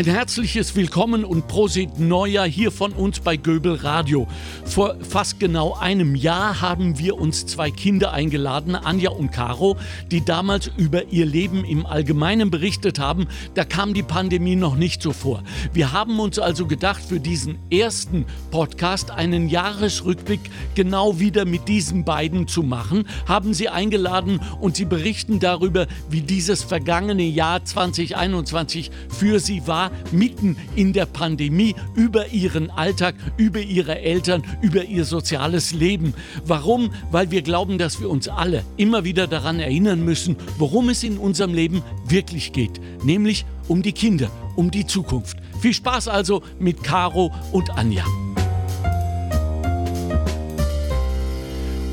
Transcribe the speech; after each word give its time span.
Ein 0.00 0.06
herzliches 0.06 0.74
Willkommen 0.76 1.26
und 1.26 1.46
Prosit 1.46 2.00
Neujahr 2.00 2.48
hier 2.48 2.72
von 2.72 2.94
uns 2.94 3.20
bei 3.20 3.36
Göbel 3.36 3.74
Radio. 3.74 4.26
Vor 4.64 4.96
fast 5.06 5.38
genau 5.38 5.74
einem 5.74 6.14
Jahr 6.14 6.62
haben 6.62 6.98
wir 6.98 7.18
uns 7.18 7.44
zwei 7.44 7.70
Kinder 7.70 8.10
eingeladen, 8.10 8.74
Anja 8.74 9.10
und 9.10 9.30
Caro, 9.30 9.76
die 10.10 10.24
damals 10.24 10.70
über 10.78 11.08
ihr 11.08 11.26
Leben 11.26 11.66
im 11.66 11.84
Allgemeinen 11.84 12.50
berichtet 12.50 12.98
haben. 12.98 13.28
Da 13.52 13.66
kam 13.66 13.92
die 13.92 14.02
Pandemie 14.02 14.56
noch 14.56 14.74
nicht 14.74 15.02
so 15.02 15.12
vor. 15.12 15.42
Wir 15.74 15.92
haben 15.92 16.18
uns 16.18 16.38
also 16.38 16.66
gedacht, 16.66 17.02
für 17.06 17.20
diesen 17.20 17.58
ersten 17.70 18.24
Podcast 18.50 19.10
einen 19.10 19.50
Jahresrückblick 19.50 20.40
genau 20.74 21.18
wieder 21.18 21.44
mit 21.44 21.68
diesen 21.68 22.06
beiden 22.06 22.48
zu 22.48 22.62
machen, 22.62 23.06
haben 23.26 23.52
sie 23.52 23.68
eingeladen 23.68 24.40
und 24.62 24.76
sie 24.76 24.86
berichten 24.86 25.40
darüber, 25.40 25.86
wie 26.08 26.22
dieses 26.22 26.62
vergangene 26.62 27.24
Jahr 27.24 27.62
2021 27.66 28.90
für 29.10 29.40
sie 29.40 29.66
war 29.66 29.89
mitten 30.12 30.56
in 30.76 30.92
der 30.92 31.06
Pandemie 31.06 31.74
über 31.94 32.28
ihren 32.28 32.70
Alltag, 32.70 33.14
über 33.36 33.60
ihre 33.60 33.98
Eltern, 34.00 34.42
über 34.60 34.84
ihr 34.84 35.04
soziales 35.04 35.72
Leben. 35.72 36.14
Warum? 36.44 36.92
Weil 37.10 37.30
wir 37.30 37.42
glauben, 37.42 37.78
dass 37.78 38.00
wir 38.00 38.10
uns 38.10 38.28
alle 38.28 38.64
immer 38.76 39.04
wieder 39.04 39.26
daran 39.26 39.60
erinnern 39.60 40.04
müssen, 40.04 40.36
worum 40.58 40.88
es 40.88 41.02
in 41.02 41.18
unserem 41.18 41.54
Leben 41.54 41.82
wirklich 42.06 42.52
geht, 42.52 42.80
nämlich 43.04 43.44
um 43.68 43.82
die 43.82 43.92
Kinder, 43.92 44.30
um 44.56 44.70
die 44.70 44.86
Zukunft. 44.86 45.36
Viel 45.60 45.74
Spaß 45.74 46.08
also 46.08 46.42
mit 46.58 46.82
Caro 46.82 47.32
und 47.52 47.70
Anja. 47.70 48.04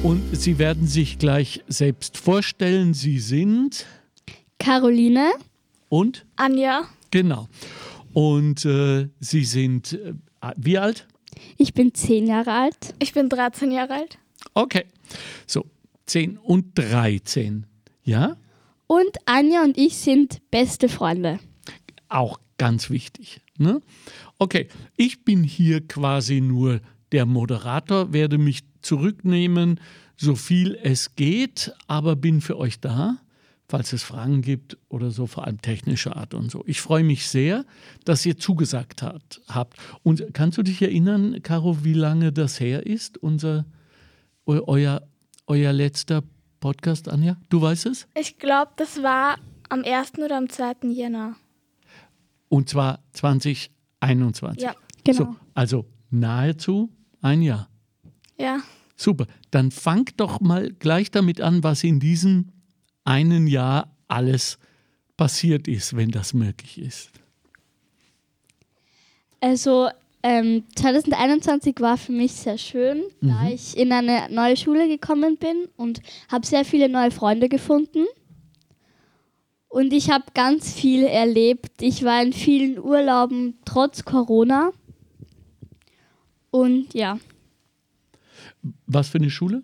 Und 0.04 0.24
Sie 0.32 0.58
werden 0.58 0.88
sich 0.88 1.18
gleich 1.18 1.64
selbst 1.68 2.18
vorstellen. 2.18 2.94
Sie 2.94 3.20
sind 3.20 3.86
Caroline 4.58 5.32
und 5.90 6.26
Anja. 6.36 6.84
Genau. 7.12 7.48
Und 8.18 8.66
äh, 8.66 9.10
Sie 9.20 9.44
sind 9.44 9.94
äh, 9.94 10.16
wie 10.56 10.80
alt? 10.80 11.06
Ich 11.56 11.76
bin 11.76 11.94
zehn 11.94 12.26
Jahre 12.26 12.52
alt. 12.52 12.96
Ich 12.98 13.14
bin 13.14 13.30
13 13.30 13.70
Jahre 13.72 13.94
alt. 13.94 14.18
Okay. 14.56 14.86
So, 15.46 15.68
10 16.08 16.40
und 16.40 16.76
13. 16.80 17.68
Ja? 18.02 18.36
Und 18.88 19.18
Anja 19.26 19.62
und 19.62 19.78
ich 19.78 19.98
sind 19.98 20.42
beste 20.50 20.90
Freunde. 20.90 21.38
Auch 22.10 22.40
ganz 22.58 22.90
wichtig. 22.90 23.42
Ne? 23.60 23.84
Okay, 24.40 24.68
ich 24.96 25.24
bin 25.24 25.44
hier 25.44 25.86
quasi 25.86 26.42
nur 26.42 26.82
der 27.12 27.28
Moderator, 27.28 28.14
werde 28.14 28.40
mich 28.40 28.62
zurücknehmen, 28.82 29.80
so 30.16 30.34
viel 30.34 30.76
es 30.82 31.16
geht, 31.16 31.72
aber 31.86 32.16
bin 32.16 32.42
für 32.42 32.58
euch 32.58 32.80
da 32.80 33.20
falls 33.68 33.92
es 33.94 34.04
Fragen 34.04 34.42
gibt 34.42 34.78
oder 34.90 35.12
so, 35.12 35.28
vor 35.28 35.46
allem 35.46 35.62
technischer 35.62 36.16
Art 36.16 36.34
und 36.34 36.50
so. 36.50 36.64
Ich 36.66 36.80
freue 36.80 37.04
mich 37.04 37.28
sehr, 37.28 37.66
dass 38.06 38.26
ihr 38.26 38.38
zugesagt 38.38 39.02
hat, 39.02 39.42
habt. 39.50 39.78
Und 40.04 40.34
kannst 40.34 40.58
du 40.58 40.64
dich 40.64 40.82
erinnern, 40.82 41.42
Caro, 41.44 41.84
wie 41.84 41.94
lange 41.94 42.32
das 42.32 42.60
her 42.60 42.86
ist, 42.86 43.18
unser, 43.18 43.66
euer, 44.46 45.02
euer 45.48 45.74
letzter 45.74 46.24
Podcast, 46.60 47.10
Anja? 47.10 47.38
Du 47.50 47.62
weißt 47.62 47.88
es? 47.88 48.08
Ich 48.18 48.38
glaube, 48.40 48.72
das 48.78 49.04
war 49.04 49.38
am 49.70 49.84
1. 49.84 50.14
oder 50.20 50.38
am 50.38 50.50
2. 50.50 50.88
Jänner. 50.90 51.36
Und 52.48 52.70
zwar 52.70 53.04
2021. 53.12 54.64
Ja, 54.64 54.76
genau. 55.04 55.18
So, 55.18 55.36
also 55.54 55.86
nahezu 56.10 56.90
ein 57.22 57.42
Jahr. 57.42 57.70
Ja. 58.38 58.62
Super. 58.96 59.28
Dann 59.52 59.72
fangt 59.72 60.20
doch 60.22 60.40
mal 60.40 60.72
gleich 60.72 61.12
damit 61.12 61.42
an, 61.42 61.64
was 61.64 61.84
in 61.84 62.00
diesem 62.00 62.54
einen 63.08 63.48
Jahr 63.48 63.90
alles 64.08 64.60
passiert 65.16 65.68
ist, 65.68 65.96
wenn 65.96 66.12
das 66.12 66.34
möglich 66.34 66.78
ist? 66.78 67.10
Also 69.40 69.90
ähm, 70.24 70.64
2021 70.76 71.80
war 71.80 71.98
für 71.98 72.12
mich 72.12 72.34
sehr 72.34 72.58
schön, 72.58 73.04
mhm. 73.22 73.30
da 73.30 73.50
ich 73.50 73.78
in 73.78 73.92
eine 73.92 74.28
neue 74.30 74.58
Schule 74.58 74.88
gekommen 74.88 75.38
bin 75.38 75.68
und 75.78 76.02
habe 76.30 76.46
sehr 76.46 76.66
viele 76.66 76.90
neue 76.90 77.12
Freunde 77.12 77.48
gefunden. 77.50 78.06
Und 79.70 79.94
ich 79.94 80.10
habe 80.10 80.26
ganz 80.34 80.74
viel 80.74 81.04
erlebt. 81.04 81.82
Ich 81.82 82.04
war 82.04 82.22
in 82.22 82.34
vielen 82.34 82.80
Urlauben 82.80 83.58
trotz 83.64 84.04
Corona. 84.04 84.72
Und 86.52 86.94
ja. 86.94 87.20
Was 88.86 89.10
für 89.10 89.20
eine 89.20 89.30
Schule? 89.30 89.64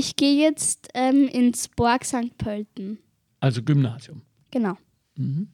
Ich 0.00 0.16
gehe 0.16 0.42
jetzt 0.42 0.88
ähm, 0.94 1.28
ins 1.28 1.68
Borg 1.68 2.06
St. 2.06 2.38
Pölten. 2.38 3.00
Also 3.38 3.62
Gymnasium. 3.62 4.22
Genau. 4.50 4.78
Mhm. 5.14 5.48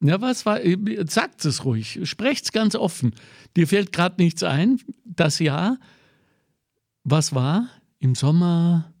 Ja, 0.00 0.22
was 0.22 0.46
war, 0.46 0.60
sagt 1.06 1.44
es 1.44 1.66
ruhig, 1.66 2.00
sprecht 2.04 2.46
es 2.46 2.52
ganz 2.52 2.74
offen. 2.74 3.14
Dir 3.58 3.68
fällt 3.68 3.92
gerade 3.92 4.22
nichts 4.22 4.42
ein. 4.42 4.80
Das 5.04 5.38
Jahr, 5.38 5.78
was 7.04 7.34
war 7.34 7.68
im 7.98 8.14
Sommer, 8.14 8.94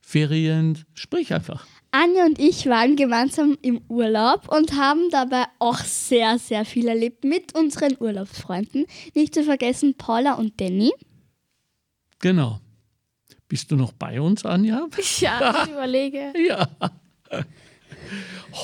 Ferien, 0.00 0.84
sprich 0.94 1.34
einfach. 1.34 1.66
Anja 1.94 2.26
und 2.26 2.40
ich 2.40 2.66
waren 2.66 2.96
gemeinsam 2.96 3.56
im 3.62 3.80
Urlaub 3.86 4.48
und 4.48 4.72
haben 4.72 5.10
dabei 5.12 5.44
auch 5.60 5.78
sehr, 5.78 6.40
sehr 6.40 6.64
viel 6.64 6.88
erlebt 6.88 7.22
mit 7.22 7.54
unseren 7.54 7.96
Urlaubsfreunden. 8.00 8.86
Nicht 9.14 9.32
zu 9.32 9.44
vergessen 9.44 9.94
Paula 9.94 10.34
und 10.34 10.60
Danny. 10.60 10.92
Genau. 12.18 12.58
Bist 13.46 13.70
du 13.70 13.76
noch 13.76 13.92
bei 13.92 14.20
uns, 14.20 14.44
Anja? 14.44 14.88
Ja, 15.20 15.62
ich 15.64 15.70
überlege. 15.70 16.32
Ja. 16.48 16.68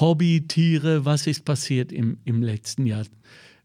Hobbytiere, 0.00 1.04
was 1.04 1.28
ist 1.28 1.44
passiert 1.44 1.92
im, 1.92 2.18
im 2.24 2.42
letzten 2.42 2.84
Jahr? 2.84 3.04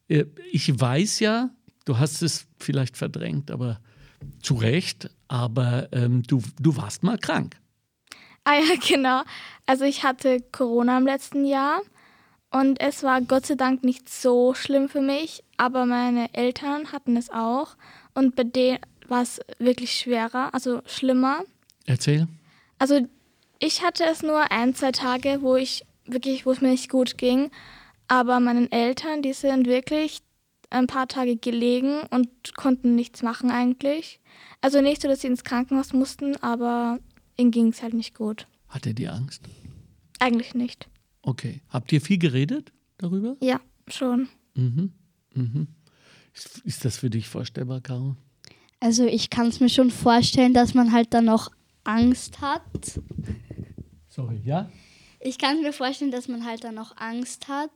Äh, 0.07 0.25
ich 0.51 0.79
weiß 0.79 1.21
ja, 1.21 1.49
du 1.85 1.97
hast 1.97 2.21
es 2.21 2.45
vielleicht 2.59 2.97
verdrängt, 2.97 3.49
aber 3.49 3.79
zu 4.43 4.53
Recht, 4.53 5.09
aber 5.27 5.91
ähm, 5.91 6.21
du, 6.21 6.43
du 6.59 6.77
warst 6.77 7.01
mal 7.01 7.17
krank. 7.17 7.57
Ah 8.45 8.55
ja, 8.55 8.75
genau. 8.87 9.23
Also 9.65 9.83
ich 9.83 10.03
hatte 10.03 10.39
Corona 10.51 10.97
im 10.97 11.05
letzten 11.05 11.45
Jahr 11.45 11.81
und 12.51 12.79
es 12.79 13.03
war 13.03 13.19
Gott 13.21 13.45
sei 13.47 13.55
Dank 13.55 13.83
nicht 13.83 14.07
so 14.07 14.53
schlimm 14.53 14.87
für 14.87 15.01
mich, 15.01 15.43
aber 15.57 15.85
meine 15.85 16.33
Eltern 16.33 16.93
hatten 16.93 17.17
es 17.17 17.29
auch 17.29 17.75
und 18.13 18.35
bei 18.35 18.43
denen 18.43 18.79
war 19.07 19.21
es 19.21 19.41
wirklich 19.59 19.91
schwerer, 19.91 20.53
also 20.53 20.81
schlimmer. 20.85 21.43
Erzähl. 21.85 22.27
Also 22.79 23.07
ich 23.59 23.83
hatte 23.83 24.05
es 24.05 24.23
nur 24.23 24.51
ein, 24.51 24.75
zwei 24.75 24.91
Tage, 24.91 25.39
wo 25.41 25.55
ich 25.55 25.85
wirklich, 26.05 26.45
wo 26.45 26.51
es 26.51 26.61
mir 26.61 26.69
nicht 26.69 26.89
gut 26.89 27.17
ging, 27.17 27.51
aber 28.07 28.39
meinen 28.39 28.71
Eltern, 28.71 29.21
die 29.21 29.33
sind 29.33 29.67
wirklich 29.67 30.21
ein 30.69 30.87
paar 30.87 31.07
Tage 31.07 31.35
gelegen 31.37 32.01
und 32.11 32.55
konnten 32.55 32.95
nichts 32.95 33.23
machen 33.23 33.49
eigentlich. 33.49 34.19
Also 34.61 34.81
nicht 34.81 35.01
so, 35.01 35.07
dass 35.07 35.21
sie 35.21 35.27
ins 35.27 35.43
Krankenhaus 35.43 35.93
mussten, 35.93 36.35
aber 36.37 36.99
Ihnen 37.37 37.51
ging 37.51 37.67
es 37.67 37.81
halt 37.81 37.93
nicht 37.93 38.15
gut. 38.15 38.47
Hatte 38.69 38.93
die 38.93 39.07
Angst? 39.07 39.43
Eigentlich 40.19 40.53
nicht. 40.55 40.87
Okay. 41.21 41.61
Habt 41.69 41.91
ihr 41.91 42.01
viel 42.01 42.17
geredet 42.17 42.71
darüber? 42.97 43.35
Ja, 43.41 43.59
schon. 43.87 44.29
Mhm. 44.53 44.93
Mhm. 45.33 45.67
Ist, 46.33 46.59
ist 46.59 46.85
das 46.85 46.97
für 46.97 47.09
dich 47.09 47.27
vorstellbar, 47.27 47.81
Caro? 47.81 48.15
Also 48.79 49.05
ich 49.05 49.29
kann 49.29 49.47
es 49.47 49.59
mir 49.59 49.69
schon 49.69 49.91
vorstellen, 49.91 50.53
dass 50.53 50.73
man 50.73 50.91
halt 50.91 51.13
dann 51.13 51.25
noch 51.25 51.51
Angst 51.83 52.41
hat. 52.41 52.61
Sorry, 54.07 54.41
ja? 54.43 54.69
Ich 55.19 55.37
kann 55.37 55.61
mir 55.61 55.73
vorstellen, 55.73 56.11
dass 56.11 56.27
man 56.27 56.45
halt 56.45 56.63
dann 56.63 56.75
noch 56.75 56.95
Angst 56.97 57.47
hat, 57.47 57.71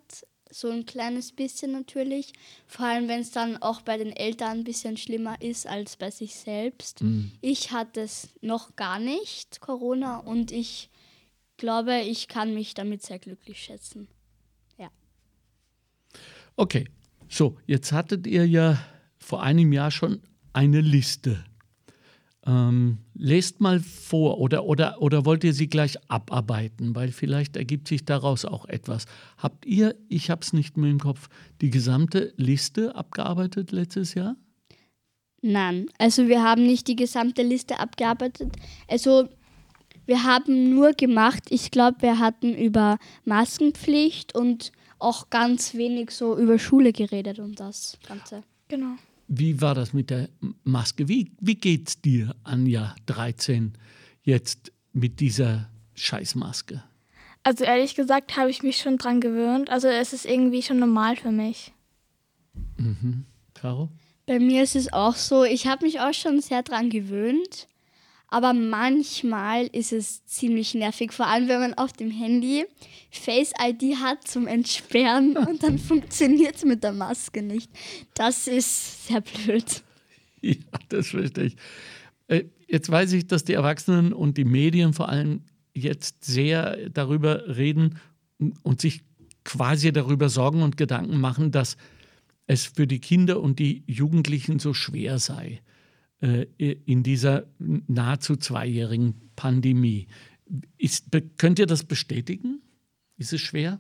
so 0.52 0.70
ein 0.70 0.86
kleines 0.86 1.32
bisschen 1.32 1.72
natürlich. 1.72 2.34
Vor 2.68 2.86
allem, 2.86 3.08
wenn 3.08 3.22
es 3.22 3.32
dann 3.32 3.58
auch 3.58 3.82
bei 3.82 3.98
den 3.98 4.12
Eltern 4.12 4.60
ein 4.60 4.64
bisschen 4.64 4.98
schlimmer 4.98 5.42
ist 5.42 5.68
als 5.68 5.96
bei 5.96 6.12
sich 6.12 6.36
selbst. 6.36 7.02
Mhm. 7.04 7.32
Ich 7.42 7.72
hatte 7.72 8.02
es 8.02 8.30
noch 8.42 8.76
gar 8.76 9.00
nicht, 9.00 9.62
Corona, 9.62 10.18
und 10.18 10.52
ich 10.52 10.90
glaube, 11.58 12.00
ich 12.00 12.28
kann 12.28 12.54
mich 12.54 12.74
damit 12.74 13.04
sehr 13.04 13.20
glücklich 13.20 13.62
schätzen. 13.62 14.08
Ja. 14.78 14.90
Okay, 16.56 16.86
so, 17.28 17.58
jetzt 17.68 17.92
hattet 17.92 18.26
ihr 18.26 18.48
ja 18.48 18.80
vor 19.18 19.44
einem 19.44 19.72
Jahr 19.72 19.92
schon 19.92 20.22
eine 20.54 20.82
Liste 20.82 21.44
ähm, 22.46 23.00
lest 23.14 23.60
mal 23.60 23.80
vor 23.80 24.40
oder, 24.40 24.66
oder, 24.66 25.02
oder 25.02 25.26
wollt 25.26 25.44
ihr 25.44 25.54
sie 25.54 25.68
gleich 25.68 25.98
abarbeiten, 26.10 26.96
weil 26.96 27.12
vielleicht 27.12 27.58
ergibt 27.58 27.88
sich 27.88 28.06
daraus 28.06 28.46
auch 28.46 28.66
etwas. 28.66 29.06
Habt 29.38 29.66
ihr, 29.66 29.96
ich 30.08 30.30
habe 30.30 30.42
es 30.42 30.54
nicht 30.54 30.78
mehr 30.78 30.90
im 30.90 31.00
Kopf, 31.00 31.30
die 31.62 31.70
gesamte 31.70 32.34
Liste 32.38 32.96
abgearbeitet 32.96 33.72
letztes 33.72 34.14
Jahr? 34.14 34.36
Nein, 35.42 35.88
also 35.98 36.28
wir 36.28 36.44
haben 36.44 36.66
nicht 36.66 36.88
die 36.88 36.96
gesamte 36.96 37.44
Liste 37.44 37.80
abgearbeitet. 37.80 38.54
Also 38.88 39.30
wir 40.06 40.24
haben 40.24 40.74
nur 40.74 40.94
gemacht, 40.94 41.44
ich 41.50 41.72
glaube, 41.72 42.02
wir 42.02 42.20
hatten 42.20 42.54
über 42.54 42.98
Maskenpflicht 43.26 44.36
und 44.36 44.72
auch 44.98 45.30
ganz 45.30 45.76
wenig 45.76 46.12
so 46.12 46.38
über 46.38 46.60
Schule 46.60 46.92
geredet 46.92 47.40
und 47.40 47.60
das 47.60 47.98
Ganze. 48.06 48.44
Genau. 48.68 48.96
Wie 49.32 49.62
war 49.62 49.76
das 49.76 49.94
mit 49.94 50.10
der 50.10 50.28
Maske? 50.64 51.08
Wie, 51.08 51.32
wie 51.40 51.54
geht's 51.54 52.02
dir, 52.02 52.36
Anja, 52.44 52.96
13, 53.06 53.74
jetzt 54.24 54.72
mit 54.92 55.20
dieser 55.20 55.70
Scheißmaske? 55.94 56.84
Also 57.44 57.64
ehrlich 57.64 57.94
gesagt 57.94 58.38
habe 58.38 58.50
ich 58.50 58.64
mich 58.64 58.78
schon 58.78 58.98
dran 58.98 59.22
gewöhnt. 59.22 59.70
Also 59.70 59.88
es 59.88 60.14
ist 60.14 60.26
irgendwie 60.26 60.64
schon 60.64 60.80
normal 60.80 61.16
für 61.16 61.32
mich. 61.32 61.74
Mhm. 62.78 63.26
Caro? 63.54 63.90
Bei 64.26 64.40
mir 64.40 64.64
ist 64.64 64.76
es 64.76 64.92
auch 64.92 65.16
so, 65.16 65.44
ich 65.44 65.68
habe 65.68 65.86
mich 65.86 66.00
auch 66.00 66.14
schon 66.14 66.42
sehr 66.42 66.64
dran 66.64 66.90
gewöhnt, 66.90 67.68
aber 68.32 68.54
manchmal 68.54 69.68
ist 69.68 69.92
es 69.92 70.26
ziemlich 70.26 70.76
nervig, 70.76 71.12
vor 71.12 71.28
allem 71.28 71.48
wenn 71.48 71.60
man 71.60 71.74
auf 71.74 71.94
dem 71.94 72.12
Handy 72.12 72.66
Face 73.12 73.54
ID 73.60 73.98
hat 73.98 74.28
zum 74.28 74.48
Entsperren 74.48 75.38
und 75.48 75.64
dann 75.64 75.80
funktioniert 75.80 76.56
es 76.56 76.66
mit 76.66 76.84
der 76.84 76.94
Maske 76.94 77.42
nicht. 77.42 77.70
Das 78.14 78.48
ist 78.48 79.08
sehr 79.08 79.22
blöd. 79.22 79.84
Ja, 80.42 80.56
das 80.90 81.08
verstehe 81.08 81.46
ich. 81.46 81.56
Äh, 82.28 82.46
jetzt 82.68 82.90
weiß 82.90 83.14
ich, 83.14 83.28
dass 83.28 83.44
die 83.44 83.54
Erwachsenen 83.54 84.14
und 84.14 84.38
die 84.38 84.46
Medien 84.46 84.94
vor 84.94 85.10
allem 85.10 85.42
jetzt 85.74 86.24
sehr 86.24 86.90
darüber 86.90 87.58
reden 87.58 88.00
und 88.64 88.82
sich 88.82 89.02
quasi 89.44 89.92
darüber 89.92 90.30
Sorgen 90.30 90.62
und 90.62 90.78
Gedanken 90.78 91.20
machen, 91.20 91.52
dass 91.52 91.78
es 92.48 92.66
für 92.66 92.88
die 92.88 93.00
Kinder 93.00 93.42
und 93.42 93.60
die 93.60 93.84
Jugendlichen 93.88 94.60
so 94.60 94.74
schwer 94.74 95.20
sei 95.20 95.62
in 96.22 97.04
dieser 97.04 97.46
nahezu 97.60 98.36
zweijährigen 98.36 99.32
Pandemie. 99.36 100.08
Ist, 100.78 101.06
könnt 101.38 101.60
ihr 101.60 101.66
das 101.66 101.84
bestätigen? 101.84 102.62
Ist 103.18 103.34
es 103.34 103.42
schwer? 103.42 103.80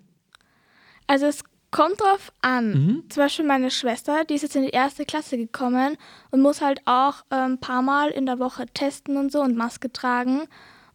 Also 1.07 1.25
es 1.25 1.43
kommt 1.71 1.99
drauf 2.01 2.31
an. 2.41 2.71
Mhm. 2.71 3.03
Zum 3.09 3.23
Beispiel 3.23 3.45
meine 3.45 3.71
Schwester, 3.71 4.25
die 4.25 4.35
ist 4.35 4.43
jetzt 4.43 4.55
in 4.55 4.63
die 4.63 4.69
erste 4.69 5.05
Klasse 5.05 5.37
gekommen 5.37 5.97
und 6.31 6.41
muss 6.41 6.61
halt 6.61 6.81
auch 6.85 7.23
ein 7.29 7.53
ähm, 7.53 7.57
paar 7.59 7.81
Mal 7.81 8.09
in 8.09 8.25
der 8.25 8.39
Woche 8.39 8.65
testen 8.67 9.17
und 9.17 9.31
so 9.31 9.41
und 9.41 9.55
Maske 9.55 9.91
tragen. 9.91 10.43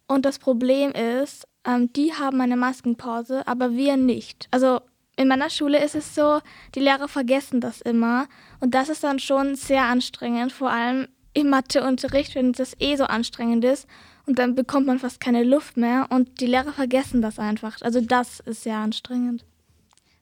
Und 0.07 0.25
das 0.25 0.39
Problem 0.39 0.91
ist, 0.91 1.47
ähm, 1.65 1.91
die 1.93 2.13
haben 2.13 2.41
eine 2.41 2.57
Maskenpause, 2.57 3.47
aber 3.47 3.71
wir 3.73 3.97
nicht. 3.97 4.47
Also 4.51 4.81
in 5.17 5.27
meiner 5.27 5.49
Schule 5.49 5.83
ist 5.83 5.95
es 5.95 6.13
so, 6.13 6.39
die 6.75 6.81
Lehrer 6.81 7.07
vergessen 7.07 7.61
das 7.61 7.81
immer. 7.81 8.27
Und 8.59 8.75
das 8.75 8.89
ist 8.89 9.03
dann 9.03 9.19
schon 9.19 9.55
sehr 9.55 9.83
anstrengend, 9.83 10.51
vor 10.51 10.71
allem 10.71 11.07
im 11.35 11.49
Matheunterricht, 11.49 12.33
wenn 12.33 12.53
das 12.53 12.75
eh 12.79 12.95
so 12.95 13.03
anstrengend 13.03 13.63
ist. 13.63 13.87
Und 14.25 14.39
dann 14.39 14.55
bekommt 14.55 14.87
man 14.87 14.97
fast 14.97 15.19
keine 15.19 15.43
Luft 15.43 15.77
mehr 15.77 16.07
und 16.09 16.41
die 16.41 16.47
Lehrer 16.47 16.73
vergessen 16.73 17.21
das 17.21 17.37
einfach. 17.37 17.77
Also 17.81 18.01
das 18.01 18.39
ist 18.39 18.63
sehr 18.63 18.77
anstrengend. 18.77 19.45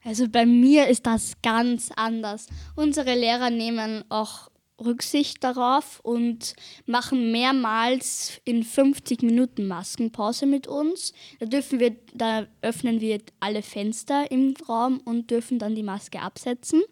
Also 0.04 0.28
bei 0.28 0.44
mir 0.44 0.88
ist 0.88 1.06
das 1.06 1.32
ganz 1.42 1.90
anders. 1.96 2.48
Unsere 2.76 3.14
Lehrer 3.14 3.48
nehmen 3.48 4.04
auch 4.10 4.50
Rücksicht 4.84 5.42
darauf 5.42 6.00
und 6.00 6.54
machen 6.84 7.30
mehrmals 7.32 8.40
in 8.44 8.64
50 8.64 9.22
Minuten 9.22 9.66
Maskenpause 9.66 10.46
mit 10.46 10.66
uns. 10.66 11.14
Da 11.38 11.46
dürfen 11.46 11.80
wir, 11.80 11.96
da 12.12 12.46
öffnen 12.60 13.00
wir 13.00 13.20
alle 13.40 13.62
Fenster 13.62 14.30
im 14.30 14.54
Raum 14.68 15.00
und 15.04 15.30
dürfen 15.30 15.58
dann 15.58 15.74
die 15.74 15.82
Maske 15.82 16.20
absetzen. 16.20 16.82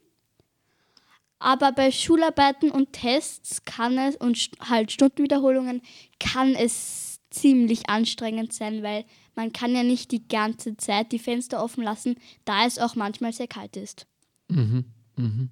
Aber 1.43 1.73
bei 1.73 1.91
Schularbeiten 1.91 2.71
und 2.71 2.93
Tests 2.93 3.65
kann 3.65 3.99
es 3.99 4.15
und 4.15 4.51
halt 4.61 4.93
Stundenwiederholungen 4.93 5.83
kann 6.21 6.55
es 6.55 7.19
ziemlich 7.31 7.89
anstrengend 7.89 8.53
sein, 8.53 8.85
weil 8.85 9.05
man 9.35 9.53
kann 9.53 9.75
ja 9.75 9.83
nicht 9.83 10.13
die 10.13 10.27
ganze 10.29 10.77
Zeit 10.77 11.11
die 11.11 11.19
Fenster 11.19 11.63
offen 11.63 11.83
lassen, 11.83 12.15
da 12.45 12.65
es 12.65 12.79
auch 12.79 12.95
manchmal 12.95 13.33
sehr 13.33 13.49
kalt 13.49 13.77
ist. 13.77 14.07
Mhm, 14.49 14.85
mhm. 15.17 15.51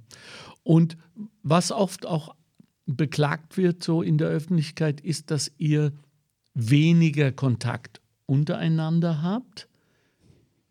Und 0.63 0.97
was 1.43 1.73
oft 1.73 2.07
auch 2.07 2.37
beklagt 2.87 3.57
wird 3.57 3.83
so 3.83 4.01
in 4.01 4.17
der 4.17 4.29
Öffentlichkeit, 4.29 5.01
ist, 5.01 5.33
dass 5.33 5.51
ihr 5.59 5.93
weniger 6.55 7.33
Kontakt 7.33 8.01
untereinander 8.27 9.23
habt? 9.23 9.67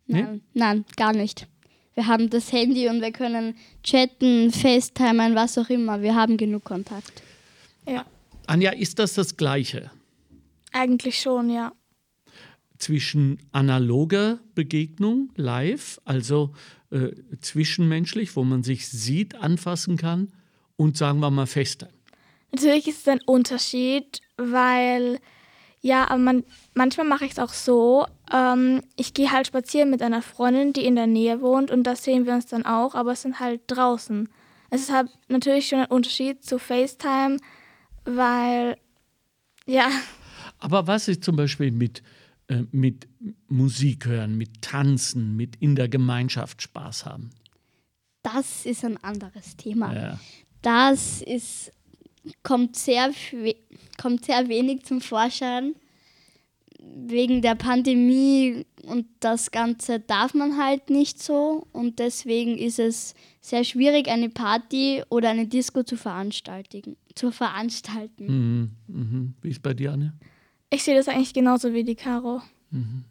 Nein, 0.08 0.36
nee? 0.36 0.42
nein, 0.54 0.86
gar 0.96 1.12
nicht. 1.12 1.48
Wir 1.96 2.08
haben 2.08 2.30
das 2.30 2.52
Handy 2.52 2.88
und 2.88 3.02
wir 3.02 3.12
können 3.12 3.56
chatten, 3.84 4.52
FaceTimen, 4.52 5.36
was 5.36 5.58
auch 5.58 5.70
immer. 5.70 6.02
Wir 6.02 6.16
haben 6.16 6.38
genug 6.38 6.64
Kontakt. 6.64 7.22
Ja. 7.88 8.06
Anja, 8.48 8.72
ist 8.72 9.00
das 9.00 9.14
das 9.14 9.38
Gleiche? 9.38 9.92
Eigentlich 10.72 11.20
schon, 11.20 11.50
ja. 11.50 11.74
Zwischen 12.78 13.40
analoger 13.52 14.40
Begegnung, 14.56 15.30
live, 15.36 16.00
also 16.06 16.54
äh, 16.92 17.10
zwischenmenschlich, 17.42 18.36
wo 18.36 18.44
man 18.44 18.64
sich 18.64 18.88
sieht, 18.88 19.36
anfassen 19.36 19.98
kann, 19.98 20.32
und 20.78 20.96
sagen 20.96 21.20
wir 21.20 21.30
mal 21.30 21.46
FaceTime. 21.46 21.92
Natürlich 22.54 22.88
ist 22.88 23.02
es 23.02 23.08
ein 23.08 23.20
Unterschied, 23.26 24.22
weil 24.38 25.20
ja, 25.82 26.10
aber 26.10 26.18
man, 26.18 26.44
manchmal 26.74 27.08
mache 27.08 27.26
ich 27.26 27.32
es 27.32 27.40
auch 27.40 27.54
so. 27.54 28.06
Ähm, 28.32 28.84
ich 28.98 29.14
gehe 29.14 29.32
halt 29.32 29.48
spazieren 29.48 29.90
mit 29.90 30.02
einer 30.02 30.22
Freundin, 30.22 30.74
die 30.74 30.86
in 30.86 30.96
der 30.96 31.08
Nähe 31.08 31.42
wohnt 31.42 31.72
und 31.72 31.84
da 31.84 31.96
sehen 31.96 32.26
wir 32.26 32.34
uns 32.34 32.48
dann 32.48 32.66
auch, 32.66 32.96
aber 32.96 33.14
es 33.14 33.22
sind 33.22 33.40
halt 33.40 33.62
draußen. 33.68 34.30
Es 34.70 34.82
ist 34.82 34.92
halt 34.92 35.10
natürlich 35.30 35.68
schon 35.68 35.80
ein 35.80 35.88
Unterschied 35.88 36.44
zu 36.44 36.60
FaceTime, 36.60 37.38
weil 38.06 38.78
ja. 39.66 39.90
Aber 40.60 40.88
was 40.88 41.08
ist 41.08 41.24
zum 41.24 41.38
Beispiel 41.38 41.72
mit, 41.72 42.04
äh, 42.48 42.64
mit 42.72 43.08
Musik 43.48 44.06
hören, 44.06 44.38
mit 44.38 44.62
Tanzen, 44.62 45.38
mit 45.38 45.56
in 45.58 45.76
der 45.76 45.88
Gemeinschaft 45.88 46.62
Spaß 46.62 47.06
haben? 47.06 47.30
Das 48.22 48.66
ist 48.66 48.84
ein 48.84 49.02
anderes 49.02 49.56
Thema. 49.56 49.94
Ja. 49.94 50.20
Das 50.62 51.22
ist 51.22 51.72
kommt 52.44 52.76
sehr, 52.76 53.12
kommt 54.00 54.26
sehr 54.26 54.48
wenig 54.48 54.84
zum 54.84 55.02
Vorschein. 55.02 55.76
Wegen 56.82 57.42
der 57.42 57.56
Pandemie 57.56 58.66
und 58.84 59.06
das 59.20 59.52
Ganze 59.52 60.00
darf 60.00 60.34
man 60.34 60.58
halt 60.58 60.90
nicht 60.90 61.22
so. 61.22 61.68
Und 61.74 62.00
deswegen 62.00 62.58
ist 62.58 62.80
es 62.80 63.16
sehr 63.42 63.64
schwierig, 63.64 64.08
eine 64.08 64.30
Party 64.30 65.04
oder 65.10 65.30
eine 65.30 65.46
Disco 65.46 65.84
zu 65.84 65.98
veranstalten. 65.98 66.96
Zu 67.16 67.32
veranstalten. 67.32 68.26
Mhm, 68.26 68.72
mhm. 68.88 69.34
Wie 69.42 69.50
ist 69.50 69.62
bei 69.62 69.74
dir, 69.74 69.92
Anne? 69.92 70.14
Ich 70.70 70.84
sehe 70.84 70.96
das 70.96 71.08
eigentlich 71.08 71.34
genauso 71.34 71.74
wie 71.74 71.84
die 71.84 71.96
Caro. 71.96 72.42
Mhm, 72.72 73.04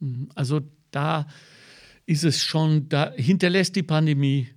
mhm. 0.00 0.28
also 0.34 0.60
da 0.90 1.26
ist 2.06 2.24
es 2.24 2.42
schon, 2.42 2.88
da 2.88 3.12
hinterlässt 3.12 3.76
die 3.76 3.82
Pandemie 3.82 4.48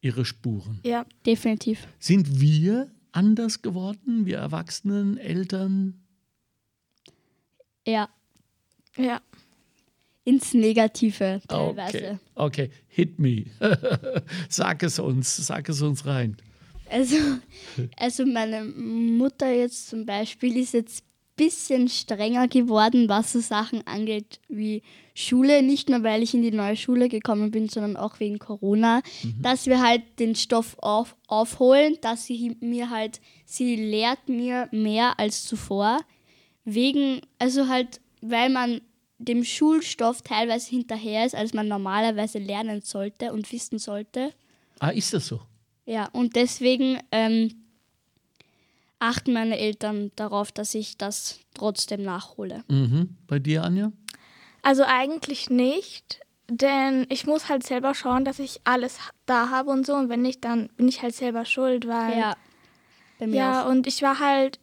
ihre 0.00 0.24
Spuren. 0.24 0.80
Ja, 0.84 1.06
definitiv. 1.24 1.88
Sind 1.98 2.40
wir 2.40 2.90
anders 3.16 3.62
geworden, 3.62 4.26
wir 4.26 4.38
Erwachsenen, 4.38 5.16
Eltern? 5.16 5.94
Ja. 7.86 8.08
Ja. 8.96 9.20
Ins 10.24 10.54
Negative 10.54 11.40
teilweise. 11.46 12.18
Okay, 12.34 12.66
okay. 12.66 12.70
hit 12.88 13.18
me. 13.18 13.46
sag 14.48 14.82
es 14.82 14.98
uns, 14.98 15.36
sag 15.36 15.68
es 15.68 15.80
uns 15.80 16.04
rein. 16.04 16.36
Also, 16.90 17.16
also 17.96 18.26
meine 18.26 18.64
Mutter 18.64 19.52
jetzt 19.52 19.88
zum 19.88 20.04
Beispiel 20.04 20.56
ist 20.56 20.74
jetzt 20.74 21.04
bisschen 21.36 21.88
strenger 21.88 22.48
geworden, 22.48 23.08
was 23.08 23.32
so 23.32 23.40
Sachen 23.40 23.86
angeht 23.86 24.40
wie 24.48 24.82
Schule. 25.14 25.62
Nicht 25.62 25.88
nur, 25.88 26.02
weil 26.02 26.22
ich 26.22 26.34
in 26.34 26.42
die 26.42 26.50
neue 26.50 26.76
Schule 26.76 27.08
gekommen 27.08 27.50
bin, 27.50 27.68
sondern 27.68 27.96
auch 27.96 28.20
wegen 28.20 28.38
Corona. 28.38 29.02
Mhm. 29.22 29.42
Dass 29.42 29.66
wir 29.66 29.82
halt 29.82 30.02
den 30.18 30.34
Stoff 30.34 30.76
auf, 30.78 31.16
aufholen, 31.26 31.98
dass 32.00 32.24
sie 32.26 32.56
mir 32.60 32.90
halt, 32.90 33.20
sie 33.44 33.76
lehrt 33.76 34.28
mir 34.28 34.68
mehr 34.72 35.18
als 35.18 35.44
zuvor. 35.44 36.00
Wegen, 36.64 37.20
also 37.38 37.68
halt, 37.68 38.00
weil 38.22 38.48
man 38.48 38.80
dem 39.18 39.44
Schulstoff 39.44 40.22
teilweise 40.22 40.70
hinterher 40.70 41.24
ist, 41.24 41.34
als 41.34 41.54
man 41.54 41.68
normalerweise 41.68 42.38
lernen 42.38 42.82
sollte 42.82 43.32
und 43.32 43.50
wissen 43.52 43.78
sollte. 43.78 44.32
Ah, 44.78 44.90
ist 44.90 45.14
das 45.14 45.26
so? 45.26 45.40
Ja, 45.86 46.08
und 46.12 46.36
deswegen 46.36 46.98
ähm, 47.12 47.65
achten 48.98 49.32
meine 49.32 49.58
Eltern 49.58 50.10
darauf, 50.16 50.52
dass 50.52 50.74
ich 50.74 50.96
das 50.96 51.40
trotzdem 51.54 52.02
nachhole. 52.02 52.64
Mhm. 52.68 53.16
Bei 53.26 53.38
dir, 53.38 53.64
Anja? 53.64 53.92
Also 54.62 54.84
eigentlich 54.84 55.50
nicht, 55.50 56.20
denn 56.48 57.06
ich 57.08 57.26
muss 57.26 57.48
halt 57.48 57.64
selber 57.64 57.94
schauen, 57.94 58.24
dass 58.24 58.38
ich 58.38 58.60
alles 58.64 58.98
da 59.26 59.50
habe 59.50 59.70
und 59.70 59.86
so. 59.86 59.94
Und 59.94 60.08
wenn 60.08 60.22
nicht, 60.22 60.44
dann 60.44 60.68
bin 60.76 60.88
ich 60.88 61.02
halt 61.02 61.14
selber 61.14 61.44
schuld, 61.44 61.86
weil. 61.86 62.18
Ja, 62.18 62.36
bei 63.18 63.26
mir 63.26 63.36
ja 63.36 63.64
auch. 63.64 63.70
und 63.70 63.86
ich 63.86 64.02
war 64.02 64.18
halt 64.18 64.58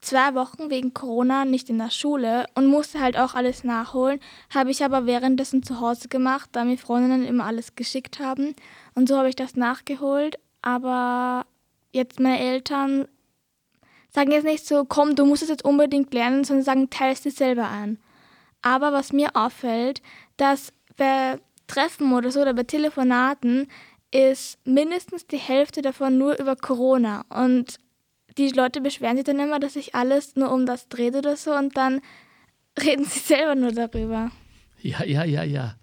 zwei 0.00 0.34
Wochen 0.34 0.70
wegen 0.70 0.94
Corona 0.94 1.44
nicht 1.44 1.68
in 1.70 1.78
der 1.78 1.90
Schule 1.90 2.46
und 2.54 2.66
musste 2.66 3.00
halt 3.00 3.18
auch 3.18 3.34
alles 3.34 3.64
nachholen. 3.64 4.20
Habe 4.54 4.70
ich 4.70 4.84
aber 4.84 5.06
währenddessen 5.06 5.62
zu 5.62 5.80
Hause 5.80 6.08
gemacht, 6.08 6.50
da 6.52 6.64
mir 6.64 6.78
Freundinnen 6.78 7.24
immer 7.24 7.44
alles 7.44 7.74
geschickt 7.74 8.20
haben. 8.20 8.54
Und 8.94 9.08
so 9.08 9.16
habe 9.16 9.28
ich 9.28 9.36
das 9.36 9.56
nachgeholt. 9.56 10.38
Aber 10.62 11.46
jetzt 11.92 12.20
meine 12.20 12.40
Eltern 12.40 13.08
sagen 14.16 14.30
jetzt 14.30 14.44
nicht 14.44 14.66
so, 14.66 14.86
komm, 14.86 15.14
du 15.14 15.26
musst 15.26 15.42
es 15.42 15.50
jetzt 15.50 15.64
unbedingt 15.66 16.14
lernen, 16.14 16.42
sondern 16.42 16.64
sagen, 16.64 16.88
teilst 16.88 17.26
es 17.26 17.36
selber 17.36 17.68
an. 17.68 17.98
Aber 18.62 18.90
was 18.94 19.12
mir 19.12 19.36
auffällt, 19.36 20.00
dass 20.38 20.72
bei 20.96 21.38
Treffen 21.66 22.14
oder 22.14 22.30
so 22.30 22.40
oder 22.40 22.54
bei 22.54 22.62
Telefonaten 22.62 23.68
ist 24.10 24.58
mindestens 24.66 25.26
die 25.26 25.36
Hälfte 25.36 25.82
davon 25.82 26.16
nur 26.16 26.40
über 26.40 26.56
Corona. 26.56 27.26
Und 27.28 27.78
die 28.38 28.48
Leute 28.48 28.80
beschweren 28.80 29.16
sich 29.16 29.26
dann 29.26 29.38
immer, 29.38 29.60
dass 29.60 29.74
sich 29.74 29.94
alles 29.94 30.34
nur 30.34 30.50
um 30.50 30.64
das 30.64 30.88
dreht 30.88 31.14
oder 31.14 31.36
so 31.36 31.52
und 31.52 31.76
dann 31.76 32.00
reden 32.82 33.04
sie 33.04 33.18
selber 33.18 33.54
nur 33.54 33.72
darüber. 33.72 34.30
Ja, 34.80 35.04
ja, 35.04 35.24
ja, 35.24 35.42
ja. 35.42 35.74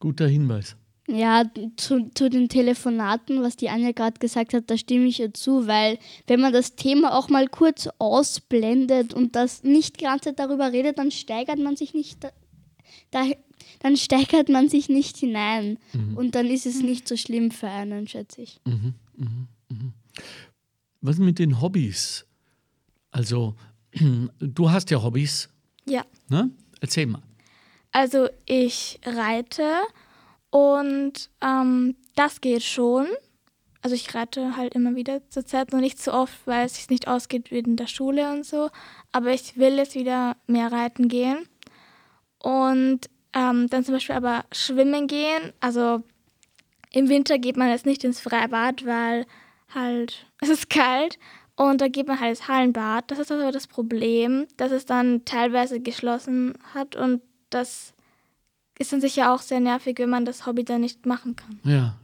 Guter 0.00 0.26
Hinweis. 0.26 0.76
Ja, 1.10 1.44
zu, 1.76 2.10
zu 2.14 2.28
den 2.28 2.50
Telefonaten, 2.50 3.42
was 3.42 3.56
die 3.56 3.70
Anja 3.70 3.92
gerade 3.92 4.18
gesagt 4.18 4.52
hat, 4.52 4.64
da 4.70 4.76
stimme 4.76 5.06
ich 5.06 5.20
ihr 5.20 5.32
zu, 5.32 5.66
weil 5.66 5.98
wenn 6.26 6.38
man 6.38 6.52
das 6.52 6.76
Thema 6.76 7.16
auch 7.16 7.30
mal 7.30 7.48
kurz 7.48 7.88
ausblendet 7.98 9.14
und 9.14 9.34
das 9.34 9.62
nicht 9.62 10.00
die 10.00 10.04
ganze 10.04 10.26
Zeit 10.26 10.38
darüber 10.38 10.70
redet, 10.70 10.98
dann 10.98 11.10
steigert 11.10 11.58
man 11.58 11.76
sich 11.76 11.94
nicht 11.94 12.22
da, 12.22 12.30
da 13.10 13.24
dann 13.80 13.96
steigert 13.96 14.48
man 14.48 14.68
sich 14.68 14.88
nicht 14.88 15.16
hinein 15.16 15.78
mhm. 15.94 16.16
und 16.16 16.34
dann 16.34 16.46
ist 16.46 16.66
es 16.66 16.82
nicht 16.82 17.08
so 17.08 17.16
schlimm 17.16 17.50
für 17.50 17.68
einen, 17.68 18.06
schätze 18.06 18.42
ich. 18.42 18.60
Mhm, 18.66 18.94
mh, 19.16 19.28
mh. 19.68 19.92
Was 21.00 21.18
mit 21.18 21.38
den 21.38 21.60
Hobbys? 21.60 22.26
Also, 23.10 23.54
du 24.40 24.70
hast 24.70 24.90
ja 24.90 25.02
Hobbys. 25.02 25.48
Ja. 25.86 26.04
Ne? 26.28 26.50
Erzähl 26.80 27.06
mal. 27.06 27.22
Also, 27.92 28.28
ich 28.46 29.00
reite 29.04 29.62
und 30.50 31.30
ähm, 31.42 31.96
das 32.14 32.40
geht 32.40 32.62
schon. 32.62 33.06
Also 33.82 33.94
ich 33.94 34.14
reite 34.14 34.56
halt 34.56 34.74
immer 34.74 34.96
wieder 34.96 35.20
zurzeit 35.30 35.72
noch 35.72 35.80
nicht 35.80 36.02
so 36.02 36.12
oft, 36.12 36.46
weil 36.46 36.66
es 36.66 36.76
sich 36.76 36.90
nicht 36.90 37.06
ausgeht 37.06 37.50
wegen 37.50 37.76
der 37.76 37.86
Schule 37.86 38.32
und 38.32 38.44
so. 38.44 38.70
Aber 39.12 39.30
ich 39.30 39.56
will 39.56 39.76
jetzt 39.76 39.94
wieder 39.94 40.36
mehr 40.46 40.72
reiten 40.72 41.08
gehen. 41.08 41.48
Und 42.42 43.08
ähm, 43.34 43.68
dann 43.68 43.84
zum 43.84 43.94
Beispiel 43.94 44.16
aber 44.16 44.44
schwimmen 44.52 45.06
gehen. 45.06 45.52
Also 45.60 46.02
im 46.92 47.08
Winter 47.08 47.38
geht 47.38 47.56
man 47.56 47.68
jetzt 47.68 47.86
nicht 47.86 48.02
ins 48.04 48.20
Freibad, 48.20 48.84
weil 48.84 49.26
halt 49.74 50.26
es 50.40 50.48
ist 50.48 50.70
kalt. 50.70 51.18
Und 51.54 51.80
da 51.80 51.88
geht 51.88 52.08
man 52.08 52.20
halt 52.20 52.30
ins 52.30 52.48
Hallenbad. 52.48 53.10
Das 53.10 53.18
ist 53.18 53.30
aber 53.30 53.52
das 53.52 53.66
Problem, 53.66 54.46
dass 54.56 54.72
es 54.72 54.86
dann 54.86 55.24
teilweise 55.24 55.80
geschlossen 55.80 56.54
hat 56.74 56.96
und 56.96 57.20
das 57.50 57.94
ist 58.78 58.92
dann 58.92 59.00
sicher 59.00 59.32
auch 59.32 59.40
sehr 59.40 59.60
nervig, 59.60 59.98
wenn 59.98 60.10
man 60.10 60.24
das 60.24 60.46
Hobby 60.46 60.64
dann 60.64 60.80
nicht 60.80 61.06
machen 61.06 61.36
kann. 61.36 61.60
Ja. 61.64 61.96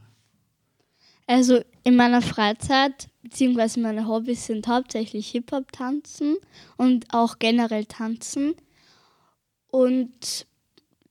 Also 1.27 1.61
in 1.83 1.95
meiner 1.95 2.21
Freizeit, 2.21 3.07
beziehungsweise 3.23 3.79
meine 3.79 4.07
Hobbys 4.07 4.45
sind 4.45 4.67
hauptsächlich 4.67 5.29
Hip-Hop-Tanzen 5.29 6.37
und 6.77 7.05
auch 7.13 7.39
generell 7.39 7.85
Tanzen. 7.85 8.53
Und 9.71 10.45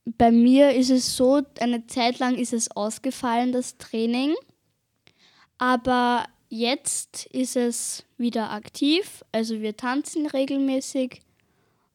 bei 0.04 0.30
mir 0.30 0.72
ist 0.72 0.90
es 0.90 1.16
so, 1.16 1.42
eine 1.58 1.86
Zeit 1.86 2.18
lang 2.18 2.36
ist 2.36 2.52
es 2.52 2.70
ausgefallen, 2.70 3.52
das 3.52 3.76
Training. 3.78 4.34
Aber 5.58 6.26
jetzt 6.48 7.26
ist 7.26 7.56
es 7.56 8.04
wieder 8.16 8.50
aktiv. 8.50 9.24
Also 9.32 9.60
wir 9.60 9.76
tanzen 9.76 10.26
regelmäßig 10.26 11.22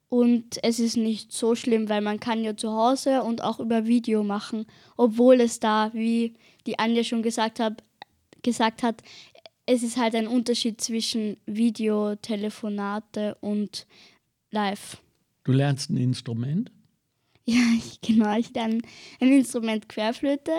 und 0.10 0.58
es 0.64 0.80
ist 0.80 0.98
nicht 0.98 1.32
so 1.32 1.56
schlimm, 1.56 1.88
weil 1.88 2.02
man 2.02 2.20
kann 2.20 2.44
ja 2.44 2.58
zu 2.58 2.72
Hause 2.72 3.22
und 3.24 3.44
auch 3.44 3.60
über 3.60 3.86
Video 3.86 4.24
machen, 4.24 4.66
obwohl 4.98 5.40
es 5.40 5.60
da, 5.60 5.92
wie 5.94 6.34
die 6.66 6.80
Anja 6.80 7.04
schon 7.04 7.22
gesagt 7.22 7.60
hat, 7.60 7.84
gesagt 8.42 8.82
hat, 8.82 9.04
es 9.68 9.84
ist 9.84 9.98
halt 9.98 10.16
ein 10.16 10.28
Unterschied 10.28 10.82
zwischen 10.82 11.38
Video, 11.46 12.16
Telefonate 12.16 13.38
und 13.40 13.86
Live. 14.50 14.98
Du 15.44 15.52
lernst 15.52 15.90
ein 15.90 15.98
Instrument? 15.98 16.72
Ja, 17.46 17.64
ich, 17.76 18.00
genau, 18.02 18.38
ich 18.38 18.54
lerne 18.54 18.80
ein 19.20 19.32
Instrument 19.32 19.90
Querflöte 19.90 20.52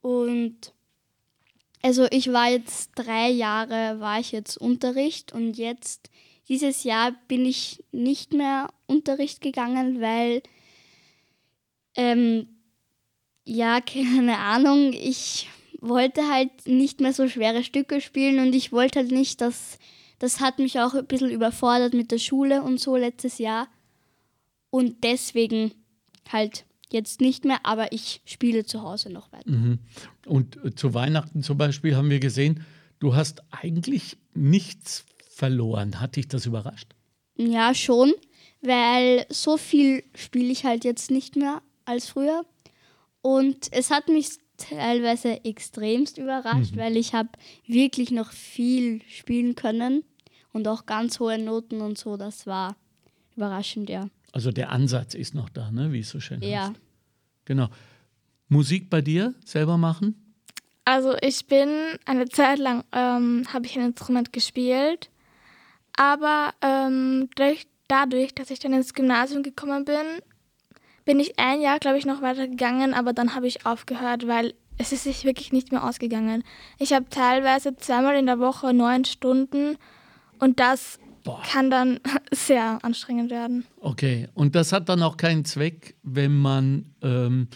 und 0.00 0.72
also 1.82 2.06
ich 2.12 2.32
war 2.32 2.50
jetzt 2.50 2.92
drei 2.94 3.30
Jahre, 3.30 3.98
war 3.98 4.20
ich 4.20 4.30
jetzt 4.30 4.56
Unterricht 4.58 5.32
und 5.32 5.58
jetzt 5.58 6.08
dieses 6.50 6.82
Jahr 6.82 7.12
bin 7.28 7.46
ich 7.46 7.82
nicht 7.92 8.34
mehr 8.34 8.68
Unterricht 8.86 9.40
gegangen, 9.40 10.00
weil, 10.00 10.42
ähm, 11.94 12.48
ja, 13.44 13.80
keine 13.80 14.36
Ahnung, 14.36 14.92
ich 14.92 15.48
wollte 15.80 16.28
halt 16.28 16.50
nicht 16.66 17.00
mehr 17.00 17.14
so 17.14 17.28
schwere 17.28 17.64
Stücke 17.64 18.02
spielen 18.02 18.40
und 18.40 18.54
ich 18.54 18.72
wollte 18.72 18.98
halt 18.98 19.12
nicht, 19.12 19.40
dass, 19.40 19.78
das 20.18 20.40
hat 20.40 20.58
mich 20.58 20.80
auch 20.80 20.92
ein 20.94 21.06
bisschen 21.06 21.30
überfordert 21.30 21.94
mit 21.94 22.10
der 22.10 22.18
Schule 22.18 22.62
und 22.62 22.78
so 22.78 22.96
letztes 22.96 23.38
Jahr. 23.38 23.68
Und 24.68 25.04
deswegen 25.04 25.72
halt 26.30 26.64
jetzt 26.90 27.20
nicht 27.20 27.44
mehr, 27.44 27.60
aber 27.62 27.92
ich 27.92 28.20
spiele 28.24 28.64
zu 28.64 28.82
Hause 28.82 29.10
noch 29.10 29.32
weiter. 29.32 29.50
Mhm. 29.50 29.78
Und 30.26 30.62
äh, 30.64 30.74
zu 30.74 30.94
Weihnachten 30.94 31.42
zum 31.42 31.56
Beispiel 31.56 31.96
haben 31.96 32.10
wir 32.10 32.20
gesehen, 32.20 32.64
du 32.98 33.14
hast 33.14 33.42
eigentlich 33.52 34.18
nichts 34.34 35.06
verloren. 35.40 36.00
Hat 36.00 36.16
dich 36.16 36.28
das 36.28 36.44
überrascht? 36.44 36.94
Ja, 37.36 37.74
schon, 37.74 38.12
weil 38.60 39.24
so 39.30 39.56
viel 39.56 40.04
spiele 40.14 40.52
ich 40.52 40.64
halt 40.64 40.84
jetzt 40.84 41.10
nicht 41.10 41.34
mehr 41.34 41.62
als 41.86 42.10
früher. 42.10 42.44
Und 43.22 43.68
es 43.72 43.90
hat 43.90 44.08
mich 44.08 44.28
teilweise 44.58 45.42
extremst 45.46 46.18
überrascht, 46.18 46.74
mhm. 46.74 46.80
weil 46.80 46.96
ich 46.98 47.14
habe 47.14 47.30
wirklich 47.66 48.10
noch 48.10 48.32
viel 48.32 49.00
spielen 49.08 49.54
können 49.54 50.04
und 50.52 50.68
auch 50.68 50.84
ganz 50.84 51.18
hohe 51.20 51.38
Noten 51.38 51.80
und 51.80 51.96
so. 51.96 52.18
Das 52.18 52.46
war 52.46 52.76
überraschend, 53.34 53.88
ja. 53.88 54.10
Also 54.32 54.52
der 54.52 54.70
Ansatz 54.70 55.14
ist 55.14 55.34
noch 55.34 55.48
da, 55.48 55.70
ne? 55.70 55.90
wie 55.92 56.00
es 56.00 56.10
so 56.10 56.20
schön 56.20 56.42
ja. 56.42 56.66
heißt. 56.66 56.72
Ja. 56.72 56.80
Genau. 57.46 57.68
Musik 58.48 58.90
bei 58.90 59.00
dir 59.00 59.34
selber 59.46 59.78
machen? 59.78 60.34
Also 60.84 61.14
ich 61.22 61.46
bin 61.46 61.70
eine 62.04 62.28
Zeit 62.28 62.58
lang, 62.58 62.84
ähm, 62.92 63.46
habe 63.50 63.64
ich 63.64 63.78
ein 63.78 63.86
Instrument 63.86 64.34
gespielt 64.34 65.08
aber 66.00 66.54
ähm, 66.62 67.28
durch, 67.34 67.66
dadurch, 67.86 68.34
dass 68.34 68.48
ich 68.48 68.58
dann 68.58 68.72
ins 68.72 68.94
Gymnasium 68.94 69.42
gekommen 69.42 69.84
bin, 69.84 70.22
bin 71.04 71.20
ich 71.20 71.38
ein 71.38 71.60
Jahr, 71.60 71.78
glaube 71.78 71.98
ich, 71.98 72.06
noch 72.06 72.22
weiter 72.22 72.48
gegangen, 72.48 72.94
aber 72.94 73.12
dann 73.12 73.34
habe 73.34 73.46
ich 73.46 73.66
aufgehört, 73.66 74.26
weil 74.26 74.54
es 74.78 74.92
ist 74.92 75.04
sich 75.04 75.26
wirklich 75.26 75.52
nicht 75.52 75.72
mehr 75.72 75.84
ausgegangen. 75.84 76.42
Ich 76.78 76.94
habe 76.94 77.04
teilweise 77.10 77.76
zweimal 77.76 78.16
in 78.16 78.24
der 78.24 78.38
Woche 78.38 78.72
neun 78.72 79.04
Stunden 79.04 79.76
und 80.38 80.58
das 80.58 80.98
Boah. 81.22 81.42
kann 81.42 81.70
dann 81.70 82.00
sehr 82.32 82.82
anstrengend 82.82 83.30
werden. 83.30 83.66
Okay, 83.78 84.26
und 84.32 84.54
das 84.54 84.72
hat 84.72 84.88
dann 84.88 85.02
auch 85.02 85.18
keinen 85.18 85.44
Zweck, 85.44 85.96
wenn 86.02 86.34
man, 86.34 86.94
ähm, 87.02 87.48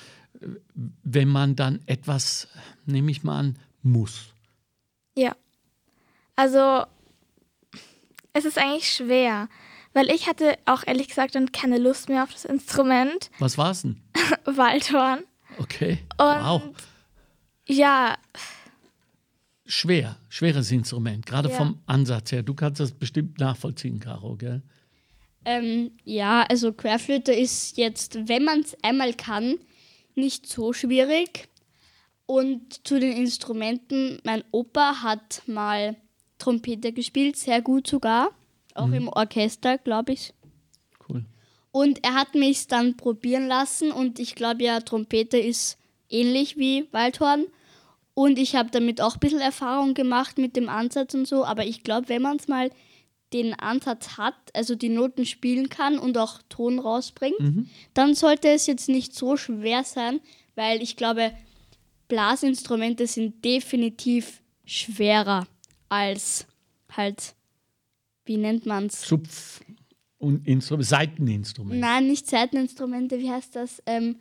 wenn 1.02 1.28
man 1.28 1.56
dann 1.56 1.80
etwas, 1.86 2.48
nehme 2.84 3.10
ich 3.10 3.24
mal 3.24 3.38
an, 3.38 3.58
muss. 3.82 4.34
Ja. 5.16 5.34
Also 6.36 6.84
es 8.34 8.44
ist 8.44 8.58
eigentlich 8.58 8.92
schwer, 8.92 9.48
weil 9.94 10.10
ich 10.10 10.28
hatte 10.28 10.58
auch 10.66 10.82
ehrlich 10.86 11.08
gesagt 11.08 11.36
dann 11.36 11.52
keine 11.52 11.78
Lust 11.78 12.08
mehr 12.10 12.24
auf 12.24 12.32
das 12.32 12.44
Instrument. 12.44 13.30
Was 13.38 13.56
war 13.56 13.70
es 13.70 13.82
denn? 13.82 14.00
Waldhorn. 14.44 15.24
Okay. 15.58 15.98
Und 16.18 16.44
wow. 16.44 16.62
Ja. 17.66 18.18
Schwer, 19.66 20.18
schweres 20.28 20.70
Instrument, 20.70 21.24
gerade 21.24 21.48
ja. 21.48 21.56
vom 21.56 21.80
Ansatz 21.86 22.32
her. 22.32 22.42
Du 22.42 22.52
kannst 22.52 22.80
das 22.80 22.92
bestimmt 22.92 23.38
nachvollziehen, 23.38 23.98
Caro, 23.98 24.36
gell? 24.36 24.62
Ähm, 25.46 25.92
ja, 26.04 26.42
also 26.42 26.72
Querflöte 26.72 27.32
ist 27.32 27.76
jetzt, 27.76 28.28
wenn 28.28 28.44
man 28.44 28.60
es 28.60 28.76
einmal 28.82 29.14
kann, 29.14 29.56
nicht 30.14 30.46
so 30.46 30.72
schwierig. 30.72 31.48
Und 32.26 32.86
zu 32.86 32.98
den 32.98 33.16
Instrumenten, 33.16 34.20
mein 34.24 34.42
Opa 34.50 35.02
hat 35.02 35.42
mal 35.46 35.96
Trompete 36.44 36.92
gespielt, 36.92 37.36
sehr 37.36 37.62
gut 37.62 37.86
sogar. 37.86 38.28
Auch 38.74 38.86
mhm. 38.86 38.94
im 38.94 39.08
Orchester, 39.08 39.78
glaube 39.78 40.12
ich. 40.12 40.34
Cool. 41.08 41.24
Und 41.72 42.04
er 42.04 42.14
hat 42.14 42.34
mich 42.34 42.66
dann 42.66 42.96
probieren 42.96 43.46
lassen 43.46 43.90
und 43.90 44.18
ich 44.18 44.34
glaube 44.34 44.64
ja, 44.64 44.80
Trompete 44.80 45.38
ist 45.38 45.78
ähnlich 46.10 46.58
wie 46.58 46.86
Waldhorn. 46.92 47.46
Und 48.12 48.38
ich 48.38 48.54
habe 48.54 48.70
damit 48.70 49.00
auch 49.00 49.14
ein 49.14 49.20
bisschen 49.20 49.40
Erfahrung 49.40 49.94
gemacht 49.94 50.38
mit 50.38 50.54
dem 50.54 50.68
Ansatz 50.68 51.14
und 51.14 51.26
so. 51.26 51.44
Aber 51.44 51.64
ich 51.64 51.82
glaube, 51.82 52.10
wenn 52.10 52.22
man 52.22 52.36
es 52.36 52.46
mal 52.46 52.70
den 53.32 53.54
Ansatz 53.54 54.18
hat, 54.18 54.34
also 54.52 54.74
die 54.76 54.90
Noten 54.90 55.24
spielen 55.24 55.68
kann 55.68 55.98
und 55.98 56.18
auch 56.18 56.40
Ton 56.48 56.78
rausbringt, 56.78 57.40
mhm. 57.40 57.70
dann 57.94 58.14
sollte 58.14 58.48
es 58.48 58.66
jetzt 58.66 58.88
nicht 58.88 59.14
so 59.14 59.36
schwer 59.36 59.82
sein, 59.82 60.20
weil 60.54 60.82
ich 60.82 60.96
glaube, 60.96 61.32
Blasinstrumente 62.06 63.06
sind 63.06 63.44
definitiv 63.44 64.42
schwerer 64.64 65.46
als 65.94 66.46
halt, 66.90 67.34
wie 68.24 68.36
nennt 68.36 68.66
man 68.66 68.86
es? 68.86 69.04
Zupf- 69.04 69.60
und 70.18 70.46
Instru 70.46 70.82
Seiteninstrumente. 70.82 71.80
Nein, 71.80 72.06
nicht 72.06 72.28
Seiteninstrumente, 72.28 73.18
wie 73.18 73.30
heißt 73.30 73.54
das? 73.56 73.82
Ähm, 73.86 74.16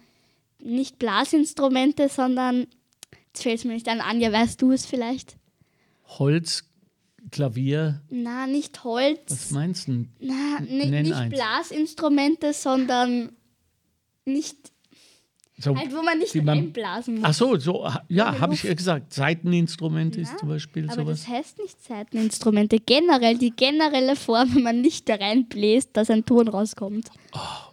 nicht 0.59 0.99
Blasinstrumente, 0.99 2.09
sondern, 2.09 2.67
jetzt 3.27 3.43
fällt 3.43 3.59
es 3.59 3.65
mir 3.65 3.73
nicht 3.73 3.87
an, 3.87 4.01
Anja, 4.01 4.31
weißt 4.31 4.61
du 4.61 4.71
es 4.71 4.85
vielleicht? 4.85 5.37
Holz, 6.05 6.65
Klavier. 7.31 8.01
Na, 8.09 8.47
nicht 8.47 8.83
Holz. 8.83 9.31
Was 9.31 9.51
meinst 9.51 9.87
du? 9.87 10.05
Na, 10.19 10.59
nicht 10.59 11.13
eins. 11.13 11.33
Blasinstrumente, 11.33 12.53
sondern 12.53 13.31
nicht. 14.25 14.72
So, 15.63 15.77
Halt, 15.77 15.93
wo 15.95 16.01
man 16.01 16.19
nicht 16.19 16.35
einblasen 16.35 17.15
muss. 17.15 17.23
Ach 17.23 17.33
so, 17.33 17.57
so 17.57 17.89
ja, 18.09 18.37
habe 18.39 18.53
ich 18.53 18.63
ja 18.63 18.73
gesagt. 18.73 19.13
Seiteninstrument 19.13 20.17
ist 20.17 20.31
Ja, 20.31 20.37
zum 20.37 20.49
Beispiel 20.49 20.85
Aber 20.89 21.03
sowas. 21.03 21.21
das 21.21 21.29
heißt 21.29 21.59
nicht 21.59 21.81
Seiteninstrumente. 21.81 22.79
Generell 22.79 23.37
die 23.37 23.51
generelle 23.51 24.17
Form, 24.17 24.53
wenn 24.55 24.63
man 24.63 24.81
nicht 24.81 25.07
da 25.07 25.15
reinbläst, 25.15 25.91
dass 25.93 26.09
ein 26.09 26.25
Ton 26.25 26.49
rauskommt. 26.49 27.09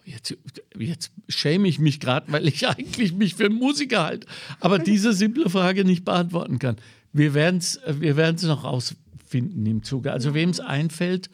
Jetzt, 0.05 0.37
jetzt 0.79 1.11
schäme 1.29 1.67
ich 1.67 1.81
mich 1.81 1.99
gerade, 1.99 2.31
weil 2.33 2.47
ich 2.47 2.67
eigentlich 2.69 3.13
mich 3.13 3.35
für 3.35 3.51
Musiker 3.51 4.05
halte, 4.05 4.27
aber 4.61 4.79
diese 4.79 5.13
simple 5.13 5.51
Frage 5.51 5.85
nicht 5.85 6.05
beantworten 6.05 6.61
kann. 6.61 6.77
Wir 7.13 7.35
werden 7.35 7.57
es 7.59 7.81
wir 7.87 8.17
werden's 8.17 8.45
noch 8.45 8.63
rausfinden 8.63 9.67
im 9.67 9.83
Zuge. 9.83 10.13
Also 10.13 10.33
wem 10.33 10.51
es 10.51 10.61
einfällt, 10.61 11.29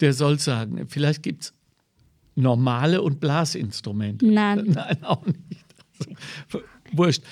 der 0.00 0.12
soll 0.12 0.38
sagen. 0.38 0.86
Vielleicht 0.88 1.22
gibt 1.22 1.44
es 1.44 1.54
normale 2.34 3.02
und 3.02 3.20
Blasinstrumente. 3.20 4.26
Nein. 4.26 4.64
Nein, 4.74 5.04
auch 5.04 5.24
nicht. 5.26 5.64
Wurscht. 6.92 7.22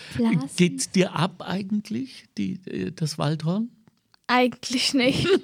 Geht's 0.57 0.91
dir 0.91 1.15
ab 1.15 1.43
eigentlich, 1.47 2.27
die, 2.37 2.61
äh, 2.67 2.93
das 2.93 3.19
Waldhorn? 3.19 3.71
Eigentlich 4.27 4.95
nicht. 4.95 5.27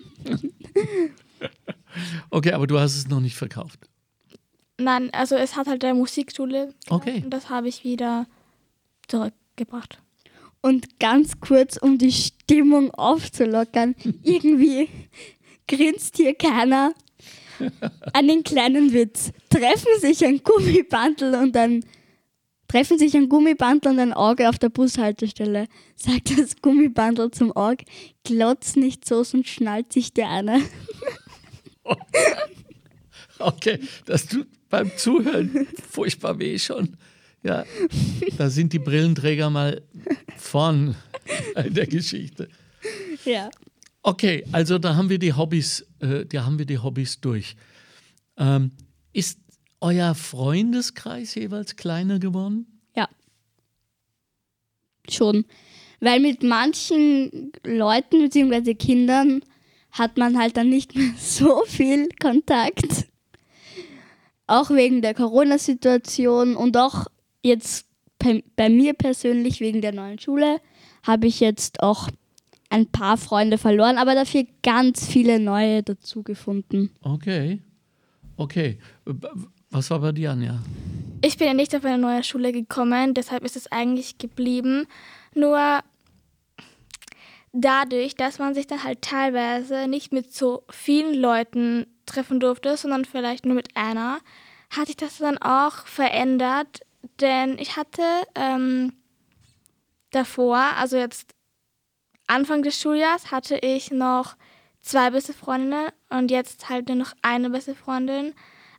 Okay, 2.31 2.53
aber 2.53 2.67
du 2.67 2.79
hast 2.79 2.97
es 2.97 3.09
noch 3.09 3.21
nicht 3.21 3.37
verkauft. 3.37 3.79
Nein, 4.79 5.11
also 5.13 5.37
es 5.37 5.57
hat 5.57 5.67
halt 5.67 5.83
der 5.83 5.95
Musikschule. 5.95 6.75
Okay. 6.89 7.23
Und 7.25 7.31
das 7.31 7.49
habe 7.49 7.69
ich 7.69 7.85
wieder 7.85 8.27
zurückgebracht. 9.07 9.99
Und 10.61 10.99
ganz 10.99 11.41
kurz, 11.41 11.77
um 11.77 11.99
die 11.99 12.13
Stimmung 12.13 12.91
aufzulockern, 12.93 13.95
irgendwie 14.23 14.89
grinst 15.69 16.17
hier 16.17 16.35
keiner 16.35 16.95
an 18.13 18.27
den 18.27 18.43
kleinen 18.43 18.93
Witz. 18.93 19.31
Treffen 19.49 20.01
sich 20.01 20.25
ein 20.25 20.43
Gummibandel 20.43 21.35
und 21.35 21.57
ein 21.57 21.85
treffen 22.69 22.99
sich 22.99 23.15
ein 23.15 23.29
Gummibandel 23.29 23.93
und 23.93 23.99
ein 23.99 24.13
Auge 24.13 24.49
auf 24.49 24.59
der 24.59 24.69
Bushaltestelle. 24.69 25.67
Sagt 25.97 26.39
das 26.39 26.57
Gummibandel 26.61 27.31
zum 27.31 27.53
Auge, 27.53 27.85
glotz 28.25 28.77
nicht 28.77 29.07
so, 29.07 29.23
sonst 29.23 29.49
schnallt 29.49 29.93
sich 29.93 30.13
dir 30.13 30.29
einer. 30.29 30.61
Okay, 33.39 33.81
das 34.07 34.27
tut 34.27 34.47
beim 34.71 34.91
Zuhören 34.97 35.67
furchtbar 35.91 36.39
weh 36.39 36.59
schon. 36.59 36.97
Ja, 37.43 37.65
da 38.39 38.49
sind 38.49 38.73
die 38.73 38.79
Brillenträger 38.79 39.51
mal 39.51 39.83
vorn 40.37 40.97
in 41.65 41.75
der 41.75 41.87
Geschichte. 41.87 42.49
Ja. 43.25 43.51
Okay, 44.03 44.45
also 44.53 44.79
da 44.79 44.97
haben 44.97 45.11
wir 45.11 45.19
die 45.19 45.33
Hobbys, 45.33 45.87
äh, 46.01 46.25
da 46.27 46.45
haben 46.45 46.59
wir 46.59 46.67
die 46.67 46.79
Hobbys 46.79 47.21
durch. 47.21 47.57
Ähm, 48.37 48.73
ist 49.13 49.39
euer 49.85 50.15
Freundeskreis 50.15 51.35
jeweils 51.35 51.77
kleiner 51.77 52.19
geworden? 52.19 52.67
Ja. 52.97 53.07
Schon. 55.09 55.45
Weil 56.01 56.21
mit 56.21 56.43
manchen 56.43 57.53
Leuten 57.65 58.23
bzw. 58.23 58.75
Kindern 58.75 59.43
hat 59.93 60.17
man 60.17 60.39
halt 60.39 60.57
dann 60.57 60.71
nicht 60.71 60.97
mehr 60.97 61.13
so 61.19 61.63
viel 61.67 62.09
Kontakt. 62.21 63.07
Auch 64.47 64.71
wegen 64.71 65.03
der 65.03 65.15
Corona-Situation 65.15 66.57
und 66.57 66.77
auch 66.79 67.07
jetzt 67.43 67.87
bei, 68.57 68.71
mir 68.71 68.95
persönlich 68.95 69.61
wegen 69.61 69.83
der 69.83 69.93
neuen 69.93 70.19
Schule 70.19 70.61
habe 71.03 71.27
ich 71.27 71.41
jetzt 71.41 71.83
auch 71.83 72.09
ein 72.71 72.87
paar 72.87 73.19
Freunde 73.19 73.59
verloren, 73.59 73.99
aber 73.99 74.15
dafür 74.15 74.47
ganz 74.63 75.07
viele 75.07 75.39
neue 75.39 75.83
dazu 75.83 76.23
gefunden. 76.23 76.91
Okay, 77.03 77.61
okay. 78.39 78.79
Was 79.75 79.91
war 79.91 79.99
bei 79.99 80.13
dir, 80.13 80.31
Anja? 80.31 80.61
Ich 81.21 81.37
bin 81.37 81.49
ja 81.49 81.53
nicht 81.53 81.75
auf 81.75 81.85
eine 81.85 81.99
neue 81.99 82.23
Schule 82.23 82.53
gekommen, 82.53 83.13
deshalb 83.13 83.43
ist 83.43 83.57
es 83.57 83.73
eigentlich 83.73 84.19
geblieben. 84.19 84.87
Nur 85.35 85.81
dadurch, 87.53 88.15
dass 88.15 88.39
man 88.39 88.55
sich 88.55 88.69
dann 88.69 88.85
halt 88.85 89.03
teilweise 89.03 89.89
nicht 89.89 90.13
mit 90.13 90.33
so 90.33 90.63
vielen 90.71 91.13
Leuten 91.13 91.89
treffen 92.07 92.39
durfte, 92.39 92.77
sondern 92.77 93.05
vielleicht 93.05 93.47
nur 93.47 93.57
mit 93.57 93.77
einer, 93.77 94.21
hat 94.71 94.87
sich 94.87 94.97
das 94.97 95.19
dann 95.19 95.39
auch 95.39 95.87
verändert. 95.87 96.83
Denn 97.21 97.59
ich 97.59 97.77
hatte 97.77 98.03
ähm, 98.37 98.93
davor, 100.13 100.59
also 100.79 100.97
jetzt 100.97 101.35
Anfang 102.29 102.63
des 102.63 102.81
Schuljahres, 102.81 103.33
hatte 103.33 103.57
ich 103.57 103.91
noch 103.91 104.37
zwei 104.83 105.11
beste 105.11 105.33
Freundinnen 105.33 105.89
und 106.11 106.31
jetzt 106.31 106.69
halt 106.69 106.87
nur 106.87 106.99
noch 106.99 107.13
eine 107.23 107.51
beste 107.51 107.75
Freundin. 107.75 108.35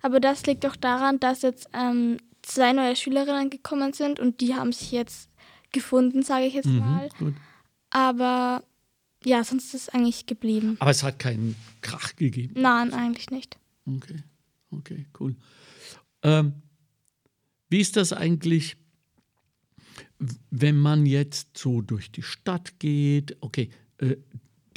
Aber 0.05 0.19
das 0.19 0.45
liegt 0.45 0.63
auch 0.67 0.75
daran, 0.75 1.19
dass 1.19 1.41
jetzt 1.41 1.67
ähm, 1.73 2.17
zwei 2.43 2.73
neue 2.73 2.95
Schülerinnen 2.95 3.49
gekommen 3.49 3.91
sind 3.91 4.19
und 4.19 4.39
die 4.39 4.53
haben 4.53 4.71
sich 4.71 4.91
jetzt 4.91 5.31
gefunden, 5.71 6.21
sage 6.21 6.45
ich 6.45 6.53
jetzt 6.53 6.67
mal. 6.67 7.09
Gut. 7.17 7.33
Aber 7.89 8.63
ja, 9.23 9.43
sonst 9.43 9.73
ist 9.73 9.87
es 9.87 9.89
eigentlich 9.89 10.27
geblieben. 10.27 10.75
Aber 10.77 10.91
es 10.91 11.01
hat 11.01 11.17
keinen 11.17 11.55
Krach 11.81 12.15
gegeben. 12.17 12.53
Nein, 12.55 12.93
eigentlich 12.93 13.31
nicht. 13.31 13.57
Okay, 13.87 14.21
okay, 14.69 15.07
cool. 15.19 15.35
Ähm, 16.21 16.53
wie 17.69 17.79
ist 17.81 17.95
das 17.95 18.13
eigentlich, 18.13 18.77
wenn 20.51 20.77
man 20.77 21.07
jetzt 21.07 21.57
so 21.57 21.81
durch 21.81 22.11
die 22.11 22.21
Stadt 22.21 22.77
geht? 22.77 23.37
Okay, 23.41 23.71
äh, 23.97 24.17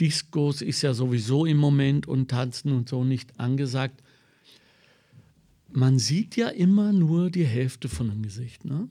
Discos 0.01 0.63
ist 0.63 0.81
ja 0.81 0.95
sowieso 0.95 1.45
im 1.45 1.59
Moment 1.59 2.09
und 2.09 2.31
Tanzen 2.31 2.73
und 2.73 2.89
so 2.89 3.05
nicht 3.05 3.39
angesagt. 3.39 4.03
Man 5.71 5.99
sieht 5.99 6.37
ja 6.37 6.49
immer 6.49 6.93
nur 6.93 7.31
die 7.31 7.45
Hälfte 7.45 7.89
von 7.89 8.09
dem 8.09 8.23
Gesicht, 8.23 8.65
ne? 8.65 8.89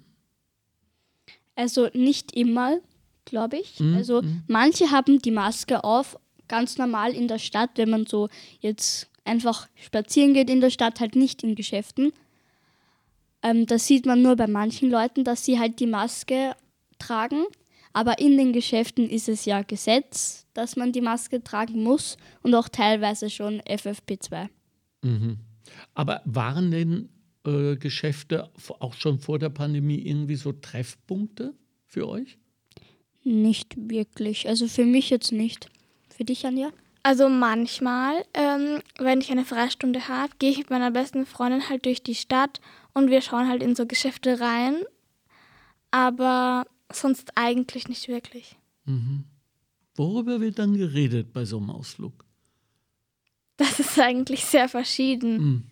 Also 1.55 1.89
nicht 1.93 2.33
immer, 2.33 2.77
glaube 3.25 3.57
ich. 3.57 3.79
Mhm, 3.79 3.95
Also 3.95 4.21
manche 4.47 4.91
haben 4.91 5.19
die 5.19 5.31
Maske 5.31 5.83
auf, 5.83 6.17
ganz 6.47 6.77
normal 6.77 7.13
in 7.13 7.27
der 7.27 7.39
Stadt, 7.39 7.71
wenn 7.75 7.89
man 7.89 8.05
so 8.05 8.29
jetzt 8.59 9.09
einfach 9.25 9.67
spazieren 9.75 10.33
geht 10.33 10.49
in 10.49 10.61
der 10.61 10.69
Stadt, 10.69 10.99
halt 10.99 11.15
nicht 11.15 11.43
in 11.43 11.55
Geschäften. 11.55 12.13
Ähm, 13.43 13.65
das 13.65 13.87
sieht 13.87 14.05
man 14.05 14.21
nur 14.21 14.35
bei 14.35 14.47
manchen 14.47 14.89
Leuten, 14.89 15.23
dass 15.23 15.45
sie 15.45 15.59
halt 15.59 15.79
die 15.79 15.87
Maske 15.87 16.55
tragen. 16.99 17.45
Aber 17.91 18.19
in 18.19 18.37
den 18.37 18.53
Geschäften 18.53 19.09
ist 19.09 19.27
es 19.27 19.45
ja 19.45 19.63
Gesetz, 19.63 20.45
dass 20.53 20.75
man 20.75 20.91
die 20.91 21.01
Maske 21.01 21.43
tragen 21.43 21.81
muss 21.83 22.17
und 22.43 22.53
auch 22.53 22.69
teilweise 22.69 23.29
schon 23.29 23.61
FFP2. 23.61 24.49
Mhm. 25.01 25.37
Aber 25.93 26.21
waren 26.25 26.71
denn 26.71 27.09
äh, 27.45 27.75
Geschäfte 27.75 28.49
auch 28.79 28.93
schon 28.93 29.19
vor 29.19 29.39
der 29.39 29.49
Pandemie 29.49 29.99
irgendwie 29.99 30.35
so 30.35 30.51
Treffpunkte 30.51 31.53
für 31.85 32.07
euch? 32.07 32.37
Nicht 33.23 33.75
wirklich. 33.77 34.47
Also 34.47 34.67
für 34.67 34.85
mich 34.85 35.09
jetzt 35.09 35.31
nicht. 35.31 35.69
Für 36.09 36.23
dich, 36.23 36.45
Anja? 36.45 36.71
Also 37.03 37.29
manchmal, 37.29 38.25
ähm, 38.33 38.81
wenn 38.99 39.21
ich 39.21 39.31
eine 39.31 39.45
Freistunde 39.45 40.07
habe, 40.07 40.33
gehe 40.39 40.51
ich 40.51 40.57
mit 40.57 40.69
meiner 40.69 40.91
besten 40.91 41.25
Freundin 41.25 41.69
halt 41.69 41.85
durch 41.85 42.03
die 42.03 42.15
Stadt 42.15 42.59
und 42.93 43.09
wir 43.09 43.21
schauen 43.21 43.47
halt 43.47 43.63
in 43.63 43.75
so 43.75 43.85
Geschäfte 43.85 44.39
rein. 44.41 44.75
Aber 45.91 46.65
sonst 46.91 47.31
eigentlich 47.35 47.87
nicht 47.87 48.07
wirklich. 48.07 48.57
Worüber 49.95 50.41
wird 50.41 50.59
dann 50.59 50.75
geredet 50.75 51.33
bei 51.33 51.45
so 51.45 51.57
einem 51.57 51.69
Ausflug? 51.69 52.26
Das 53.57 53.79
ist 53.79 53.99
eigentlich 53.99 54.45
sehr 54.45 54.69
verschieden. 54.69 55.37
Mhm. 55.37 55.63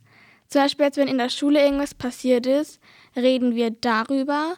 Zum 0.48 0.62
Beispiel 0.62 0.86
jetzt, 0.86 0.98
wenn 0.98 1.08
in 1.08 1.18
der 1.18 1.30
Schule 1.30 1.64
irgendwas 1.64 1.94
passiert 1.94 2.46
ist, 2.46 2.80
reden 3.16 3.56
wir 3.56 3.72
darüber. 3.72 4.56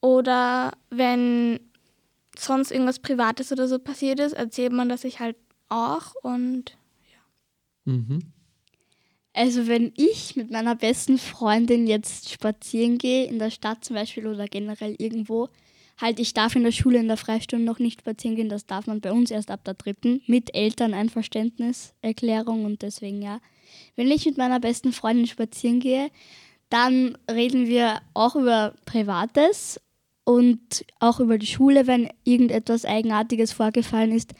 Oder 0.00 0.72
wenn 0.90 1.58
sonst 2.36 2.70
irgendwas 2.70 3.00
Privates 3.00 3.50
oder 3.50 3.66
so 3.66 3.78
passiert 3.78 4.20
ist, 4.20 4.32
erzählt 4.32 4.72
man 4.72 4.88
das 4.88 5.02
sich 5.02 5.18
halt 5.18 5.36
auch. 5.68 6.14
Und 6.22 6.78
Mhm. 7.88 8.20
Also 9.32 9.66
wenn 9.66 9.92
ich 9.96 10.36
mit 10.36 10.50
meiner 10.50 10.74
besten 10.74 11.16
Freundin 11.16 11.86
jetzt 11.86 12.28
spazieren 12.30 12.98
gehe, 12.98 13.24
in 13.26 13.38
der 13.38 13.50
Stadt 13.50 13.84
zum 13.84 13.96
Beispiel 13.96 14.26
oder 14.26 14.46
generell 14.46 14.94
irgendwo, 14.98 15.48
halt 16.00 16.20
ich 16.20 16.34
darf 16.34 16.56
in 16.56 16.64
der 16.64 16.72
Schule 16.72 16.98
in 16.98 17.08
der 17.08 17.16
Freistunde 17.16 17.64
noch 17.64 17.78
nicht 17.78 18.00
spazieren 18.00 18.36
gehen, 18.36 18.48
das 18.48 18.66
darf 18.66 18.86
man 18.86 19.00
bei 19.00 19.12
uns 19.12 19.30
erst 19.30 19.50
ab 19.50 19.64
der 19.64 19.74
dritten, 19.74 20.22
mit 20.26 20.54
Elterneinverständniserklärung 20.54 22.64
und 22.64 22.82
deswegen 22.82 23.22
ja. 23.22 23.40
Wenn 23.96 24.10
ich 24.10 24.24
mit 24.24 24.38
meiner 24.38 24.60
besten 24.60 24.92
Freundin 24.92 25.26
spazieren 25.26 25.80
gehe, 25.80 26.10
dann 26.70 27.18
reden 27.30 27.66
wir 27.66 28.00
auch 28.14 28.36
über 28.36 28.74
Privates 28.84 29.80
und 30.24 30.84
auch 31.00 31.20
über 31.20 31.38
die 31.38 31.46
Schule, 31.46 31.86
wenn 31.86 32.10
irgendetwas 32.24 32.84
Eigenartiges 32.84 33.52
vorgefallen 33.52 34.12
ist 34.12 34.34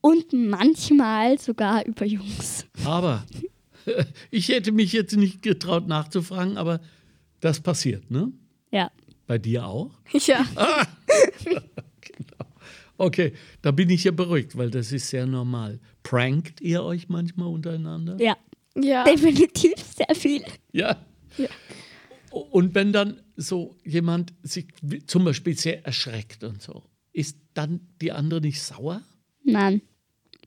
und 0.00 0.32
manchmal 0.32 1.38
sogar 1.38 1.84
über 1.86 2.04
Jungs. 2.04 2.66
Aber 2.84 3.24
ich 4.30 4.48
hätte 4.48 4.72
mich 4.72 4.92
jetzt 4.92 5.16
nicht 5.16 5.42
getraut 5.42 5.88
nachzufragen, 5.88 6.56
aber 6.56 6.80
das 7.40 7.60
passiert, 7.60 8.10
ne? 8.10 8.32
Ja. 8.70 8.90
Bei 9.26 9.38
dir 9.38 9.66
auch? 9.66 9.90
ja. 10.26 10.46
Okay, 12.96 13.32
da 13.60 13.72
bin 13.72 13.90
ich 13.90 14.04
ja 14.04 14.12
beruhigt, 14.12 14.56
weil 14.56 14.70
das 14.70 14.92
ist 14.92 15.08
sehr 15.08 15.26
normal. 15.26 15.80
Prankt 16.04 16.60
ihr 16.60 16.84
euch 16.84 17.08
manchmal 17.08 17.48
untereinander? 17.48 18.16
Ja. 18.20 18.36
Ja. 18.76 19.02
Definitiv 19.02 19.74
sehr 19.78 20.14
viel. 20.14 20.44
Ja. 20.72 20.96
Ja. 21.36 21.48
Und 22.30 22.74
wenn 22.74 22.92
dann 22.92 23.20
so 23.36 23.76
jemand 23.84 24.32
sich 24.42 24.66
zum 25.06 25.24
Beispiel 25.24 25.56
sehr 25.56 25.84
erschreckt 25.84 26.44
und 26.44 26.62
so, 26.62 26.84
ist 27.12 27.36
dann 27.54 27.80
die 28.00 28.12
andere 28.12 28.40
nicht 28.40 28.62
sauer? 28.62 29.02
Nein, 29.42 29.82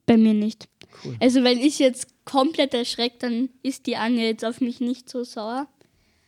bei 0.05 0.17
mir 0.17 0.33
nicht. 0.33 0.67
Cool. 1.03 1.15
Also 1.19 1.43
wenn 1.43 1.59
ich 1.59 1.79
jetzt 1.79 2.07
komplett 2.25 2.73
erschreckt, 2.73 3.23
dann 3.23 3.49
ist 3.61 3.85
die 3.87 3.95
Anja 3.97 4.23
jetzt 4.23 4.43
auf 4.43 4.61
mich 4.61 4.79
nicht 4.79 5.09
so 5.09 5.23
sauer. 5.23 5.67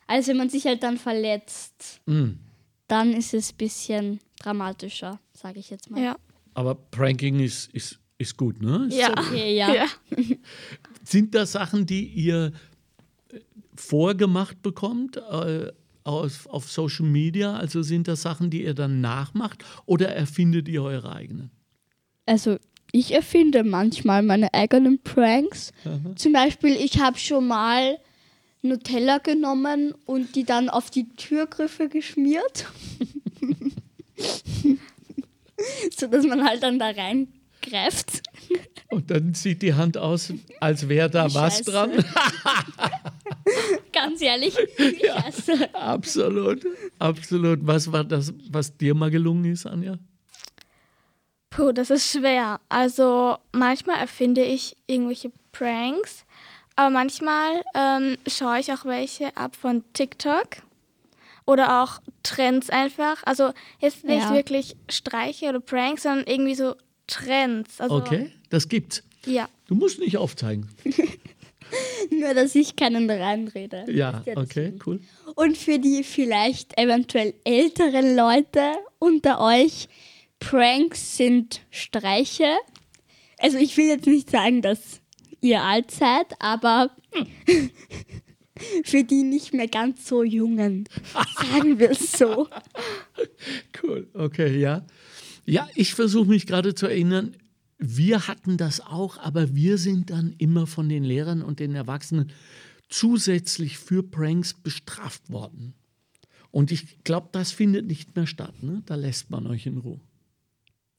Also 0.10 0.32
wenn 0.32 0.38
man 0.38 0.50
sich 0.50 0.66
halt 0.66 0.82
dann 0.82 0.98
verletzt, 0.98 2.02
Mm. 2.08 2.32
dann 2.88 3.14
ist 3.14 3.36
es 3.36 3.54
ein 3.54 3.58
bisschen 3.58 4.20
dramatischer, 4.40 5.20
sage 5.34 5.60
ich 5.60 5.70
jetzt 5.70 5.92
mal. 5.92 6.02
Ja. 6.04 6.18
Aber 6.56 6.74
Pranking 6.74 7.40
ist, 7.40 7.72
ist, 7.74 8.00
ist 8.18 8.36
gut, 8.36 8.60
ne? 8.60 8.88
Ist 8.90 8.98
Ja. 8.98 9.12
Okay, 9.12 9.56
ja. 9.56 9.74
ja. 9.74 9.86
Sind 11.04 11.36
das 11.36 11.52
Sachen, 11.52 11.86
die 11.86 12.06
ihr 12.06 12.52
äh, 13.32 13.40
vorgemacht 13.76 14.62
bekommt 14.64 15.18
äh, 15.18 15.72
auf, 16.04 16.48
auf 16.48 16.72
Social 16.72 17.06
Media? 17.06 17.56
Also 17.56 17.84
sind 17.84 18.08
das 18.08 18.24
Sachen, 18.24 18.50
die 18.50 18.64
ihr 18.64 18.74
dann 18.74 19.02
nachmacht 19.02 19.64
oder 19.86 20.10
erfindet 20.10 20.68
ihr 20.68 20.82
eure 20.82 21.14
eigenen? 21.14 21.52
Also 22.26 22.58
ich 22.92 23.14
erfinde 23.14 23.64
manchmal 23.64 24.24
meine 24.24 24.52
eigenen 24.56 25.00
Pranks. 25.04 25.72
Zum 26.16 26.34
Beispiel, 26.34 26.72
ich 26.72 27.00
habe 27.00 27.20
schon 27.20 27.48
mal 27.48 27.98
Nutella 28.62 29.20
genommen 29.20 29.94
und 30.06 30.36
die 30.36 30.44
dann 30.44 30.70
auf 30.70 30.90
die 30.90 31.08
Türgriffe 31.10 31.90
geschmiert. 31.90 32.66
so 35.98 36.08
dass 36.08 36.26
man 36.26 36.44
halt 36.44 36.64
dann 36.64 36.80
da 36.80 36.90
reingreift. 36.90 38.24
Und 38.90 39.12
dann 39.12 39.34
sieht 39.34 39.62
die 39.62 39.74
Hand 39.74 39.98
aus, 39.98 40.34
als 40.60 40.90
wäre 40.90 41.10
da 41.10 41.34
was 41.34 41.58
Scheiße. 41.58 41.72
dran. 41.72 41.92
Ganz 43.94 44.22
ehrlich. 44.22 44.56
Scheiße. 44.78 45.74
absolut, 45.76 46.66
absolut. 46.98 47.60
Was 47.62 47.92
war 47.92 48.04
das, 48.04 48.34
was 48.50 48.76
dir 48.76 48.96
mal 48.96 49.12
gelungen 49.12 49.46
ist, 49.46 49.66
Anja? 49.66 49.98
Puh, 51.50 51.72
das 51.72 51.90
ist 51.90 52.12
schwer. 52.12 52.60
Also 52.70 53.38
manchmal 53.52 54.00
erfinde 54.00 54.44
ich 54.44 54.76
irgendwelche 54.88 55.32
Pranks, 55.52 56.26
aber 56.80 56.92
manchmal 56.92 57.62
ähm, 57.76 58.16
schaue 58.26 58.62
ich 58.62 58.72
auch 58.72 58.86
welche 58.86 59.36
ab 59.36 59.58
von 59.58 59.84
TikTok 59.92 60.48
oder 61.46 61.84
auch 61.84 62.00
Trends 62.24 62.70
einfach. 62.70 63.22
Also 63.26 63.52
jetzt 63.82 64.06
nicht 64.06 64.22
Ja. 64.24 64.34
wirklich 64.34 64.78
Streiche 64.90 65.50
oder 65.50 65.60
Pranks, 65.60 66.04
sondern 66.04 66.26
irgendwie 66.26 66.56
so 66.56 66.76
Trends. 67.06 67.82
Also, 67.82 67.96
Okay, 67.96 68.32
das 68.50 68.70
gibt's. 68.70 69.04
Ja. 69.26 69.50
Du 69.68 69.76
musst 69.76 70.00
nicht 70.00 70.16
aufzeigen. 70.16 70.70
Nur, 72.12 72.34
dass 72.34 72.56
ich 72.56 72.78
keinen 72.78 73.10
reinrede. 73.10 73.84
Ja, 73.92 74.24
das 74.26 74.38
okay, 74.38 74.74
cool. 74.86 75.02
Und 75.36 75.58
für 75.58 75.80
die 75.80 76.06
vielleicht 76.06 76.78
eventuell 76.78 77.34
älteren 77.44 78.16
Leute 78.16 78.72
unter 79.00 79.42
euch, 79.42 79.90
Pranks 80.40 81.18
sind 81.18 81.60
Streiche. 81.72 82.56
Also 83.38 83.58
ich 83.58 83.76
will 83.76 83.88
jetzt 83.88 84.08
nicht 84.08 84.30
sagen, 84.30 84.62
dass 84.62 84.99
ihr 85.42 85.64
alt 85.64 85.92
seid, 85.92 86.28
aber 86.40 86.92
für 88.84 89.04
die 89.04 89.24
nicht 89.24 89.54
mehr 89.54 89.68
ganz 89.68 90.08
so 90.08 90.24
jungen, 90.24 90.88
sagen 91.36 91.80
wir 91.80 91.92
es 91.92 92.12
so. 92.12 92.48
Cool, 93.82 94.08
okay, 94.14 94.60
ja. 94.60 94.86
Ja, 95.46 95.68
ich 95.76 95.94
versuche 95.94 96.28
mich 96.28 96.46
gerade 96.46 96.76
zu 96.76 96.88
erinnern, 96.88 97.36
wir 97.78 98.28
hatten 98.28 98.58
das 98.58 98.82
auch, 98.82 99.18
aber 99.18 99.56
wir 99.56 99.78
sind 99.78 100.10
dann 100.10 100.36
immer 100.38 100.68
von 100.68 100.90
den 100.90 101.04
Lehrern 101.04 101.42
und 101.42 101.60
den 101.60 101.76
Erwachsenen 101.76 102.32
zusätzlich 102.90 103.78
für 103.78 104.04
Pranks 104.04 104.54
bestraft 104.54 105.32
worden. 105.32 105.74
Und 106.52 106.72
ich 106.72 107.04
glaube, 107.04 107.30
das 107.32 107.52
findet 107.52 107.88
nicht 107.88 108.16
mehr 108.16 108.28
statt. 108.28 108.64
Ne? 108.64 108.82
Da 108.86 108.96
lässt 108.96 109.30
man 109.30 109.48
euch 109.48 109.66
in 109.66 109.78
Ruhe. 109.78 110.00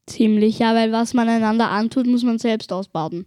Ziemlich, 0.06 0.58
ja, 0.58 0.74
weil 0.74 0.92
was 0.92 1.14
man 1.14 1.28
einander 1.28 1.70
antut, 1.70 2.06
muss 2.06 2.22
man 2.22 2.38
selbst 2.38 2.72
ausbaden. 2.72 3.26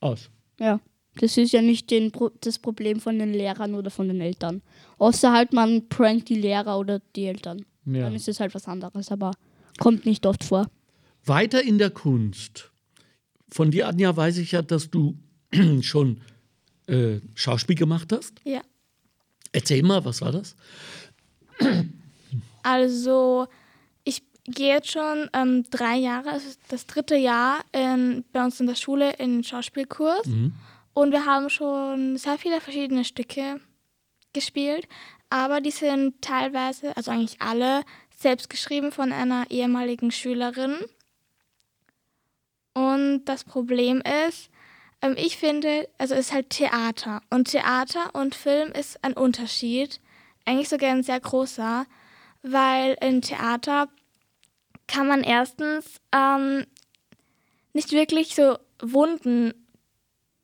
Aus. 0.00 0.30
Ja. 0.58 0.80
Das 1.20 1.36
ist 1.36 1.52
ja 1.52 1.62
nicht 1.62 1.90
den 1.90 2.12
das 2.40 2.58
Problem 2.58 3.00
von 3.00 3.18
den 3.18 3.32
Lehrern 3.32 3.74
oder 3.74 3.90
von 3.90 4.08
den 4.08 4.20
Eltern. 4.20 4.62
Außer 4.98 5.32
halt 5.32 5.52
man 5.52 5.88
prankt 5.88 6.28
die 6.28 6.36
Lehrer 6.36 6.78
oder 6.78 7.00
die 7.16 7.26
Eltern. 7.26 7.64
Ja. 7.86 8.02
Dann 8.02 8.14
ist 8.14 8.28
es 8.28 8.38
halt 8.38 8.54
was 8.54 8.68
anderes, 8.68 9.10
aber 9.10 9.32
kommt 9.78 10.06
nicht 10.06 10.26
oft 10.26 10.44
vor. 10.44 10.70
Weiter 11.24 11.62
in 11.62 11.78
der 11.78 11.90
Kunst. 11.90 12.70
Von 13.50 13.70
dir, 13.70 13.88
Anja, 13.88 14.16
weiß 14.16 14.38
ich 14.38 14.52
ja, 14.52 14.62
dass 14.62 14.90
du 14.90 15.18
schon 15.80 16.20
äh, 16.86 17.20
Schauspiel 17.34 17.76
gemacht 17.76 18.12
hast. 18.12 18.34
Ja. 18.44 18.60
Erzähl 19.52 19.82
mal, 19.82 20.04
was 20.04 20.20
war 20.20 20.32
das? 20.32 20.54
Also, 22.62 23.46
gehe 24.48 24.74
jetzt 24.74 24.90
schon 24.90 25.28
ähm, 25.32 25.64
drei 25.70 25.96
Jahre, 25.96 26.30
also 26.30 26.48
das 26.68 26.86
dritte 26.86 27.16
Jahr 27.16 27.60
in, 27.72 28.24
bei 28.32 28.44
uns 28.44 28.60
in 28.60 28.66
der 28.66 28.74
Schule 28.74 29.12
in 29.14 29.36
den 29.36 29.44
Schauspielkurs. 29.44 30.26
Und 30.94 31.12
wir 31.12 31.26
haben 31.26 31.48
schon 31.50 32.16
sehr 32.16 32.38
viele 32.38 32.60
verschiedene 32.60 33.04
Stücke 33.04 33.60
gespielt, 34.32 34.88
aber 35.30 35.60
die 35.60 35.70
sind 35.70 36.20
teilweise, 36.22 36.96
also 36.96 37.10
eigentlich 37.10 37.40
alle, 37.40 37.82
selbst 38.16 38.50
geschrieben 38.50 38.90
von 38.90 39.12
einer 39.12 39.48
ehemaligen 39.50 40.10
Schülerin. 40.10 40.76
Und 42.74 43.24
das 43.26 43.44
Problem 43.44 44.02
ist, 44.28 44.50
ähm, 45.02 45.14
ich 45.16 45.36
finde, 45.36 45.88
also 45.98 46.14
es 46.14 46.26
ist 46.26 46.32
halt 46.32 46.50
Theater. 46.50 47.22
Und 47.30 47.50
Theater 47.50 48.14
und 48.14 48.34
Film 48.34 48.72
ist 48.72 49.02
ein 49.04 49.14
Unterschied, 49.14 50.00
eigentlich 50.44 50.68
sogar 50.68 50.90
ein 50.90 51.02
sehr 51.02 51.20
großer, 51.20 51.86
weil 52.42 52.96
in 53.00 53.22
Theater 53.22 53.88
kann 54.88 55.06
man 55.06 55.22
erstens 55.22 56.00
ähm, 56.12 56.64
nicht 57.72 57.92
wirklich 57.92 58.34
so 58.34 58.58
Wunden 58.80 59.52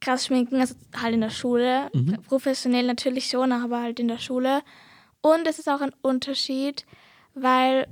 krass 0.01 0.27
schminken, 0.27 0.61
also 0.61 0.75
halt 0.95 1.15
in 1.15 1.23
der 1.23 1.31
Schule, 1.31 1.91
professionell 2.29 2.87
natürlich 2.87 3.27
schon, 3.27 3.53
aber 3.53 3.81
halt 3.81 3.99
in 3.99 4.09
der 4.09 4.19
Schule. 4.19 4.63
Und 5.23 5.47
es 5.49 5.59
ist 5.59 5.69
auch 5.69 5.81
ein 5.81 5.93
Unterschied, 6.03 6.85
weil 7.35 7.87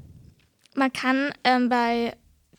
man 0.74 0.92
kann 0.92 1.32
ähm, 1.44 1.70
bei 1.70 2.14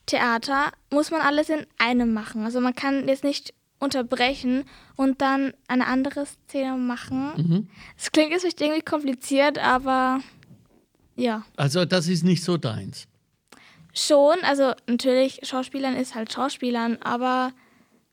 Theater, 0.08 0.72
muss 0.92 1.12
man 1.12 1.22
alles 1.22 1.50
in 1.50 1.66
einem 1.78 2.14
machen. 2.14 2.44
Also 2.44 2.60
man 2.60 2.76
kann 2.76 3.08
jetzt 3.08 3.24
nicht 3.24 3.54
unterbrechen 3.80 4.66
und 4.96 5.22
dann 5.22 5.54
eine 5.68 5.86
andere 5.88 6.26
Szene 6.26 6.76
machen. 6.78 7.70
Es 7.98 8.12
klingt 8.12 8.32
jetzt 8.32 8.42
vielleicht 8.42 8.62
irgendwie 8.62 8.82
kompliziert, 8.82 9.60
aber 9.60 10.22
ja. 11.16 11.46
Also, 11.58 11.86
das 11.86 12.08
ist 12.08 12.24
nicht 12.24 12.44
so 12.44 12.58
deins. 12.58 13.08
Schon, 13.94 14.38
also 14.44 14.74
natürlich, 14.88 15.40
Schauspielern 15.44 15.96
ist 15.96 16.16
halt 16.16 16.34
Schauspielern, 16.34 16.98
aber 17.04 17.52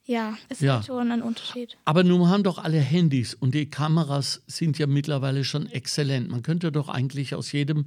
ja, 0.05 0.37
es 0.49 0.61
Ja. 0.61 0.81
ist 0.81 0.87
schon 0.87 1.11
ein 1.11 1.23
Unterschied. 1.23 1.77
Aber 1.85 2.05
nun 2.05 2.29
haben 2.29 2.43
doch 2.43 2.59
alle 2.59 2.79
Handys 2.81 3.35
und 3.35 3.55
die 3.55 3.71
Kameras 3.71 4.43
sind 4.47 4.79
ja 4.79 4.87
mittlerweile 4.87 5.45
schon 5.45 5.67
exzellent. 5.71 6.29
Man 6.31 6.43
könnte 6.43 6.71
doch 6.73 6.89
eigentlich 6.89 7.35
aus 7.35 7.53
jedem 7.53 7.87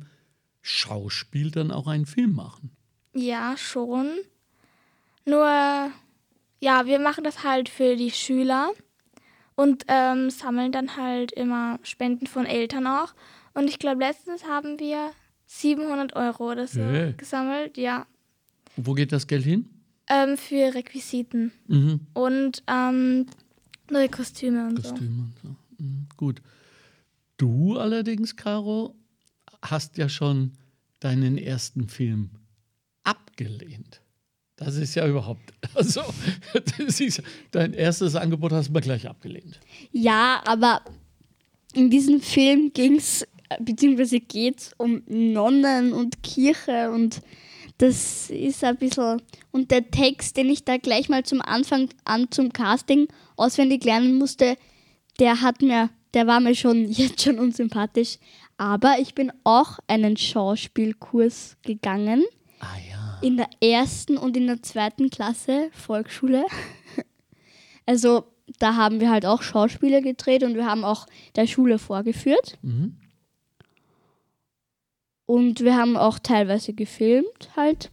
Schauspiel 0.61 1.51
dann 1.51 1.71
auch 1.71 1.87
einen 1.87 2.05
Film 2.05 2.33
machen. 2.33 2.71
Ja, 3.13 3.55
schon. 3.57 4.09
Nur, 5.25 5.45
ja, 6.59 6.85
wir 6.85 6.99
machen 6.99 7.23
das 7.23 7.43
halt 7.43 7.69
für 7.69 7.95
die 7.95 8.11
Schüler 8.11 8.71
und 9.55 9.83
ähm, 9.87 10.29
sammeln 10.29 10.71
dann 10.71 10.97
halt 10.97 11.31
immer 11.31 11.79
Spenden 11.83 12.25
von 12.27 12.45
Eltern 12.45 12.87
auch. 12.87 13.13
Und 13.53 13.67
ich 13.69 13.77
glaube, 13.79 13.99
letztens 13.99 14.45
haben 14.45 14.79
wir 14.79 15.11
700 15.59 16.15
Euro 16.15 16.51
oder 16.51 16.67
so 16.67 16.81
Hey. 16.81 17.13
gesammelt, 17.13 17.77
ja, 17.77 18.05
Wo 18.75 18.93
geht 18.93 19.11
das 19.11 19.27
Geld 19.27 19.43
hin? 19.45 19.69
ähm, 20.09 20.35
für 20.37 20.73
Requisiten 20.73 21.51
Mhm. 21.67 22.01
und 22.13 22.63
ähm, 22.67 23.25
neue 23.91 24.09
Kostüme 24.09 24.67
und 24.67 24.83
so. 24.83 24.89
Kostüme 24.89 25.23
und 25.23 25.33
so. 25.41 25.55
Mhm. 25.83 26.07
Gut. 26.17 26.41
Du 27.37 27.77
allerdings, 27.77 28.35
Caro, 28.35 28.95
hast 29.61 29.97
ja 29.97 30.09
schon 30.09 30.53
deinen 30.99 31.37
ersten 31.37 31.87
Film 31.87 32.31
abgelehnt. 33.03 34.01
Das 34.55 34.75
ist 34.75 34.95
ja 34.95 35.07
überhaupt, 35.07 35.53
also, 35.75 36.01
das 36.77 36.99
ist, 36.99 37.21
dein 37.51 37.73
erstes 37.73 38.15
Angebot 38.15 38.51
hast 38.51 38.69
du 38.69 38.73
mal 38.73 38.81
gleich 38.81 39.07
abgelehnt. 39.07 39.59
Ja, 39.91 40.41
aber 40.45 40.81
in 41.73 41.89
diesem 41.89 42.21
Film 42.21 42.71
ging 42.73 42.95
es, 42.97 43.25
beziehungsweise 43.59 44.19
geht 44.19 44.59
es 44.59 44.73
um 44.77 45.03
Nonnen 45.07 45.93
und 45.93 46.23
Kirche 46.23 46.91
und 46.91 47.21
das 47.77 48.29
ist 48.29 48.63
ein 48.63 48.77
bisschen. 48.77 49.21
Und 49.51 49.71
der 49.71 49.89
Text, 49.89 50.37
den 50.37 50.49
ich 50.49 50.63
da 50.63 50.77
gleich 50.77 51.09
mal 51.09 51.23
zum 51.23 51.41
Anfang 51.41 51.89
an 52.05 52.27
zum 52.31 52.53
Casting 52.53 53.07
auswendig 53.35 53.83
lernen 53.83 54.17
musste, 54.17 54.57
der 55.19 55.41
hat 55.41 55.61
mir, 55.61 55.89
der 56.13 56.27
war 56.27 56.39
mir 56.39 56.55
schon 56.55 56.85
jetzt 56.89 57.21
schon 57.23 57.39
unsympathisch. 57.39 58.17
Aber 58.57 58.97
ich 58.99 59.15
bin 59.15 59.31
auch 59.43 59.79
einen 59.87 60.15
Schauspielkurs 60.15 61.57
gegangen 61.63 62.23
Ah 62.59 62.77
ja. 62.89 63.19
in 63.21 63.37
der 63.37 63.49
ersten 63.61 64.17
und 64.17 64.37
in 64.37 64.47
der 64.47 64.61
zweiten 64.61 65.09
Klasse 65.09 65.69
Volksschule. 65.71 66.45
Also 67.85 68.23
da 68.59 68.75
haben 68.75 69.01
wir 69.01 69.09
halt 69.09 69.25
auch 69.25 69.41
Schauspiele 69.41 70.01
gedreht 70.01 70.43
und 70.43 70.55
wir 70.55 70.65
haben 70.65 70.85
auch 70.85 71.05
der 71.35 71.47
Schule 71.47 71.79
vorgeführt. 71.79 72.57
Mhm. 72.61 72.95
Und 75.33 75.61
wir 75.61 75.75
haben 75.75 75.97
auch 75.97 76.19
teilweise 76.19 76.73
gefilmt 76.73 77.49
halt. 77.55 77.89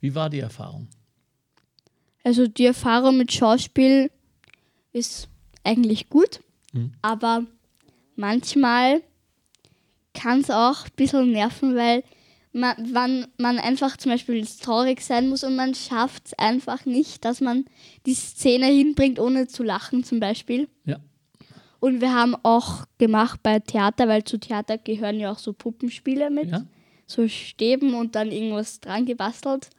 Wie 0.00 0.14
war 0.14 0.30
die 0.30 0.38
Erfahrung? 0.40 0.88
Also 2.24 2.46
die 2.46 2.64
Erfahrung 2.64 3.18
mit 3.18 3.32
Schauspiel 3.32 4.10
ist 4.92 5.28
eigentlich 5.62 6.08
gut, 6.08 6.40
Mhm. 6.72 6.92
aber 7.02 7.44
manchmal 8.16 9.02
kann 10.14 10.40
es 10.40 10.50
auch 10.50 10.84
ein 10.86 10.92
bisschen 10.96 11.32
nerven, 11.32 11.76
weil 11.76 12.02
man, 12.52 12.74
wann 12.94 13.26
man 13.36 13.58
einfach 13.58 13.98
zum 13.98 14.12
Beispiel 14.12 14.44
traurig 14.46 15.02
sein 15.02 15.28
muss 15.28 15.44
und 15.44 15.56
man 15.56 15.74
schafft 15.74 16.28
es 16.28 16.38
einfach 16.38 16.86
nicht, 16.86 17.26
dass 17.26 17.42
man 17.42 17.66
die 18.06 18.14
Szene 18.14 18.66
hinbringt, 18.66 19.18
ohne 19.18 19.46
zu 19.48 19.62
lachen 19.62 20.02
zum 20.02 20.18
Beispiel. 20.18 20.66
Ja. 20.86 20.98
Und 21.80 22.00
wir 22.00 22.14
haben 22.14 22.36
auch 22.42 22.84
gemacht 22.98 23.40
bei 23.42 23.58
Theater, 23.58 24.06
weil 24.06 24.24
zu 24.24 24.38
Theater 24.38 24.78
gehören 24.78 25.18
ja 25.18 25.32
auch 25.32 25.38
so 25.38 25.52
Puppenspiele 25.52 26.30
mit, 26.30 26.50
Ja? 26.50 26.62
so 27.06 27.26
Stäben 27.26 27.94
und 27.94 28.14
dann 28.14 28.30
irgendwas 28.30 28.80
dran 28.80 29.06
gebastelt. 29.06 29.70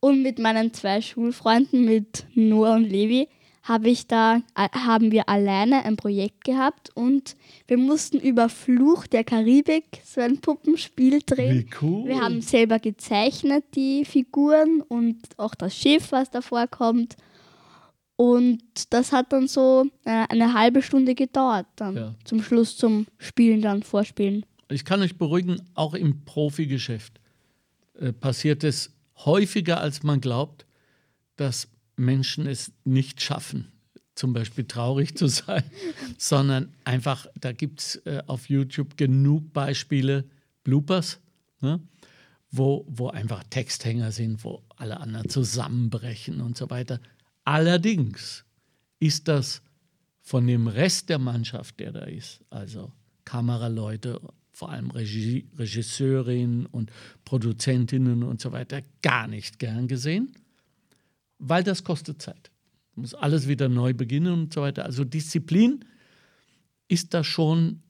Und 0.00 0.22
mit 0.22 0.38
meinen 0.38 0.74
zwei 0.74 1.00
Schulfreunden, 1.00 1.84
mit 1.84 2.26
Noah 2.34 2.74
und 2.74 2.84
Levi, 2.84 3.28
habe 3.62 3.88
ich 3.88 4.06
da, 4.06 4.42
haben 4.54 5.10
wir 5.10 5.28
alleine 5.28 5.84
ein 5.84 5.96
Projekt 5.96 6.44
gehabt 6.44 6.90
und 6.94 7.34
wir 7.66 7.78
mussten 7.78 8.20
über 8.20 8.48
Fluch 8.48 9.08
der 9.08 9.24
Karibik 9.24 9.84
so 10.04 10.20
ein 10.20 10.38
Puppenspiel 10.38 11.20
drehen. 11.26 11.66
Wie 11.66 11.84
cool. 11.84 12.08
Wir 12.08 12.20
haben 12.20 12.42
selber 12.42 12.78
gezeichnet, 12.78 13.64
die 13.74 14.04
Figuren 14.04 14.82
und 14.82 15.18
auch 15.36 15.56
das 15.56 15.74
Schiff, 15.76 16.12
was 16.12 16.30
da 16.30 16.42
vorkommt. 16.42 17.16
Und 18.16 18.62
das 18.90 19.12
hat 19.12 19.32
dann 19.32 19.46
so 19.46 19.84
äh, 20.04 20.24
eine 20.28 20.54
halbe 20.54 20.82
Stunde 20.82 21.14
gedauert, 21.14 21.66
dann 21.76 21.96
Ja. 21.96 22.14
zum 22.24 22.42
Schluss 22.42 22.76
zum 22.76 23.06
Spielen, 23.18 23.60
dann 23.60 23.82
Vorspielen. 23.82 24.44
Ich 24.70 24.84
kann 24.84 25.00
euch 25.02 25.16
beruhigen, 25.18 25.60
auch 25.74 25.94
im 25.94 26.24
Profigeschäft 26.24 27.20
äh, 28.00 28.12
passiert 28.12 28.64
es 28.64 28.90
häufiger, 29.24 29.80
als 29.80 30.02
man 30.02 30.20
glaubt, 30.20 30.66
dass 31.36 31.68
Menschen 31.96 32.46
es 32.46 32.72
nicht 32.84 33.22
schaffen, 33.22 33.72
zum 34.14 34.32
Beispiel 34.32 34.64
traurig 34.64 35.16
zu 35.16 35.28
sein, 35.28 35.62
sondern 36.18 36.72
einfach, 36.84 37.26
da 37.38 37.52
gibt 37.52 37.80
es 37.80 37.96
äh, 38.06 38.22
auf 38.26 38.48
YouTube 38.48 38.96
genug 38.96 39.52
Beispiele, 39.52 40.24
Bloopers, 40.64 41.20
ne? 41.60 41.80
wo, 42.50 42.84
wo 42.88 43.08
einfach 43.08 43.44
Texthänger 43.44 44.12
sind, 44.12 44.42
wo 44.44 44.62
alle 44.76 45.00
anderen 45.00 45.28
zusammenbrechen 45.28 46.40
und 46.40 46.56
so 46.56 46.70
weiter. 46.70 47.00
Allerdings 47.46 48.44
ist 48.98 49.28
das 49.28 49.62
von 50.20 50.46
dem 50.48 50.66
Rest 50.66 51.08
der 51.08 51.18
Mannschaft, 51.18 51.78
der 51.78 51.92
da 51.92 52.00
ist, 52.00 52.40
also 52.50 52.92
Kameraleute, 53.24 54.20
vor 54.52 54.70
allem 54.70 54.90
Regie, 54.90 55.46
Regisseurinnen 55.56 56.66
und 56.66 56.90
Produzentinnen 57.24 58.24
und 58.24 58.40
so 58.40 58.50
weiter, 58.50 58.82
gar 59.00 59.28
nicht 59.28 59.60
gern 59.60 59.86
gesehen, 59.86 60.32
weil 61.38 61.62
das 61.62 61.84
kostet 61.84 62.20
Zeit. 62.20 62.50
Muss 62.96 63.14
alles 63.14 63.46
wieder 63.46 63.68
neu 63.68 63.94
beginnen 63.94 64.32
und 64.32 64.52
so 64.52 64.62
weiter. 64.62 64.84
Also 64.84 65.04
Disziplin 65.04 65.84
ist 66.88 67.14
da 67.14 67.22
schon 67.22 67.80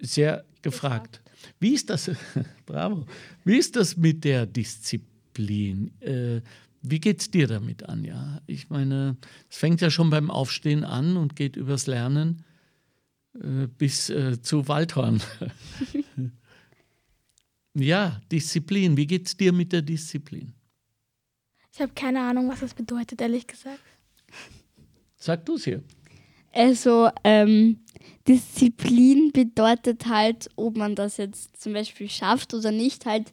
sehr 0.00 0.44
gefragt. 0.60 1.22
Wie 1.60 1.72
ist 1.72 1.88
das? 1.88 2.10
Bravo. 2.66 3.06
Wie 3.44 3.56
ist 3.56 3.74
das 3.74 3.96
mit 3.96 4.24
der 4.24 4.44
Disziplin? 4.44 5.92
Äh, 6.00 6.42
wie 6.82 7.00
geht's 7.00 7.30
dir 7.30 7.46
damit, 7.46 7.88
Anja? 7.88 8.40
Ich 8.46 8.68
meine, 8.68 9.16
es 9.48 9.56
fängt 9.56 9.80
ja 9.80 9.90
schon 9.90 10.10
beim 10.10 10.30
Aufstehen 10.30 10.84
an 10.84 11.16
und 11.16 11.36
geht 11.36 11.56
übers 11.56 11.86
Lernen 11.86 12.44
äh, 13.34 13.66
bis 13.66 14.10
äh, 14.10 14.42
zu 14.42 14.68
Waldhorn. 14.68 15.22
ja, 17.74 18.20
Disziplin. 18.30 18.96
Wie 18.96 19.06
geht's 19.06 19.36
dir 19.36 19.52
mit 19.52 19.72
der 19.72 19.82
Disziplin? 19.82 20.52
Ich 21.72 21.80
habe 21.80 21.92
keine 21.94 22.20
Ahnung, 22.20 22.48
was 22.50 22.60
das 22.60 22.74
bedeutet, 22.74 23.20
ehrlich 23.20 23.46
gesagt. 23.46 23.80
Sag 25.16 25.46
du 25.46 25.54
es 25.54 25.64
hier. 25.64 25.82
Also 26.52 27.08
ähm, 27.24 27.80
Disziplin 28.28 29.30
bedeutet 29.32 30.06
halt, 30.06 30.50
ob 30.56 30.76
man 30.76 30.94
das 30.94 31.16
jetzt 31.16 31.60
zum 31.60 31.72
Beispiel 31.72 32.10
schafft 32.10 32.52
oder 32.52 32.70
nicht, 32.70 33.06
halt, 33.06 33.32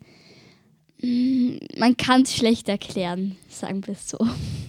man 1.01 1.95
kann 1.97 2.23
es 2.23 2.35
schlecht 2.35 2.67
erklären, 2.67 3.37
sagen 3.47 3.85
wir 3.87 3.93
es 3.93 4.09
so. 4.09 4.17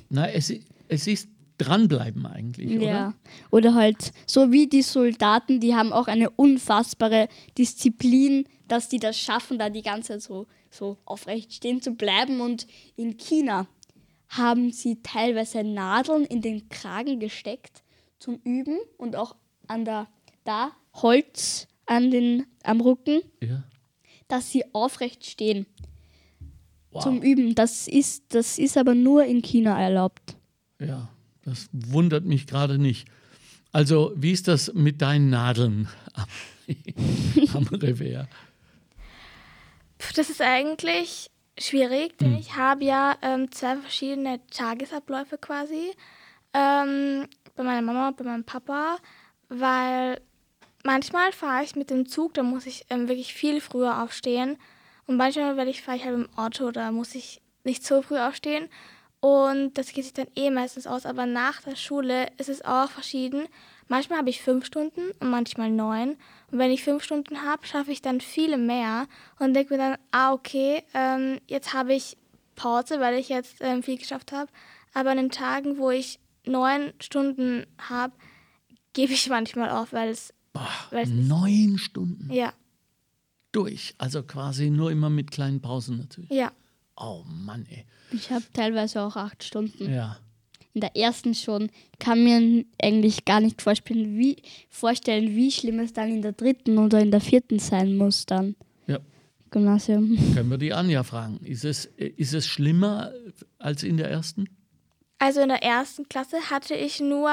Na, 0.08 0.28
es, 0.30 0.52
es 0.88 1.06
ist 1.06 1.28
dranbleiben 1.58 2.24
eigentlich, 2.26 2.76
oder? 2.76 2.86
Ja. 2.86 3.14
Oder 3.50 3.74
halt 3.74 4.12
so 4.26 4.50
wie 4.52 4.66
die 4.68 4.82
Soldaten, 4.82 5.60
die 5.60 5.74
haben 5.74 5.92
auch 5.92 6.06
eine 6.06 6.30
unfassbare 6.30 7.28
Disziplin, 7.58 8.44
dass 8.68 8.88
die 8.88 8.98
das 8.98 9.18
schaffen, 9.18 9.58
da 9.58 9.68
die 9.70 9.82
ganze 9.82 10.12
Zeit 10.14 10.22
so, 10.22 10.46
so 10.70 10.98
aufrecht 11.04 11.52
stehen 11.52 11.82
zu 11.82 11.92
bleiben. 11.92 12.40
Und 12.40 12.66
in 12.96 13.16
China 13.16 13.66
haben 14.28 14.72
sie 14.72 15.02
teilweise 15.02 15.64
Nadeln 15.64 16.24
in 16.24 16.40
den 16.40 16.68
Kragen 16.68 17.18
gesteckt 17.18 17.82
zum 18.18 18.36
Üben 18.44 18.78
und 18.96 19.16
auch 19.16 19.34
an 19.66 19.84
der 19.84 20.08
da 20.44 20.70
Holz 20.94 21.66
an 21.86 22.10
den 22.10 22.46
am 22.62 22.80
Rücken, 22.80 23.20
Ja. 23.40 23.64
dass 24.28 24.50
sie 24.50 24.64
aufrecht 24.72 25.26
stehen 25.26 25.66
Wow. 26.92 27.02
zum 27.04 27.22
Üben. 27.22 27.54
Das 27.54 27.86
ist 27.88 28.24
das 28.30 28.58
ist 28.58 28.76
aber 28.76 28.94
nur 28.94 29.24
in 29.24 29.42
China 29.42 29.80
erlaubt. 29.80 30.36
Ja, 30.80 31.08
das 31.44 31.68
wundert 31.72 32.24
mich 32.24 32.46
gerade 32.46 32.78
nicht. 32.78 33.06
Also, 33.72 34.12
wie 34.16 34.32
ist 34.32 34.48
das 34.48 34.72
mit 34.74 35.00
deinen 35.00 35.30
Nadeln 35.30 35.88
am, 36.14 36.26
am 37.54 37.66
Revers? 37.68 38.26
Das 40.16 40.30
ist 40.30 40.40
eigentlich 40.40 41.30
schwierig, 41.58 42.18
denn 42.18 42.36
ich 42.36 42.56
habe 42.56 42.84
ja 42.84 43.16
ähm, 43.22 43.52
zwei 43.52 43.76
verschiedene 43.76 44.40
Tagesabläufe 44.48 45.38
quasi. 45.38 45.92
Ähm, 46.52 47.26
bei 47.54 47.62
meiner 47.62 47.82
Mama 47.82 48.08
und 48.08 48.16
bei 48.16 48.24
meinem 48.24 48.44
Papa, 48.44 48.96
weil 49.48 50.20
manchmal 50.82 51.30
fahre 51.32 51.62
ich 51.62 51.76
mit 51.76 51.90
dem 51.90 52.08
Zug, 52.08 52.34
da 52.34 52.42
muss 52.42 52.66
ich 52.66 52.86
ähm, 52.90 53.08
wirklich 53.08 53.34
viel 53.34 53.60
früher 53.60 54.02
aufstehen. 54.02 54.56
Und 55.10 55.16
manchmal 55.16 55.56
werde 55.56 55.72
ich, 55.72 55.82
fahre 55.82 55.96
ich 55.96 56.04
halt 56.04 56.14
im 56.14 56.28
Auto, 56.36 56.70
da 56.70 56.92
muss 56.92 57.16
ich 57.16 57.42
nicht 57.64 57.84
so 57.84 58.00
früh 58.00 58.20
aufstehen. 58.20 58.68
Und 59.18 59.76
das 59.76 59.92
geht 59.92 60.04
sich 60.04 60.12
dann 60.12 60.28
eh 60.36 60.50
meistens 60.52 60.86
aus. 60.86 61.04
Aber 61.04 61.26
nach 61.26 61.60
der 61.62 61.74
Schule 61.74 62.28
ist 62.38 62.48
es 62.48 62.64
auch 62.64 62.88
verschieden. 62.88 63.48
Manchmal 63.88 64.20
habe 64.20 64.30
ich 64.30 64.40
fünf 64.40 64.64
Stunden 64.66 65.10
und 65.18 65.30
manchmal 65.30 65.68
neun. 65.68 66.10
Und 66.52 66.58
wenn 66.60 66.70
ich 66.70 66.84
fünf 66.84 67.02
Stunden 67.02 67.42
habe, 67.42 67.66
schaffe 67.66 67.90
ich 67.90 68.02
dann 68.02 68.20
viele 68.20 68.56
mehr 68.56 69.08
und 69.40 69.52
denke 69.52 69.74
mir 69.74 69.78
dann, 69.78 69.96
ah, 70.12 70.32
okay, 70.32 70.84
ähm, 70.94 71.40
jetzt 71.48 71.74
habe 71.74 71.92
ich 71.92 72.16
Pause, 72.54 73.00
weil 73.00 73.18
ich 73.18 73.30
jetzt 73.30 73.56
ähm, 73.62 73.82
viel 73.82 73.98
geschafft 73.98 74.30
habe. 74.30 74.48
Aber 74.94 75.10
an 75.10 75.16
den 75.16 75.30
Tagen, 75.32 75.78
wo 75.78 75.90
ich 75.90 76.20
neun 76.46 76.92
Stunden 77.00 77.66
habe, 77.80 78.12
gebe 78.92 79.12
ich 79.12 79.28
manchmal 79.28 79.70
auf, 79.70 79.92
weil 79.92 80.10
es, 80.10 80.32
weil 80.92 81.02
es 81.02 81.10
Neun 81.10 81.78
Stunden 81.78 82.32
ja, 82.32 82.52
durch. 83.52 83.94
Also 83.98 84.22
quasi 84.22 84.70
nur 84.70 84.90
immer 84.90 85.10
mit 85.10 85.30
kleinen 85.30 85.60
Pausen 85.60 85.98
natürlich. 85.98 86.30
ja. 86.30 86.52
Oh 86.96 87.24
Mann, 87.26 87.66
ey. 87.70 87.86
Ich 88.12 88.30
habe 88.30 88.44
teilweise 88.52 89.00
auch 89.00 89.16
acht 89.16 89.42
Stunden. 89.42 89.90
Ja. 89.90 90.18
in 90.74 90.82
der 90.82 90.94
ersten 90.96 91.34
schon, 91.34 91.70
kann 91.98 92.22
mir 92.22 92.64
eigentlich 92.80 93.24
gar 93.24 93.40
nicht 93.40 93.62
vorstellen 93.62 94.18
wie, 94.18 94.36
vorstellen, 94.68 95.34
wie 95.34 95.50
schlimm 95.50 95.80
es 95.80 95.94
dann 95.94 96.10
in 96.10 96.20
der 96.22 96.32
dritten 96.32 96.76
oder 96.78 97.00
in 97.00 97.10
der 97.10 97.22
vierten 97.22 97.58
sein 97.58 97.96
muss 97.96 98.26
dann. 98.26 98.54
Ja. 98.86 98.98
Gymnasium. 99.50 100.16
Können 100.34 100.50
wir 100.50 100.58
die 100.58 100.74
Anja 100.74 101.02
fragen. 101.02 101.40
Ist 101.42 101.64
es, 101.64 101.86
ist 101.86 102.34
es 102.34 102.46
schlimmer 102.46 103.12
als 103.58 103.82
in 103.82 103.96
der 103.96 104.10
ersten? 104.10 104.48
Also 105.18 105.40
in 105.40 105.48
der 105.48 105.62
ersten 105.62 106.08
Klasse 106.08 106.36
hatte 106.50 106.74
ich 106.74 107.00
nur 107.00 107.30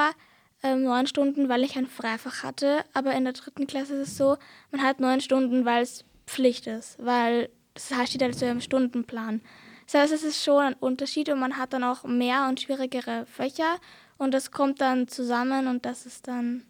ähm, 0.62 0.84
neun 0.84 1.06
Stunden, 1.06 1.48
weil 1.48 1.62
ich 1.62 1.76
ein 1.76 1.86
Freifach 1.86 2.42
hatte. 2.42 2.84
Aber 2.94 3.12
in 3.14 3.24
der 3.24 3.32
dritten 3.32 3.66
Klasse 3.66 3.94
ist 3.94 4.08
es 4.08 4.16
so, 4.16 4.36
man 4.70 4.82
hat 4.82 5.00
neun 5.00 5.20
Stunden, 5.20 5.64
weil 5.64 5.82
es 5.82 6.04
Pflicht 6.26 6.66
ist. 6.66 6.96
Weil 6.98 7.50
das 7.74 7.92
heißt, 7.92 8.10
steht 8.10 8.22
also 8.22 8.46
im 8.46 8.60
Stundenplan. 8.60 9.40
Das 9.86 10.02
heißt, 10.02 10.12
es 10.12 10.24
ist 10.24 10.44
schon 10.44 10.62
ein 10.62 10.74
Unterschied 10.74 11.28
und 11.30 11.40
man 11.40 11.56
hat 11.56 11.72
dann 11.72 11.84
auch 11.84 12.04
mehr 12.04 12.46
und 12.48 12.60
schwierigere 12.60 13.24
Fächer. 13.26 13.76
Und 14.18 14.34
das 14.34 14.50
kommt 14.50 14.80
dann 14.80 15.08
zusammen 15.08 15.68
und 15.68 15.86
das 15.86 16.04
ist 16.04 16.26
dann 16.28 16.64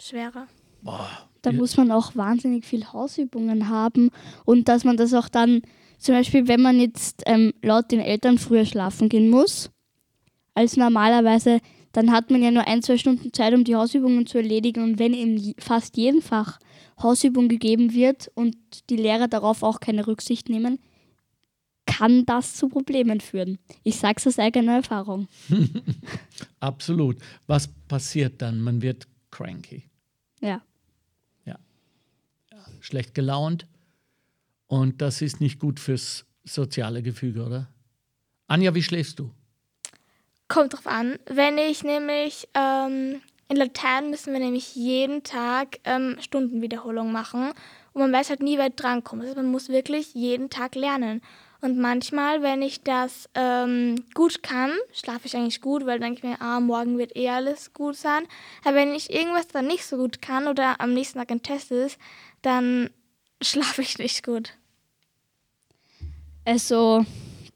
schwerer. 0.00 0.48
Boah. 0.82 1.08
Da 1.42 1.52
muss 1.52 1.76
man 1.76 1.92
auch 1.92 2.16
wahnsinnig 2.16 2.64
viel 2.64 2.84
Hausübungen 2.92 3.68
haben 3.68 4.10
und 4.44 4.68
dass 4.68 4.82
man 4.82 4.96
das 4.96 5.14
auch 5.14 5.28
dann, 5.28 5.62
zum 5.98 6.16
Beispiel, 6.16 6.48
wenn 6.48 6.60
man 6.60 6.80
jetzt 6.80 7.22
ähm, 7.26 7.54
laut 7.62 7.92
den 7.92 8.00
Eltern 8.00 8.38
früher 8.38 8.64
schlafen 8.64 9.08
gehen 9.08 9.30
muss, 9.30 9.70
als 10.54 10.76
normalerweise, 10.76 11.60
dann 11.92 12.12
hat 12.12 12.30
man 12.30 12.42
ja 12.42 12.50
nur 12.50 12.66
ein, 12.66 12.82
zwei 12.82 12.98
Stunden 12.98 13.32
Zeit, 13.32 13.54
um 13.54 13.64
die 13.64 13.74
Hausübungen 13.76 14.26
zu 14.26 14.38
erledigen. 14.38 14.82
Und 14.82 14.98
wenn 14.98 15.14
in 15.14 15.54
fast 15.58 15.96
jedem 15.96 16.20
Fach 16.22 16.58
Hausübung 17.02 17.48
gegeben 17.48 17.92
wird 17.94 18.30
und 18.34 18.56
die 18.90 18.96
Lehrer 18.96 19.28
darauf 19.28 19.62
auch 19.62 19.80
keine 19.80 20.06
Rücksicht 20.06 20.48
nehmen, 20.48 20.78
kann 21.86 22.26
das 22.26 22.54
zu 22.54 22.68
Problemen 22.68 23.20
führen. 23.20 23.58
Ich 23.82 23.96
sage 23.96 24.16
es 24.18 24.26
aus 24.26 24.38
eigener 24.38 24.74
Erfahrung. 24.76 25.26
Absolut. 26.60 27.16
Was 27.46 27.68
passiert 27.88 28.42
dann? 28.42 28.60
Man 28.60 28.82
wird 28.82 29.08
cranky, 29.30 29.84
Ja. 30.40 30.62
schlecht 32.80 33.14
gelaunt 33.14 33.66
Und 34.68 35.02
das 35.02 35.20
ist 35.20 35.40
nicht 35.40 35.58
gut 35.58 35.80
fürs 35.80 36.24
soziale 36.44 37.02
Gefüge, 37.02 37.44
oder? 37.44 37.68
Anja, 38.46 38.74
wie 38.74 38.82
schläfst 38.82 39.18
du? 39.18 39.30
Kommt 40.48 40.72
drauf 40.72 40.86
an. 40.86 41.18
Wenn 41.26 41.58
ich 41.58 41.84
nämlich 41.84 42.48
ähm, 42.54 43.20
in 43.48 43.56
Latein 43.56 44.10
müssen 44.10 44.32
wir 44.32 44.40
nämlich 44.40 44.74
jeden 44.74 45.22
Tag 45.22 45.78
ähm, 45.84 46.16
Stundenwiederholung 46.20 47.12
machen 47.12 47.52
und 47.92 48.02
man 48.02 48.12
weiß 48.12 48.30
halt 48.30 48.42
nie, 48.42 48.58
weit 48.58 48.74
drankommt. 48.76 49.22
Also 49.22 49.34
man 49.34 49.50
muss 49.50 49.68
wirklich 49.68 50.14
jeden 50.14 50.50
Tag 50.50 50.74
lernen. 50.74 51.22
Und 51.60 51.76
manchmal, 51.76 52.42
wenn 52.42 52.62
ich 52.62 52.82
das 52.84 53.28
ähm, 53.34 54.04
gut 54.14 54.44
kann, 54.44 54.70
schlafe 54.92 55.26
ich 55.26 55.34
eigentlich 55.34 55.60
gut, 55.60 55.86
weil 55.86 55.98
dann 55.98 56.14
denke 56.14 56.18
ich 56.18 56.22
mir, 56.22 56.40
ah, 56.40 56.60
morgen 56.60 56.98
wird 56.98 57.16
eh 57.16 57.30
alles 57.30 57.72
gut 57.72 57.96
sein. 57.96 58.28
Aber 58.64 58.76
wenn 58.76 58.94
ich 58.94 59.12
irgendwas 59.12 59.48
dann 59.48 59.66
nicht 59.66 59.84
so 59.84 59.96
gut 59.96 60.22
kann 60.22 60.46
oder 60.46 60.80
am 60.80 60.94
nächsten 60.94 61.18
Tag 61.18 61.32
ein 61.32 61.42
Test 61.42 61.72
ist, 61.72 61.98
dann 62.42 62.90
schlafe 63.42 63.82
ich 63.82 63.98
nicht 63.98 64.24
gut. 64.24 64.52
Also 66.44 67.04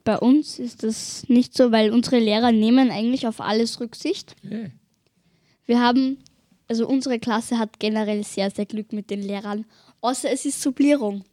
bei 0.04 0.18
uns 0.18 0.58
ist 0.58 0.82
das 0.82 1.28
nicht 1.28 1.54
so, 1.54 1.72
weil 1.72 1.90
unsere 1.90 2.18
Lehrer 2.18 2.52
nehmen 2.52 2.90
eigentlich 2.90 3.26
auf 3.26 3.40
alles 3.40 3.80
Rücksicht. 3.80 4.36
Okay. 4.44 4.72
Wir 5.66 5.80
haben, 5.80 6.18
also 6.68 6.86
unsere 6.88 7.18
Klasse 7.18 7.58
hat 7.58 7.78
generell 7.78 8.24
sehr, 8.24 8.50
sehr 8.50 8.66
Glück 8.66 8.92
mit 8.92 9.10
den 9.10 9.22
Lehrern, 9.22 9.64
außer 10.00 10.30
es 10.30 10.44
ist 10.44 10.60
Sublierung. 10.60 11.24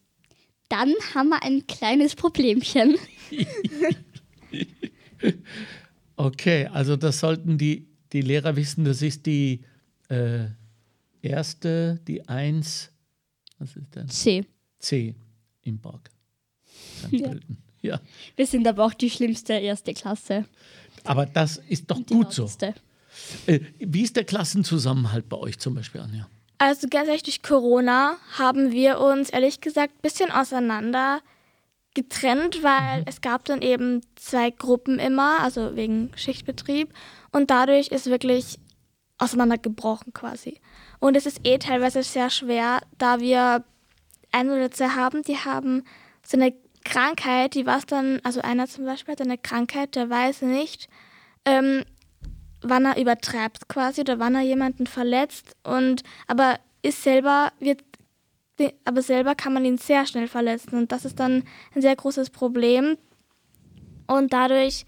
Dann 0.70 0.94
haben 1.16 1.30
wir 1.30 1.44
ein 1.44 1.66
kleines 1.68 2.16
Problemchen. 2.16 2.96
Okay, 6.16 6.68
also 6.68 6.98
das 6.98 7.22
sollten 7.22 7.58
die, 7.58 7.88
die 8.12 8.20
Lehrer 8.20 8.58
wissen, 8.58 8.84
das 8.84 9.02
ist 9.02 9.26
die 9.26 9.62
äh, 10.10 10.48
erste, 11.22 12.02
die 12.06 12.28
1, 12.28 12.92
was 13.58 13.76
ist 13.78 13.96
denn? 13.96 14.10
C. 14.10 14.46
C 14.80 15.16
im 15.62 15.80
Park. 15.80 16.10
St. 16.68 17.14
Ja. 17.14 17.30
Pölten. 17.30 17.58
Ja. 17.82 18.00
Wir 18.36 18.46
sind 18.46 18.68
aber 18.68 18.86
auch 18.86 18.94
die 18.94 19.10
schlimmste 19.10 19.54
erste 19.54 19.94
Klasse. 19.94 20.46
Aber 21.06 21.26
das 21.26 21.58
ist 21.70 21.89
doch 21.89 21.98
Die 21.98 22.13
gut 22.13 22.34
so. 22.34 22.42
lauteste. 22.42 22.74
Äh, 23.48 23.60
wie 23.80 24.02
ist 24.04 24.15
der 24.15 24.26
Klassenzusammenhalt 24.26 25.30
bei 25.30 25.38
euch 25.38 25.60
zum 25.60 25.76
Beispiel, 25.76 26.02
Anja? 26.02 26.28
Also 26.58 26.88
ganz 26.89 27.08
ehrlich, 27.08 27.24
durch 27.24 27.42
Corona 27.42 28.18
haben 28.38 28.72
wir 28.74 29.00
uns 29.00 29.30
ehrlich 29.30 29.62
gesagt 29.62 29.94
ein 29.94 30.02
bisschen 30.02 30.30
auseinander 30.30 31.22
getrennt, 31.94 32.62
weil 32.63 33.04
es 33.06 33.22
gab 33.22 33.46
dann 33.46 33.62
eben 33.62 34.02
zwei 34.15 34.52
Gruppen 34.52 35.00
immer, 35.00 35.39
also 35.39 35.76
wegen 35.76 36.12
Schichtbetrieb. 36.15 36.94
Und 37.32 37.50
dadurch 37.50 37.88
ist 37.89 38.08
wirklich 38.08 38.60
auseinandergebrochen 39.18 40.13
quasi. 40.13 40.60
Und 41.00 41.15
es 41.15 41.26
ist 41.26 41.42
eh 41.46 41.58
teilweise 41.58 42.04
sehr 42.04 42.30
schwer, 42.30 42.82
da 42.98 43.20
wir 43.20 43.63
ein 44.32 44.50
oder 44.50 44.70
zwei 44.72 44.89
haben, 44.89 45.24
die 45.24 45.38
haben 45.38 45.84
so 46.26 46.38
eine 46.38 46.54
Krankheit, 46.89 47.54
die 47.54 47.67
was 47.67 47.86
dann, 47.86 48.19
also 48.23 48.41
einer 48.41 48.67
zum 48.67 48.86
Beispiel 48.86 49.12
hat 49.12 49.21
eine 49.21 49.38
Krankheit, 49.38 49.95
der 49.95 50.10
weiß 50.10 50.41
nicht, 50.41 50.89
ähm, 51.45 51.84
wann 52.62 52.86
er 52.86 52.99
übertreibt 52.99 53.69
quasi 53.69 54.02
oder 54.02 54.19
wann 54.19 54.36
er 54.36 54.41
jemanden 54.41 54.88
verletzt 54.88 55.56
und 55.63 56.04
aber 56.28 56.60
ist 56.82 57.04
selber 57.04 57.52
wird 57.60 57.84
aber 58.84 59.02
selber 59.02 59.36
kann 59.36 59.54
man 59.54 59.63
ihn 59.63 59.78
sehr 59.78 60.06
schnell 60.06 60.28
verletzen 60.28 60.75
und 60.75 60.91
das 60.91 61.06
ist 61.06 61.17
dann 61.17 61.43
ein 61.73 61.82
sehr 61.82 61.95
großes 61.95 62.30
Problem 62.32 62.97
und 64.08 64.34
dadurch 64.34 64.86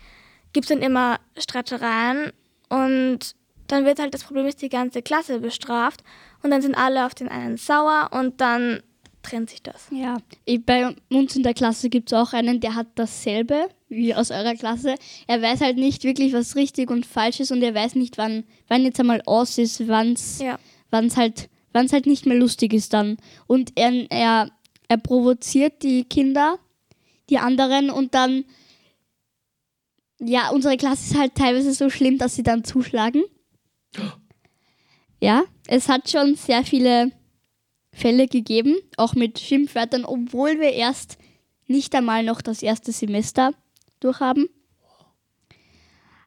gibt 0.51 0.65
es 0.65 0.69
dann 0.69 0.81
immer 0.81 1.19
Streitereien 1.37 2.33
und 2.67 3.35
dann 3.67 3.85
wird 3.85 3.99
halt 3.99 4.13
das 4.13 4.25
Problem 4.25 4.47
ist 4.47 4.61
die 4.61 4.67
ganze 4.67 5.01
Klasse 5.01 5.39
bestraft 5.39 6.03
und 6.43 6.51
dann 6.51 6.61
sind 6.61 6.75
alle 6.75 7.05
auf 7.05 7.15
den 7.15 7.29
einen 7.29 7.55
sauer 7.55 8.09
und 8.11 8.41
dann 8.41 8.83
trennt 9.23 9.49
sich 9.49 9.62
das. 9.62 9.88
Ja, 9.91 10.17
bei 10.65 10.95
uns 11.10 11.36
in 11.36 11.43
der 11.43 11.53
Klasse 11.53 11.89
gibt 11.89 12.12
es 12.12 12.17
auch 12.17 12.34
einen, 12.34 12.60
der 12.60 12.75
hat 12.75 12.88
dasselbe 12.95 13.67
wie 13.89 14.15
aus 14.15 14.31
eurer 14.31 14.55
Klasse. 14.55 14.95
Er 15.27 15.41
weiß 15.41 15.62
halt 15.62 15.77
nicht 15.77 16.03
wirklich, 16.03 16.34
was 16.34 16.55
richtig 16.55 16.89
und 16.89 17.05
falsch 17.05 17.39
ist 17.39 17.51
und 17.51 17.62
er 17.62 17.75
weiß 17.75 17.95
nicht, 17.95 18.17
wann, 18.17 18.43
wann 18.67 18.84
jetzt 18.84 18.99
einmal 18.99 19.21
aus 19.25 19.57
ist, 19.57 19.88
wann 19.88 20.13
es 20.13 20.39
Ja. 20.39 20.57
wann's 20.91 21.17
halt, 21.17 21.49
wann's 21.73 21.93
halt 21.93 22.05
nicht 22.05 22.25
mehr 22.25 22.38
lustig 22.38 22.73
ist 22.73 22.93
dann. 22.93 23.17
Und 23.47 23.73
er, 23.75 24.10
er, 24.10 24.49
er 24.88 24.97
provoziert 24.97 25.84
die 25.84 26.03
Kinder, 26.05 26.57
die 27.29 27.38
anderen 27.38 27.89
und 27.89 28.13
dann, 28.13 28.45
ja, 30.19 30.49
unsere 30.51 30.77
Klasse 30.77 31.13
ist 31.13 31.19
halt 31.19 31.36
teilweise 31.36 31.73
so 31.73 31.89
schlimm, 31.89 32.17
dass 32.17 32.36
sie 32.36 32.43
dann 32.43 32.63
zuschlagen. 32.63 33.23
Ja, 35.23 35.43
es 35.67 35.88
hat 35.88 36.10
schon 36.10 36.34
sehr 36.34 36.63
viele 36.63 37.12
Fälle 37.93 38.27
gegeben, 38.27 38.75
auch 38.97 39.13
mit 39.15 39.39
Schimpfwörtern, 39.39 40.06
obwohl 40.06 40.60
wir 40.60 40.73
erst 40.73 41.17
nicht 41.67 41.93
einmal 41.95 42.23
noch 42.23 42.41
das 42.41 42.62
erste 42.62 42.91
Semester 42.91 43.54
durchhaben. 43.99 44.49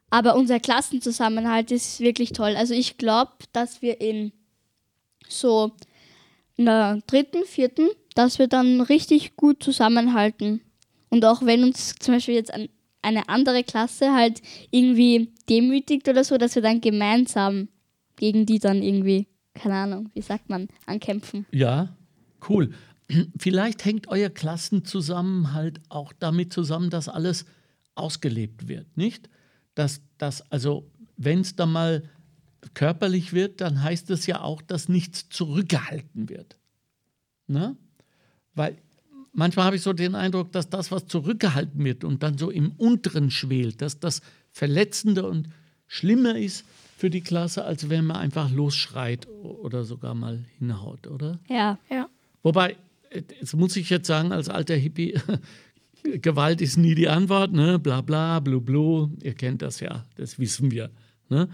Aber 0.09 0.35
unser 0.35 0.59
Klassenzusammenhalt 0.59 1.71
ist 1.71 1.99
wirklich 1.99 2.31
toll. 2.31 2.55
Also 2.55 2.73
ich 2.73 2.97
glaube, 2.97 3.31
dass 3.51 3.81
wir 3.81 3.99
in 3.99 4.31
so 5.27 5.71
einer 6.57 7.01
dritten, 7.07 7.43
vierten, 7.45 7.89
dass 8.13 8.39
wir 8.39 8.47
dann 8.47 8.81
richtig 8.81 9.35
gut 9.35 9.61
zusammenhalten. 9.61 10.61
Und 11.09 11.25
auch 11.25 11.41
wenn 11.43 11.63
uns 11.63 11.95
zum 11.95 12.13
Beispiel 12.13 12.35
jetzt 12.35 12.53
an 12.53 12.69
eine 13.01 13.29
andere 13.29 13.63
Klasse 13.63 14.13
halt 14.13 14.41
irgendwie 14.71 15.31
demütigt 15.49 16.07
oder 16.07 16.23
so, 16.23 16.37
dass 16.37 16.55
wir 16.55 16.61
dann 16.61 16.81
gemeinsam 16.81 17.67
gegen 18.15 18.45
die 18.45 18.59
dann 18.59 18.81
irgendwie, 18.81 19.27
keine 19.55 19.75
Ahnung, 19.75 20.09
wie 20.13 20.21
sagt 20.21 20.49
man, 20.49 20.67
ankämpfen. 20.85 21.47
Ja, 21.51 21.95
cool. 22.47 22.71
Vielleicht 23.37 23.83
hängt 23.85 24.07
euer 24.07 24.29
Klassenzusammenhalt 24.29 25.81
auch 25.89 26.13
damit 26.13 26.53
zusammen, 26.53 26.91
dass 26.91 27.09
alles 27.09 27.45
ausgelebt 27.95 28.67
wird, 28.67 28.95
nicht? 28.97 29.29
Dass 29.73 30.01
das, 30.17 30.51
also, 30.51 30.91
wenn 31.17 31.41
es 31.41 31.55
da 31.55 31.65
mal 31.65 32.03
körperlich 32.73 33.33
wird, 33.33 33.61
dann 33.61 33.81
heißt 33.81 34.09
es 34.09 34.25
ja 34.25 34.41
auch, 34.41 34.61
dass 34.61 34.89
nichts 34.89 35.29
zurückgehalten 35.29 36.29
wird. 36.29 36.57
Ne? 37.47 37.77
Weil 38.53 38.77
manchmal 39.33 39.65
habe 39.65 39.75
ich 39.75 39.81
so 39.81 39.93
den 39.93 40.15
Eindruck, 40.15 40.51
dass 40.51 40.69
das, 40.69 40.91
was 40.91 41.05
zurückgehalten 41.07 41.83
wird 41.83 42.03
und 42.03 42.23
dann 42.23 42.37
so 42.37 42.49
im 42.49 42.71
Unteren 42.71 43.29
schwelt, 43.29 43.81
dass 43.81 43.99
das 43.99 44.21
Verletzende 44.51 45.27
und 45.27 45.49
schlimmer 45.87 46.37
ist 46.37 46.65
für 46.97 47.09
die 47.09 47.21
Klasse, 47.21 47.65
als 47.65 47.89
wenn 47.89 48.05
man 48.05 48.17
einfach 48.17 48.49
losschreit 48.51 49.27
oder 49.43 49.83
sogar 49.83 50.15
mal 50.15 50.45
hinhaut, 50.59 51.07
oder? 51.07 51.39
Ja, 51.47 51.77
Ja. 51.89 52.07
Wobei, 52.43 52.75
jetzt 53.11 53.55
muss 53.55 53.75
ich 53.75 53.89
jetzt 53.89 54.07
sagen, 54.07 54.31
als 54.31 54.49
alter 54.49 54.75
Hippie, 54.75 55.19
Gewalt 56.03 56.61
ist 56.61 56.77
nie 56.77 56.93
die 56.93 57.07
Antwort, 57.09 57.51
ne? 57.51 57.79
Bla 57.79 58.01
bla, 58.01 58.39
blu 58.39 58.61
blu, 58.61 59.09
ihr 59.23 59.33
kennt 59.33 59.63
das 59.63 59.79
ja, 59.79 60.05
das 60.15 60.37
wissen 60.37 60.69
wir. 60.69 60.91
Ne? 61.29 61.49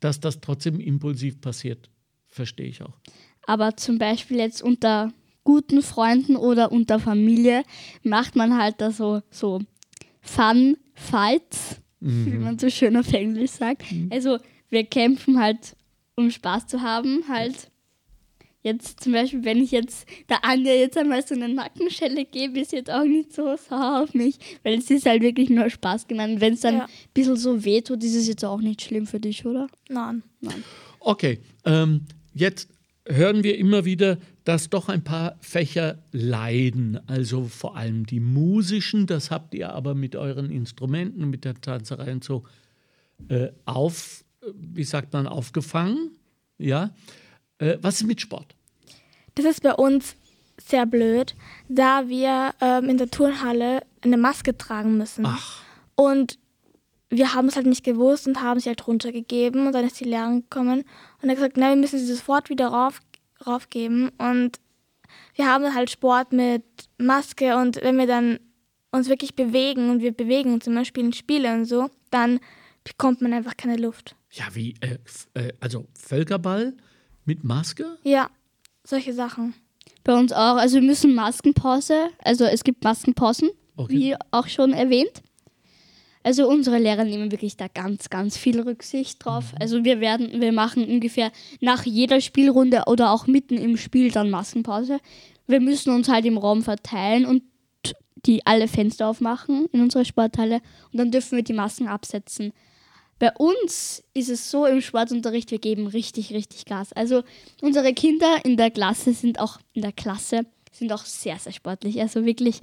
Dass 0.00 0.18
das 0.18 0.40
trotzdem 0.40 0.80
impulsiv 0.80 1.40
passiert, 1.40 1.88
verstehe 2.26 2.66
ich 2.66 2.82
auch. 2.82 2.98
aber 3.46 3.76
zum 3.76 3.98
Beispiel 3.98 4.38
jetzt 4.38 4.60
unter 4.60 5.12
guten 5.44 5.82
Freunden 5.82 6.34
oder 6.36 6.72
unter 6.72 6.98
Familie 6.98 7.62
macht 8.02 8.34
man 8.34 8.58
halt 8.58 8.80
da 8.80 8.90
so, 8.90 9.22
so 9.30 9.60
Fun 10.20 10.76
Fights, 10.94 11.76
wie 12.00 12.30
man 12.38 12.58
so 12.58 12.68
schön 12.70 12.96
auf 12.96 13.12
Englisch 13.12 13.52
sagt. 13.52 13.84
Also 14.10 14.38
wir 14.74 14.84
kämpfen 14.84 15.40
halt, 15.40 15.74
um 16.16 16.30
Spaß 16.30 16.66
zu 16.66 16.82
haben, 16.82 17.24
halt. 17.28 17.70
Jetzt 18.62 19.00
zum 19.04 19.12
Beispiel, 19.12 19.44
wenn 19.44 19.62
ich 19.62 19.72
jetzt 19.72 20.06
der 20.30 20.42
Anja 20.44 20.72
jetzt 20.72 20.96
einmal 20.96 21.26
so 21.26 21.34
eine 21.34 21.50
Nackenschelle 21.50 22.24
gebe, 22.24 22.60
ist 22.60 22.72
jetzt 22.72 22.90
auch 22.90 23.04
nicht 23.04 23.32
so 23.34 23.56
sauer 23.56 24.02
auf 24.02 24.14
mich, 24.14 24.36
weil 24.62 24.78
es 24.78 24.90
ist 24.90 25.04
halt 25.04 25.22
wirklich 25.22 25.50
nur 25.50 25.68
Spaß 25.68 26.06
gemeint. 26.08 26.40
Wenn 26.40 26.54
es 26.54 26.60
dann 26.60 26.76
Ja. 26.76 26.84
ein 26.84 26.90
bisschen 27.12 27.36
so 27.36 27.62
wehtut, 27.64 28.02
ist 28.02 28.14
es 28.14 28.26
jetzt 28.26 28.44
auch 28.44 28.60
nicht 28.62 28.80
schlimm 28.80 29.06
für 29.06 29.20
dich, 29.20 29.44
oder? 29.44 29.66
Nein. 29.90 30.22
Okay, 31.00 31.40
ähm, 31.66 32.06
jetzt 32.32 32.70
hören 33.06 33.44
wir 33.44 33.58
immer 33.58 33.84
wieder, 33.84 34.16
dass 34.44 34.70
doch 34.70 34.88
ein 34.88 35.04
paar 35.04 35.36
Fächer 35.40 35.98
leiden. 36.12 36.98
Also 37.06 37.44
vor 37.44 37.76
allem 37.76 38.06
die 38.06 38.20
musischen, 38.20 39.06
das 39.06 39.30
habt 39.30 39.52
ihr 39.52 39.74
aber 39.74 39.94
mit 39.94 40.16
euren 40.16 40.50
Instrumenten, 40.50 41.28
mit 41.28 41.44
der 41.44 41.60
Tanzerei 41.60 42.12
und 42.12 42.24
so 42.24 42.44
äh, 43.28 43.48
auf, 43.66 44.23
wie 44.54 44.84
sagt 44.84 45.12
man, 45.12 45.26
aufgefangen. 45.26 46.16
Ja. 46.58 46.90
Äh, 47.58 47.78
was 47.80 48.00
ist 48.00 48.06
mit 48.06 48.20
Sport? 48.20 48.54
Das 49.34 49.44
ist 49.44 49.62
bei 49.62 49.74
uns 49.74 50.16
sehr 50.60 50.86
blöd, 50.86 51.34
da 51.68 52.08
wir 52.08 52.54
ähm, 52.60 52.88
in 52.88 52.98
der 52.98 53.10
Turnhalle 53.10 53.82
eine 54.02 54.16
Maske 54.16 54.56
tragen 54.56 54.96
müssen. 54.98 55.26
Ach, 55.26 55.62
Und 55.96 56.38
wir 57.10 57.34
haben 57.34 57.48
es 57.48 57.56
halt 57.56 57.66
nicht 57.66 57.84
gewusst 57.84 58.26
und 58.26 58.40
haben 58.40 58.60
sie 58.60 58.68
halt 58.68 58.86
runtergegeben 58.86 59.66
und 59.66 59.72
dann 59.72 59.84
ist 59.84 60.00
die 60.00 60.04
Lehrerin 60.04 60.42
gekommen 60.42 60.84
und 61.22 61.28
hat 61.28 61.36
gesagt, 61.36 61.56
nein, 61.56 61.76
wir 61.76 61.82
müssen 61.82 61.98
sie 61.98 62.12
sofort 62.12 62.50
wieder 62.50 62.68
rauf, 62.68 63.00
raufgeben 63.46 64.10
und 64.18 64.58
wir 65.36 65.46
haben 65.46 65.74
halt 65.74 65.90
Sport 65.90 66.32
mit 66.32 66.64
Maske 66.98 67.56
und 67.56 67.76
wenn 67.82 67.98
wir 67.98 68.06
dann 68.06 68.38
uns 68.90 69.08
wirklich 69.08 69.34
bewegen 69.34 69.90
und 69.90 70.00
wir 70.00 70.12
bewegen 70.12 70.54
uns 70.54 70.64
zum 70.64 70.74
Beispiel 70.74 71.04
in 71.04 71.12
Spiele 71.12 71.52
und 71.52 71.64
so, 71.66 71.90
dann 72.10 72.40
bekommt 72.84 73.20
man 73.22 73.32
einfach 73.32 73.56
keine 73.56 73.76
Luft. 73.76 74.14
ja, 74.30 74.44
wie, 74.54 74.74
äh, 74.80 74.98
äh, 75.34 75.52
also 75.60 75.86
Völkerball 75.98 76.74
mit 77.24 77.42
Maske? 77.44 77.96
Ja, 78.04 78.30
solche 78.84 79.12
Sachen. 79.14 79.54
Bei 80.04 80.14
uns 80.18 80.32
auch. 80.32 80.56
Also 80.56 80.76
wir 80.76 80.82
müssen 80.86 81.14
Maskenpause, 81.14 82.08
also 82.22 82.44
es 82.44 82.62
gibt 82.64 82.84
Maskenpausen, 82.84 83.50
Okay. 83.76 83.92
wie 83.92 84.16
auch 84.30 84.46
schon 84.48 84.72
erwähnt. 84.72 85.22
Also 86.22 86.48
unsere 86.48 86.78
Lehrer 86.78 87.04
nehmen 87.04 87.30
wirklich 87.32 87.56
da 87.56 87.68
ganz, 87.68 88.08
ganz 88.08 88.36
viel 88.38 88.60
Rücksicht 88.60 89.22
drauf. 89.24 89.52
Also 89.60 89.84
wir 89.84 90.00
werden, 90.00 90.40
wir 90.40 90.52
machen 90.52 90.86
ungefähr 90.88 91.30
nach 91.60 91.84
jeder 91.84 92.20
Spielrunde 92.22 92.84
oder 92.86 93.10
auch 93.12 93.26
mitten 93.26 93.56
im 93.58 93.76
Spiel 93.76 94.10
dann 94.10 94.30
Maskenpause. 94.30 95.00
Wir 95.46 95.60
müssen 95.60 95.92
uns 95.94 96.08
halt 96.08 96.24
im 96.24 96.38
Raum 96.38 96.62
verteilen 96.62 97.26
und 97.26 97.42
die 98.24 98.46
alle 98.46 98.68
Fenster 98.68 99.08
aufmachen 99.08 99.66
in 99.72 99.82
unserer 99.82 100.06
Sporthalle 100.06 100.62
und 100.92 100.98
dann 100.98 101.10
dürfen 101.10 101.36
wir 101.36 101.44
die 101.44 101.52
Masken 101.52 101.88
absetzen. 101.88 102.52
Bei 103.24 103.32
uns 103.38 104.04
ist 104.12 104.28
es 104.28 104.50
so 104.50 104.66
im 104.66 104.82
Sportunterricht, 104.82 105.50
wir 105.50 105.58
geben 105.58 105.86
richtig, 105.86 106.30
richtig 106.34 106.66
Gas. 106.66 106.92
Also 106.92 107.22
unsere 107.62 107.94
Kinder 107.94 108.44
in 108.44 108.58
der 108.58 108.70
Klasse 108.70 109.14
sind 109.14 109.40
auch 109.40 109.58
in 109.72 109.80
der 109.80 109.92
Klasse 109.92 110.44
sind 110.72 110.92
auch 110.92 111.06
sehr, 111.06 111.38
sehr 111.38 111.52
sportlich. 111.52 111.98
Also 112.02 112.26
wirklich, 112.26 112.60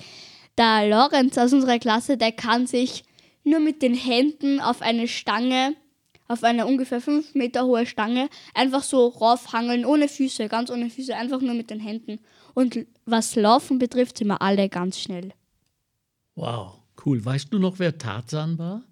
der 0.59 0.87
Lorenz 0.87 1.35
aus 1.39 1.51
unserer 1.51 1.79
Klasse, 1.79 2.15
der 2.15 2.31
kann 2.31 2.67
sich 2.67 3.03
nur 3.43 3.59
mit 3.59 3.81
den 3.81 3.95
Händen 3.95 4.59
auf 4.59 4.83
eine 4.83 5.07
Stange, 5.07 5.73
auf 6.27 6.43
eine 6.43 6.67
ungefähr 6.67 7.01
fünf 7.01 7.33
Meter 7.33 7.65
hohe 7.65 7.87
Stange, 7.87 8.29
einfach 8.53 8.83
so 8.83 9.07
raufhangeln, 9.07 9.83
ohne 9.83 10.07
Füße, 10.07 10.47
ganz 10.47 10.69
ohne 10.69 10.91
Füße, 10.91 11.15
einfach 11.15 11.41
nur 11.41 11.55
mit 11.55 11.71
den 11.71 11.79
Händen. 11.79 12.19
Und 12.53 12.85
was 13.07 13.35
Laufen 13.35 13.79
betrifft, 13.79 14.19
sind 14.19 14.27
wir 14.27 14.43
alle 14.43 14.69
ganz 14.69 14.99
schnell. 14.99 15.33
Wow, 16.35 16.81
cool. 17.03 17.25
Weißt 17.25 17.51
du 17.51 17.57
noch, 17.57 17.79
wer 17.79 17.97
Tarzan 17.97 18.59
war? 18.59 18.83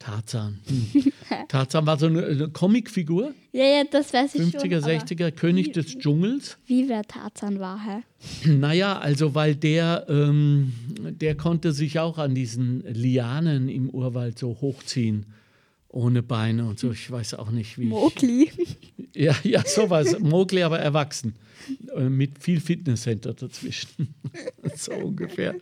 Tarzan. 0.00 0.58
Hm. 0.66 1.12
Tarzan 1.48 1.86
war 1.86 1.98
so 1.98 2.06
eine, 2.06 2.24
eine 2.24 2.48
Comicfigur, 2.48 3.32
Ja, 3.52 3.64
ja, 3.64 3.84
das 3.88 4.12
weiß 4.14 4.34
ich 4.34 4.40
50er, 4.42 4.60
schon. 4.60 4.74
aber 4.74 4.86
60er, 4.92 5.30
König 5.30 5.72
des 5.72 5.98
Dschungels. 5.98 6.56
Wie 6.66 6.88
wer 6.88 7.02
Tarzan 7.02 7.60
war, 7.60 7.78
hä? 7.86 8.48
Naja, 8.50 8.98
also 8.98 9.34
weil 9.34 9.54
der, 9.54 10.06
ähm, 10.08 10.72
der 10.96 11.36
konnte 11.36 11.72
sich 11.72 11.98
auch 12.00 12.16
an 12.16 12.34
diesen 12.34 12.82
Lianen 12.92 13.68
im 13.68 13.90
Urwald 13.90 14.38
so 14.38 14.56
hochziehen, 14.62 15.26
ohne 15.88 16.22
Beine 16.22 16.64
und 16.64 16.78
so. 16.78 16.90
Ich 16.92 17.10
weiß 17.10 17.34
auch 17.34 17.50
nicht, 17.50 17.78
wie. 17.78 17.86
Mowgli. 17.86 18.50
Ja, 19.12 19.34
ja, 19.42 19.64
sowas. 19.66 20.18
Mowgli, 20.20 20.62
aber 20.62 20.78
erwachsen. 20.78 21.34
Äh, 21.96 22.08
Mit 22.08 22.38
viel 22.38 22.60
Fitnesscenter 22.60 23.34
dazwischen. 23.34 24.14
so 24.76 24.92
ungefähr. 24.92 25.56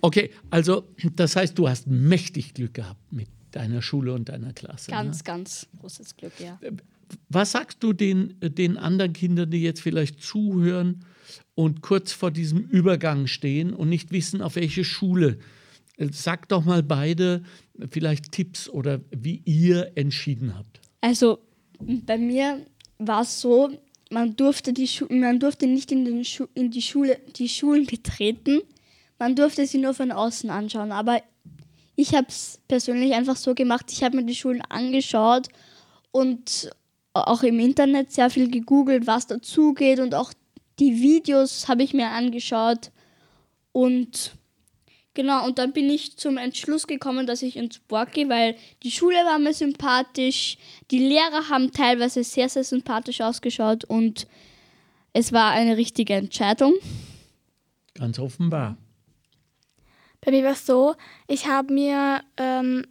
Okay, 0.00 0.30
also 0.48 0.84
das 1.16 1.34
heißt, 1.34 1.58
du 1.58 1.68
hast 1.68 1.88
mächtig 1.88 2.54
Glück 2.54 2.74
gehabt 2.74 3.00
mit 3.12 3.26
deiner 3.56 3.82
Schule 3.82 4.12
und 4.14 4.28
deiner 4.28 4.52
Klasse. 4.52 4.90
Ganz, 4.90 5.18
Ne? 5.18 5.24
ganz 5.24 5.66
großes 5.80 6.16
Glück, 6.16 6.32
ja. 6.38 6.58
Was 7.28 7.52
sagst 7.52 7.82
du 7.82 7.92
den, 7.92 8.34
den 8.40 8.76
anderen 8.78 9.12
Kindern, 9.12 9.50
die 9.50 9.62
jetzt 9.62 9.80
vielleicht 9.82 10.22
zuhören 10.22 11.04
und 11.54 11.82
kurz 11.82 12.12
vor 12.12 12.30
diesem 12.30 12.60
Übergang 12.60 13.26
stehen 13.26 13.74
und 13.74 13.88
nicht 13.90 14.12
wissen, 14.12 14.40
auf 14.40 14.56
welche 14.56 14.84
Schule? 14.84 15.38
Äh, 15.98 16.08
Sag 16.12 16.48
doch 16.48 16.64
mal 16.64 16.82
beide 16.82 17.42
vielleicht 17.90 18.32
Tipps 18.32 18.68
oder 18.68 19.00
wie 19.10 19.42
ihr 19.44 19.92
entschieden 19.94 20.56
habt. 20.56 20.80
Also 21.02 21.38
bei 21.80 22.16
mir 22.16 22.64
war 22.98 23.22
es 23.22 23.40
so, 23.40 23.70
man 24.10 24.36
durfte, 24.36 24.72
die 24.72 24.86
Schu 24.88 25.06
man 25.10 25.38
durfte 25.40 25.66
nicht 25.66 25.90
in, 25.92 26.06
in 26.54 26.70
die 26.70 26.82
Schule, 26.82 27.18
die 27.36 27.48
Schulen 27.48 27.86
betreten. 27.86 28.60
Man 29.18 29.36
durfte 29.36 29.66
sie 29.66 29.78
nur 29.78 29.94
von 29.94 30.12
außen 30.12 30.48
anschauen. 30.50 30.92
Aber 30.92 31.22
ich 31.96 32.14
habe 32.14 32.26
es 32.28 32.60
persönlich 32.68 33.12
einfach 33.12 33.36
so 33.36 33.54
gemacht, 33.54 33.86
ich 33.90 34.02
habe 34.02 34.16
mir 34.16 34.24
die 34.24 34.34
Schulen 34.34 34.62
angeschaut 34.62 35.48
und 36.10 36.70
auch 37.14 37.42
im 37.42 37.58
Internet 37.58 38.12
sehr 38.12 38.30
viel 38.30 38.50
gegoogelt, 38.50 39.06
was 39.06 39.26
dazugeht 39.26 40.00
und 40.00 40.14
auch 40.14 40.32
die 40.78 41.00
Videos 41.02 41.68
habe 41.68 41.82
ich 41.82 41.94
mir 41.94 42.08
angeschaut 42.08 42.90
und 43.72 44.32
Genau, 45.14 45.44
und 45.44 45.58
dann 45.58 45.74
bin 45.74 45.90
ich 45.90 46.16
zum 46.16 46.38
Entschluss 46.38 46.86
gekommen, 46.86 47.26
dass 47.26 47.42
ich 47.42 47.56
ins 47.56 47.74
Sport 47.74 48.12
gehe, 48.12 48.30
weil 48.30 48.56
die 48.82 48.90
Schule 48.90 49.16
war 49.26 49.38
mir 49.38 49.52
sympathisch, 49.52 50.56
die 50.90 51.00
Lehrer 51.00 51.50
haben 51.50 51.70
teilweise 51.70 52.24
sehr, 52.24 52.48
sehr 52.48 52.64
sympathisch 52.64 53.20
ausgeschaut 53.20 53.84
und 53.84 54.26
es 55.12 55.30
war 55.32 55.50
eine 55.50 55.76
richtige 55.76 56.14
Entscheidung. 56.14 56.72
Ganz 57.92 58.18
offenbar. 58.18 58.78
Bei 60.24 60.30
mir 60.30 60.44
war 60.44 60.52
es 60.52 60.64
so, 60.64 60.94
ich 61.26 61.46
habe 61.48 61.72
mir 61.72 62.22
ähm, 62.36 62.86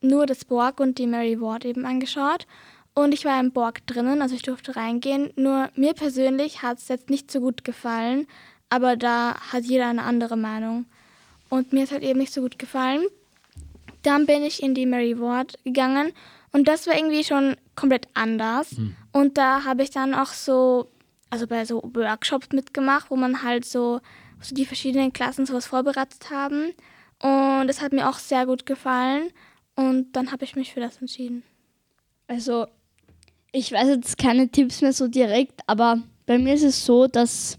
nur 0.00 0.26
das 0.26 0.44
Borg 0.44 0.78
und 0.78 0.98
die 0.98 1.06
Mary 1.06 1.40
Ward 1.40 1.64
eben 1.64 1.86
angeschaut. 1.86 2.46
Und 2.94 3.14
ich 3.14 3.24
war 3.24 3.40
im 3.40 3.52
Borg 3.52 3.86
drinnen, 3.86 4.20
also 4.20 4.34
ich 4.34 4.42
durfte 4.42 4.76
reingehen. 4.76 5.32
Nur 5.36 5.70
mir 5.74 5.94
persönlich 5.94 6.62
hat 6.62 6.78
es 6.78 6.88
jetzt 6.88 7.08
nicht 7.08 7.30
so 7.30 7.40
gut 7.40 7.64
gefallen, 7.64 8.26
aber 8.68 8.96
da 8.96 9.36
hat 9.52 9.64
jeder 9.64 9.88
eine 9.88 10.02
andere 10.02 10.36
Meinung. 10.36 10.86
Und 11.48 11.72
mir 11.72 11.84
ist 11.84 11.92
halt 11.92 12.02
eben 12.02 12.18
nicht 12.18 12.32
so 12.32 12.42
gut 12.42 12.58
gefallen. 12.58 13.06
Dann 14.02 14.26
bin 14.26 14.42
ich 14.42 14.62
in 14.62 14.74
die 14.74 14.86
Mary 14.86 15.18
Ward 15.18 15.58
gegangen 15.64 16.12
und 16.52 16.68
das 16.68 16.86
war 16.86 16.96
irgendwie 16.96 17.24
schon 17.24 17.56
komplett 17.74 18.08
anders. 18.14 18.72
Und 19.12 19.38
da 19.38 19.64
habe 19.64 19.82
ich 19.82 19.90
dann 19.90 20.14
auch 20.14 20.32
so, 20.32 20.88
also 21.30 21.46
bei 21.46 21.64
so 21.64 21.82
Workshops 21.94 22.48
mitgemacht, 22.52 23.10
wo 23.10 23.16
man 23.16 23.42
halt 23.42 23.64
so, 23.64 24.00
so 24.40 24.54
die 24.54 24.66
verschiedenen 24.66 25.12
Klassen 25.12 25.46
sowas 25.46 25.66
vorbereitet 25.66 26.30
haben. 26.30 26.72
Und 27.22 27.66
das 27.66 27.80
hat 27.80 27.92
mir 27.92 28.08
auch 28.08 28.18
sehr 28.18 28.46
gut 28.46 28.66
gefallen. 28.66 29.30
Und 29.76 30.12
dann 30.12 30.32
habe 30.32 30.44
ich 30.44 30.56
mich 30.56 30.72
für 30.72 30.80
das 30.80 30.98
entschieden. 30.98 31.42
Also, 32.26 32.66
ich 33.52 33.72
weiß 33.72 33.88
jetzt 33.88 34.18
keine 34.18 34.48
Tipps 34.48 34.80
mehr 34.80 34.92
so 34.92 35.08
direkt, 35.08 35.60
aber 35.66 36.02
bei 36.26 36.38
mir 36.38 36.54
ist 36.54 36.62
es 36.62 36.84
so, 36.84 37.06
dass 37.06 37.58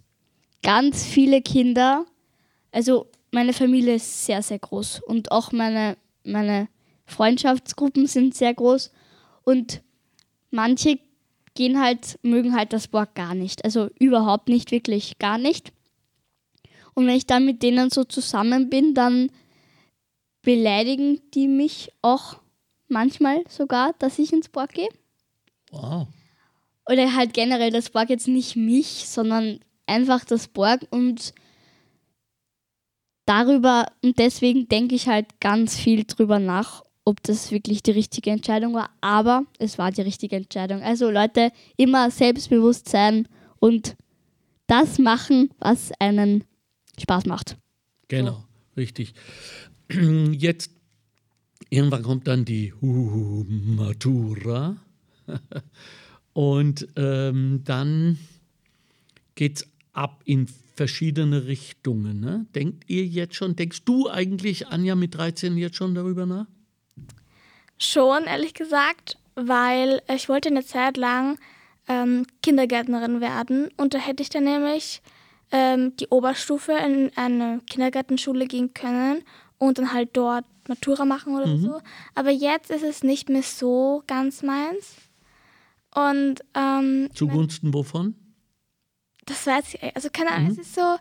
ganz 0.63 1.03
viele 1.03 1.41
Kinder, 1.41 2.05
also 2.71 3.07
meine 3.32 3.53
Familie 3.53 3.95
ist 3.95 4.25
sehr, 4.25 4.41
sehr 4.41 4.59
groß 4.59 5.01
und 5.01 5.32
auch 5.32 5.51
meine, 5.51 5.97
meine 6.23 6.67
Freundschaftsgruppen 7.05 8.07
sind 8.07 8.36
sehr 8.36 8.53
groß 8.53 8.91
und 9.43 9.82
manche 10.51 10.99
gehen 11.53 11.82
halt, 11.82 12.19
mögen 12.21 12.55
halt 12.55 12.71
das 12.71 12.86
Sport 12.86 13.15
gar 13.15 13.36
nicht. 13.36 13.65
Also 13.65 13.89
überhaupt 13.99 14.47
nicht, 14.47 14.71
wirklich 14.71 15.19
gar 15.19 15.38
nicht. 15.38 15.73
Und 16.93 17.07
wenn 17.07 17.15
ich 17.15 17.27
dann 17.27 17.45
mit 17.45 17.63
denen 17.63 17.89
so 17.89 18.03
zusammen 18.03 18.69
bin, 18.69 18.93
dann 18.93 19.31
beleidigen 20.41 21.21
die 21.33 21.47
mich 21.47 21.91
auch 22.01 22.37
manchmal 22.87 23.43
sogar, 23.47 23.93
dass 23.99 24.19
ich 24.19 24.33
ins 24.33 24.47
Sport 24.47 24.73
gehe. 24.73 24.89
Wow. 25.71 26.07
Oder 26.89 27.15
halt 27.15 27.33
generell 27.33 27.71
das 27.71 27.89
Borg 27.89 28.09
jetzt 28.09 28.27
nicht 28.27 28.55
mich, 28.55 29.07
sondern 29.07 29.59
einfach 29.85 30.25
das 30.25 30.47
Borg 30.47 30.85
und 30.89 31.33
darüber 33.25 33.85
und 34.03 34.19
deswegen 34.19 34.67
denke 34.67 34.95
ich 34.95 35.07
halt 35.07 35.39
ganz 35.39 35.77
viel 35.77 36.03
drüber 36.03 36.39
nach, 36.39 36.83
ob 37.05 37.21
das 37.23 37.51
wirklich 37.51 37.81
die 37.83 37.91
richtige 37.91 38.31
Entscheidung 38.31 38.73
war. 38.73 38.89
Aber 38.99 39.45
es 39.57 39.77
war 39.77 39.91
die 39.91 40.01
richtige 40.01 40.35
Entscheidung. 40.35 40.81
Also 40.81 41.09
Leute, 41.09 41.51
immer 41.77 42.11
selbstbewusst 42.11 42.89
sein 42.89 43.27
und 43.59 43.95
das 44.67 44.99
machen, 44.99 45.49
was 45.59 45.91
einen 45.99 46.43
Spaß 47.02 47.26
macht. 47.26 47.58
Genau, 48.08 48.43
richtig. 48.78 49.14
Jetzt, 49.89 50.72
irgendwann 51.70 52.04
kommt 52.04 52.28
dann 52.28 52.45
die 52.45 52.74
uh, 52.82 53.45
Matura. 53.47 54.78
Und 56.34 56.88
ähm, 56.95 57.62
dann 57.66 58.18
geht 59.36 59.58
es 59.58 59.68
ab 59.93 60.22
in 60.26 60.47
verschiedene 60.76 61.45
Richtungen. 61.45 62.20
Ne? 62.20 62.45
Denkt 62.56 62.86
ihr 62.88 63.06
jetzt 63.06 63.36
schon, 63.36 63.56
denkst 63.56 63.84
du 63.84 64.10
eigentlich, 64.10 64.68
Anja, 64.68 64.95
mit 64.95 65.16
13 65.16 65.58
jetzt 65.58 65.76
schon 65.76 65.93
darüber 65.93 66.26
nach? 66.26 66.47
Schon, 67.78 68.24
ehrlich 68.26 68.54
gesagt, 68.54 69.18
weil 69.36 70.02
ich 70.14 70.30
wollte 70.30 70.49
eine 70.49 70.64
Zeit 70.64 70.97
lang 70.97 71.38
ähm, 71.88 72.26
Kindergärtnerin 72.41 73.22
werden 73.22 73.70
und 73.78 73.93
da 73.93 73.97
hätte 73.97 74.24
ich 74.24 74.30
dann 74.30 74.45
nämlich 74.45 75.02
ähm, 75.52 75.95
die 75.97 76.08
Oberstufe 76.08 76.74
in 76.74 77.12
eine 77.16 77.60
Kindergartenschule 77.68 78.47
gehen 78.47 78.74
können 78.74 79.24
und 79.58 79.78
dann 79.78 79.93
halt 79.93 80.10
dort 80.14 80.45
Matura 80.68 81.06
machen 81.06 81.36
oder 81.36 81.58
so. 81.58 81.82
Aber 82.16 82.30
jetzt 82.30 82.72
ist 82.72 82.84
es 82.84 83.04
nicht 83.04 83.30
mehr 83.30 83.43
so 83.43 84.04
ganz 84.08 84.43
meins. 84.43 84.95
Und 85.93 86.41
ähm, 86.56 87.10
Zugunsten 87.14 87.74
wovon? 87.74 88.16
das 89.26 89.47
weiß 89.47 89.74
ich, 89.74 89.95
also 89.95 90.10
keine 90.12 90.32
Ahnung, 90.32 90.52
es 90.52 90.58
ist 90.58 90.76
so, 90.76 90.95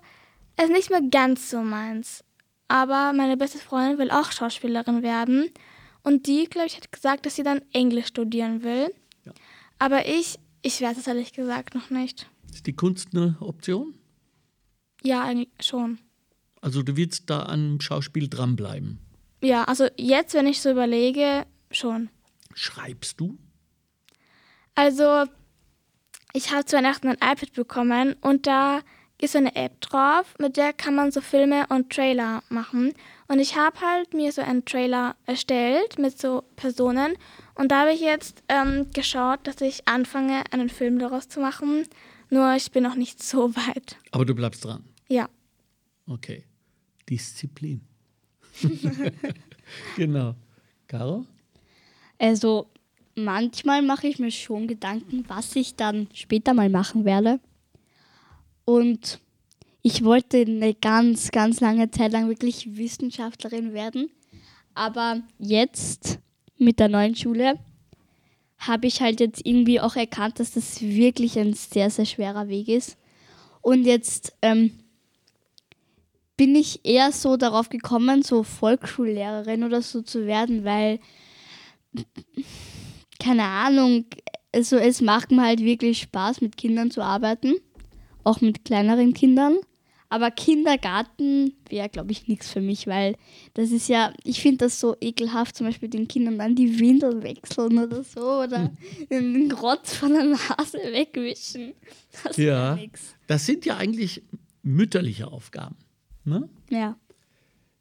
es 0.57 0.65
ist 0.65 0.73
nicht 0.73 0.91
mehr 0.91 1.03
ganz 1.03 1.51
so 1.51 1.63
meins. 1.63 2.25
Aber 2.69 3.13
meine 3.13 3.37
beste 3.37 3.59
Freundin 3.59 3.99
will 3.99 4.11
auch 4.11 4.31
Schauspielerin 4.31 5.03
werden. 5.03 5.51
Und 6.03 6.27
die, 6.27 6.45
glaube 6.45 6.69
ich, 6.69 6.77
hat 6.77 6.93
gesagt, 6.93 7.27
dass 7.27 7.37
sie 7.37 7.43
dann 7.43 7.63
Englisch 7.73 8.07
studieren 8.07 8.63
will. 8.63 8.95
Ja. 9.25 9.33
Aber 9.79 10.07
ich, 10.07 10.39
ich 10.63 10.81
weiß 10.81 10.97
es 10.97 11.07
ehrlich 11.07 11.33
gesagt 11.33 11.75
noch 11.75 11.91
nicht. 11.91 12.31
Ist 12.53 12.67
die 12.67 12.73
Kunst 12.73 13.09
eine 13.13 13.37
Option? 13.41 13.95
Ja, 15.03 15.25
eigentlich 15.25 15.49
schon. 15.61 15.99
Also 16.61 16.83
du 16.83 16.97
willst 16.97 17.31
da 17.31 17.45
am 17.47 17.81
Schauspiel 17.81 18.29
dranbleiben. 18.29 18.99
Ja, 19.43 19.65
also 19.65 19.89
jetzt, 19.97 20.35
wenn 20.35 20.47
ich 20.47 20.61
so 20.61 20.71
überlege, 20.71 21.47
schon. 21.71 22.11
Schreibst 22.55 23.19
du? 23.21 23.39
Also 24.75 25.25
ich 26.33 26.53
habe 26.53 26.65
zu 26.65 26.77
Weihnachten 26.77 27.09
ein 27.09 27.17
iPad 27.17 27.53
bekommen 27.55 28.15
und 28.21 28.47
da 28.47 28.81
ist 29.21 29.33
so 29.33 29.39
eine 29.39 29.55
App 29.55 29.81
drauf, 29.81 30.35
mit 30.39 30.57
der 30.57 30.73
kann 30.73 30.95
man 30.95 31.11
so 31.13 31.21
Filme 31.21 31.67
und 31.69 31.91
Trailer 31.91 32.43
machen. 32.49 32.95
Und 33.29 33.39
ich 33.39 33.57
habe 33.57 33.79
halt 33.81 34.15
mir 34.15 34.33
so 34.33 34.41
einen 34.41 34.65
Trailer 34.65 35.17
erstellt 35.27 35.99
mit 35.99 36.19
so 36.19 36.45
Personen. 36.57 37.17
Und 37.55 37.71
da 37.71 37.81
habe 37.81 37.93
ich 37.93 38.01
jetzt 38.01 38.43
ähm, 38.49 38.87
geschaut, 38.95 39.41
dass 39.45 39.61
ich 39.61 39.87
anfange, 39.87 40.45
einen 40.51 40.71
Film 40.71 40.99
daraus 40.99 41.29
zu 41.29 41.41
machen. 41.41 41.87
Nur 42.31 42.55
ich 42.55 42.71
bin 42.71 42.85
noch 42.85 42.95
nicht 42.95 43.23
so 43.23 43.55
weit. 43.57 43.97
Aber 44.13 44.25
du 44.25 44.35
bleibst 44.35 44.65
dran. 44.65 44.85
Ja. 45.09 45.29
Okay. 46.07 46.45
Disziplin. 47.09 47.81
genau. 49.97 50.35
Caro? 50.87 51.27
Also 52.19 52.69
manchmal 53.17 53.83
mache 53.83 54.07
ich 54.07 54.19
mir 54.19 54.31
schon 54.31 54.69
Gedanken, 54.69 55.25
was 55.29 55.57
ich 55.57 55.75
dann 55.75 56.09
später 56.15 56.55
mal 56.55 56.69
machen 56.69 57.05
werde. 57.05 57.41
Und 58.65 59.21
ich 59.83 60.05
wollte 60.05 60.39
eine 60.39 60.75
ganz, 60.75 61.31
ganz 61.31 61.61
lange 61.61 61.91
Zeit 61.91 62.13
lang 62.13 62.29
wirklich 62.29 62.77
Wissenschaftlerin 62.77 63.73
werden. 63.73 64.11
Aber 64.75 65.23
jetzt 65.39 66.19
mit 66.59 66.79
der 66.79 66.89
neuen 66.89 67.17
Schule 67.17 67.59
habe 68.61 68.87
ich 68.87 69.01
halt 69.01 69.21
jetzt 69.21 69.45
irgendwie 69.45 69.81
auch 69.81 69.97
erkannt, 69.97 70.39
dass 70.39 70.53
das 70.53 70.83
wirklich 70.83 71.39
ein 71.39 71.55
sehr, 71.55 71.91
sehr 71.91 72.05
schwerer 72.05 72.49
Weg 72.49 72.69
ist. 72.69 72.97
Und 73.63 73.85
jetzt 73.85 74.35
ähm, 74.43 74.79
bin 76.37 76.55
ich 76.55 76.85
eher 76.85 77.11
so 77.13 77.37
darauf 77.37 77.71
gekommen, 77.71 78.23
so 78.23 78.43
Volksschullehrerin 78.43 79.65
oder 79.65 79.83
so 79.83 80.03
zu 80.03 80.27
werden, 80.27 80.65
weil 80.65 81.01
keine 83.19 83.45
Ahnung, 83.45 84.07
also 84.55 84.77
es 84.77 85.01
macht 85.01 85.31
mir 85.31 85.43
halt 85.43 85.61
wirklich 85.61 86.01
Spaß, 86.01 86.41
mit 86.41 86.57
Kindern 86.57 86.91
zu 86.91 87.03
arbeiten, 87.03 87.55
auch 88.25 88.41
mit 88.41 88.65
kleineren 88.65 89.15
Kindern. 89.15 89.57
Aber 90.13 90.33
Kindergarten 90.33 91.55
wäre, 91.69 91.89
glaube 91.89 92.11
ich, 92.11 92.27
nichts 92.27 92.51
für 92.51 92.61
mich, 92.61 92.89
weil 92.89 93.15
das 93.55 93.71
ist 93.71 93.89
ja, 93.89 94.13
ich 94.25 94.43
finde 94.43 94.67
das 94.67 94.81
so 94.81 94.97
ekelhaft, 95.01 95.57
zum 95.57 95.69
Beispiel 95.69 95.89
den 95.89 96.09
Kindern 96.09 96.37
dann 96.37 96.57
die 96.57 96.81
Windeln 96.81 97.23
wechseln 97.23 97.79
oder 97.79 98.03
so 98.03 98.43
oder 98.43 98.73
den 99.09 99.49
Grotz 99.49 99.95
von 99.95 100.13
der 100.13 100.25
Nase 100.25 100.79
wegwischen. 100.93 101.75
Das 102.25 102.37
ja, 102.37 102.77
das 103.29 103.47
sind 103.47 103.65
ja 103.65 103.77
eigentlich 103.77 104.25
mütterliche 104.63 105.29
Aufgaben. 105.29 105.77
Ne? 106.25 106.49
Ja. 106.71 106.99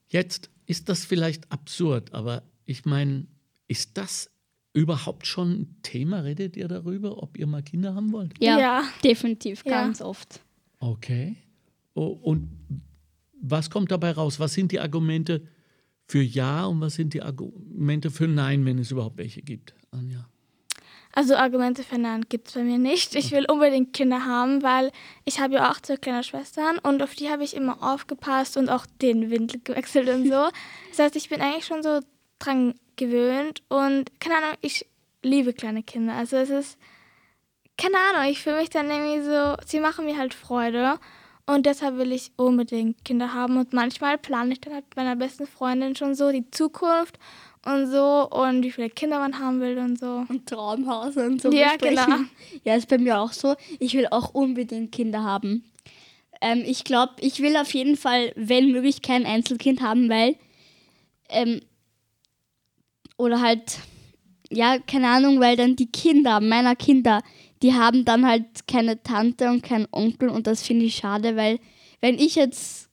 Jetzt 0.09 0.51
ist 0.67 0.87
das 0.87 1.05
vielleicht 1.05 1.51
absurd, 1.51 2.13
aber 2.13 2.43
ich 2.65 2.85
meine, 2.85 3.25
ist 3.67 3.97
das 3.97 4.29
überhaupt 4.73 5.25
schon 5.25 5.61
ein 5.61 5.75
Thema? 5.81 6.19
Redet 6.19 6.55
ihr 6.55 6.67
darüber, 6.67 7.23
ob 7.23 7.39
ihr 7.39 7.47
mal 7.47 7.63
Kinder 7.63 7.95
haben 7.95 8.11
wollt? 8.11 8.33
Ja, 8.39 8.59
ja. 8.59 8.83
definitiv, 9.03 9.63
ganz 9.63 9.97
ja. 9.97 10.05
oft. 10.05 10.41
Okay. 10.77 11.35
Und 11.93 12.49
was 13.41 13.69
kommt 13.69 13.91
dabei 13.91 14.11
raus? 14.11 14.39
Was 14.39 14.53
sind 14.53 14.71
die 14.71 14.79
Argumente 14.79 15.47
für 16.05 16.21
Ja 16.21 16.65
und 16.65 16.81
was 16.81 16.95
sind 16.95 17.13
die 17.13 17.21
Argumente 17.21 18.11
für 18.11 18.27
Nein, 18.27 18.65
wenn 18.65 18.79
es 18.79 18.91
überhaupt 18.91 19.17
welche 19.17 19.41
gibt, 19.41 19.73
Anja? 19.91 20.27
Also 21.11 21.35
Argumente 21.35 21.83
für 21.83 21.97
Nein 21.97 22.25
gibt 22.29 22.49
es 22.49 22.53
bei 22.53 22.63
mir 22.63 22.77
nicht. 22.77 23.15
Ich 23.15 23.31
will 23.31 23.45
unbedingt 23.49 23.93
Kinder 23.93 24.25
haben, 24.25 24.61
weil 24.61 24.91
ich 25.25 25.39
habe 25.39 25.55
ja 25.55 25.71
auch 25.71 25.79
zwei 25.79 25.97
kleine 25.97 26.23
Schwestern 26.23 26.77
und 26.79 27.01
auf 27.01 27.15
die 27.15 27.29
habe 27.29 27.43
ich 27.43 27.55
immer 27.55 27.81
aufgepasst 27.81 28.57
und 28.57 28.69
auch 28.69 28.85
den 29.01 29.31
Windel 29.31 29.59
gewechselt 29.63 30.09
und 30.09 30.27
so. 30.27 30.49
Das 30.89 30.99
heißt, 30.99 31.15
ich 31.15 31.29
bin 31.29 31.41
eigentlich 31.41 31.65
schon 31.65 31.83
so 31.83 31.99
dran 32.39 32.75
gewöhnt 32.95 33.63
und 33.69 34.19
keine 34.19 34.35
Ahnung, 34.37 34.57
ich 34.61 34.85
liebe 35.23 35.53
kleine 35.53 35.83
Kinder. 35.83 36.13
Also 36.13 36.37
es 36.37 36.49
ist, 36.49 36.77
keine 37.77 37.95
Ahnung, 37.97 38.29
ich 38.29 38.41
fühle 38.41 38.57
mich 38.57 38.69
dann 38.69 38.89
irgendwie 38.89 39.23
so, 39.23 39.55
sie 39.65 39.79
machen 39.79 40.05
mir 40.05 40.17
halt 40.17 40.33
Freude 40.33 40.99
und 41.49 41.65
deshalb 41.65 41.97
will 41.97 42.11
ich 42.11 42.31
unbedingt 42.35 43.03
Kinder 43.03 43.33
haben 43.33 43.57
und 43.57 43.73
manchmal 43.73 44.19
plane 44.19 44.53
ich 44.53 44.61
dann 44.61 44.73
halt 44.73 44.85
mit 44.85 44.97
meiner 44.97 45.15
besten 45.15 45.47
Freundin 45.47 45.95
schon 45.95 46.13
so 46.13 46.31
die 46.31 46.49
Zukunft 46.51 47.17
und 47.65 47.87
so 47.87 48.29
und 48.29 48.63
wie 48.63 48.71
viele 48.71 48.89
Kinder 48.91 49.19
man 49.19 49.39
haben 49.39 49.59
will 49.59 49.79
und 49.79 49.99
so. 49.99 50.25
Und 50.29 50.45
Traumhaus 50.47 51.17
und 51.17 51.41
so. 51.41 51.51
Ja, 51.51 51.73
besprechen. 51.73 52.05
genau. 52.05 52.17
Ja, 52.63 52.75
ist 52.75 52.87
bei 52.87 52.99
mir 52.99 53.19
auch 53.19 53.33
so. 53.33 53.55
Ich 53.79 53.95
will 53.95 54.07
auch 54.11 54.33
unbedingt 54.35 54.91
Kinder 54.91 55.23
haben. 55.23 55.63
Ähm, 56.39 56.63
ich 56.65 56.83
glaube, 56.83 57.13
ich 57.19 57.41
will 57.41 57.57
auf 57.57 57.73
jeden 57.73 57.97
Fall, 57.97 58.31
wenn 58.35 58.71
möglich, 58.71 59.01
kein 59.01 59.25
Einzelkind 59.25 59.81
haben, 59.81 60.07
weil 60.07 60.35
ähm, 61.29 61.61
oder 63.17 63.41
halt, 63.41 63.79
ja, 64.51 64.77
keine 64.77 65.09
Ahnung, 65.09 65.39
weil 65.39 65.57
dann 65.57 65.75
die 65.75 65.91
Kinder 65.91 66.39
meiner 66.41 66.75
Kinder, 66.75 67.21
die 67.61 67.73
haben 67.73 68.05
dann 68.05 68.25
halt 68.25 68.67
keine 68.67 69.01
Tante 69.03 69.49
und 69.49 69.63
keinen 69.63 69.87
Onkel 69.91 70.29
und 70.29 70.47
das 70.47 70.63
finde 70.63 70.85
ich 70.85 70.95
schade, 70.95 71.35
weil 71.35 71.59
wenn 72.01 72.17
ich 72.17 72.35
jetzt 72.35 72.89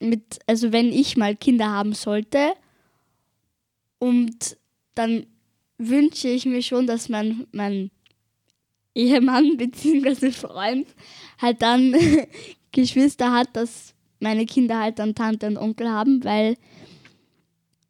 mit, 0.00 0.38
also 0.46 0.72
wenn 0.72 0.92
ich 0.92 1.16
mal 1.16 1.36
Kinder 1.36 1.70
haben 1.70 1.92
sollte 1.92 2.52
und 3.98 4.56
dann 4.94 5.26
wünsche 5.78 6.28
ich 6.28 6.46
mir 6.46 6.62
schon, 6.62 6.86
dass 6.86 7.08
mein, 7.08 7.46
mein 7.52 7.90
Ehemann 8.94 9.56
bzw. 9.56 10.30
Freund 10.30 10.86
halt 11.40 11.62
dann 11.62 11.94
Geschwister 12.72 13.32
hat, 13.32 13.54
dass 13.54 13.94
meine 14.20 14.46
Kinder 14.46 14.80
halt 14.80 14.98
dann 14.98 15.14
Tante 15.14 15.46
und 15.46 15.58
Onkel 15.58 15.90
haben, 15.90 16.24
weil 16.24 16.56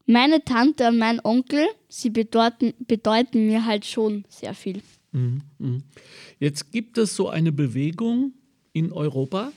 meine 0.07 0.45
Tante 0.45 0.89
und 0.89 0.99
mein 0.99 1.25
Onkel, 1.25 1.67
sie 1.89 2.11
bedeuten, 2.11 2.75
bedeuten 2.79 3.47
mir 3.47 3.65
halt 3.65 3.85
schon 3.85 4.25
sehr 4.29 4.55
viel. 4.55 4.81
Mhm, 5.17 5.41
mhm. 5.59 5.83
Jetzt 6.39 6.73
gibt 6.73 6.99
es 6.99 7.17
so 7.17 7.31
eine 7.31 7.51
Bewegung 7.51 8.35
in 8.75 8.93
Europa 8.93 9.51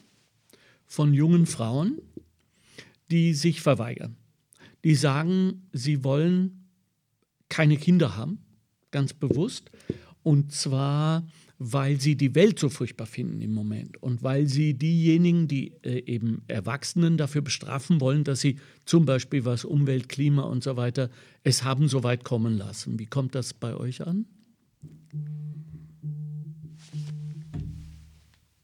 von 0.87 1.13
jungen 1.13 1.45
Frauen, 1.45 1.99
die 3.11 3.33
sich 3.33 3.59
verweigern. 3.61 4.15
Die 4.85 4.95
sagen, 4.95 5.67
sie 5.73 6.05
wollen 6.05 6.69
keine 7.49 7.75
Kinder 7.75 8.15
haben, 8.15 8.39
ganz 8.91 9.13
bewusst. 9.13 9.69
Und 10.23 10.53
zwar 10.53 11.27
weil 11.61 11.99
sie 11.99 12.15
die 12.15 12.35
Welt 12.35 12.57
so 12.57 12.69
furchtbar 12.69 13.05
finden 13.05 13.41
im 13.41 13.53
Moment 13.53 14.01
und 14.01 14.23
weil 14.23 14.47
sie 14.47 14.75
diejenigen, 14.75 15.49
die 15.49 15.73
äh, 15.83 16.05
eben 16.05 16.41
Erwachsenen 16.47 17.17
dafür 17.17 17.41
bestrafen 17.41 17.99
wollen, 17.99 18.23
dass 18.23 18.39
sie 18.39 18.59
zum 18.85 19.05
Beispiel 19.05 19.43
was 19.43 19.65
Umwelt, 19.65 20.07
Klima 20.07 20.43
und 20.43 20.63
so 20.63 20.77
weiter 20.77 21.09
es 21.43 21.65
haben 21.65 21.89
so 21.89 22.01
weit 22.03 22.23
kommen 22.23 22.57
lassen. 22.57 22.97
Wie 22.97 23.07
kommt 23.07 23.35
das 23.35 23.53
bei 23.53 23.75
euch 23.75 24.07
an? 24.07 24.25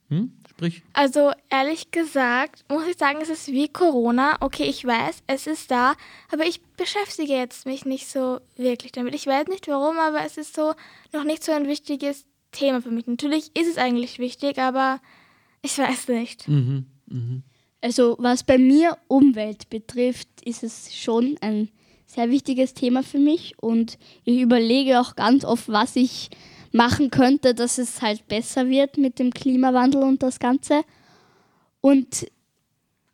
Hm? 0.10 0.32
Sprich. 0.50 0.84
Also 0.94 1.32
ehrlich 1.50 1.92
gesagt 1.92 2.64
muss 2.70 2.88
ich 2.88 2.98
sagen, 2.98 3.20
es 3.22 3.30
ist 3.30 3.48
wie 3.48 3.68
Corona. 3.68 4.38
Okay, 4.40 4.64
ich 4.64 4.86
weiß, 4.86 5.24
es 5.28 5.48
ist 5.48 5.72
da, 5.72 5.96
aber 6.32 6.46
ich 6.46 6.62
beschäftige 6.78 7.34
jetzt 7.34 7.66
mich 7.66 7.86
nicht 7.86 8.08
so 8.08 8.40
wirklich 8.56 8.92
damit. 8.92 9.16
Ich 9.16 9.28
weiß 9.28 9.48
nicht 9.48 9.68
warum, 9.68 9.98
aber 9.98 10.24
es 10.24 10.38
ist 10.38 10.56
so 10.56 10.74
noch 11.12 11.24
nicht 11.24 11.44
so 11.44 11.52
ein 11.52 11.68
wichtiges 11.68 12.26
Thema 12.52 12.82
für 12.82 12.92
mich. 12.92 13.08
Natürlich 13.08 13.56
ist 13.56 13.68
es 13.68 13.78
eigentlich 13.78 14.20
wichtig, 14.20 14.60
aber 14.60 15.02
ich 15.62 15.78
weiß 15.78 16.08
nicht. 16.10 16.48
Mhm, 16.48 16.86
mh. 17.08 17.42
Also 17.82 18.16
was 18.20 18.44
bei 18.44 18.58
mir 18.58 18.98
Umwelt 19.08 19.70
betrifft, 19.70 20.28
ist 20.44 20.64
es 20.64 20.96
schon 20.96 21.38
ein 21.42 21.70
sehr 22.06 22.30
wichtiges 22.30 22.74
Thema 22.74 23.04
für 23.04 23.20
mich 23.20 23.56
und 23.62 23.98
ich 24.24 24.40
überlege 24.40 25.00
auch 25.00 25.16
ganz 25.16 25.44
oft, 25.44 25.68
was 25.70 25.96
ich 25.96 26.30
machen 26.72 27.10
könnte, 27.10 27.54
dass 27.54 27.78
es 27.78 28.02
halt 28.02 28.28
besser 28.28 28.70
wird 28.70 28.98
mit 28.98 29.18
dem 29.20 29.32
Klimawandel 29.32 30.04
und 30.04 30.22
das 30.22 30.40
Ganze. 30.40 30.84
Und 31.82 32.28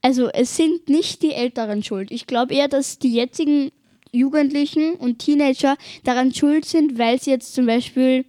also 0.02 0.30
es 0.30 0.56
sind 0.56 0.90
nicht 0.90 1.22
die 1.22 1.34
Älteren 1.34 1.84
schuld. 1.84 2.12
Ich 2.12 2.26
glaube 2.26 2.56
eher, 2.56 2.68
dass 2.68 2.98
die 2.98 3.14
jetzigen 3.14 3.72
Jugendlichen 4.12 4.96
und 4.96 5.20
Teenager 5.20 5.78
daran 6.04 6.34
schuld 6.34 6.66
sind, 6.66 6.98
weil 6.98 7.22
sie 7.22 7.30
jetzt 7.30 7.54
zum 7.54 7.68
Beispiel 7.68 8.26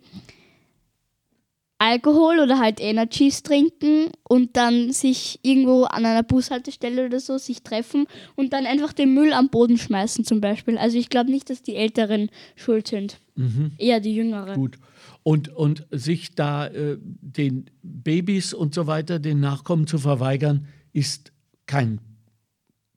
Alkohol 1.82 2.38
oder 2.38 2.60
halt 2.60 2.80
Energies 2.80 3.42
trinken 3.42 4.12
und 4.22 4.56
dann 4.56 4.92
sich 4.92 5.40
irgendwo 5.42 5.82
an 5.82 6.06
einer 6.06 6.22
Bushaltestelle 6.22 7.06
oder 7.06 7.18
so 7.18 7.38
sich 7.38 7.64
treffen 7.64 8.06
und 8.36 8.52
dann 8.52 8.66
einfach 8.66 8.92
den 8.92 9.14
Müll 9.14 9.32
am 9.32 9.48
Boden 9.48 9.76
schmeißen 9.76 10.24
zum 10.24 10.40
Beispiel. 10.40 10.78
Also 10.78 10.96
ich 10.96 11.08
glaube 11.08 11.32
nicht, 11.32 11.50
dass 11.50 11.60
die 11.64 11.74
Älteren 11.74 12.30
schuld 12.54 12.86
sind. 12.86 13.18
Mhm. 13.34 13.72
Eher 13.78 13.98
die 13.98 14.14
Jüngeren. 14.14 14.54
Gut. 14.54 14.78
Und, 15.24 15.48
und 15.48 15.84
sich 15.90 16.36
da 16.36 16.68
äh, 16.68 16.98
den 17.00 17.68
Babys 17.82 18.54
und 18.54 18.74
so 18.74 18.86
weiter, 18.86 19.18
den 19.18 19.40
Nachkommen 19.40 19.88
zu 19.88 19.98
verweigern, 19.98 20.68
ist 20.92 21.32
kein 21.66 22.00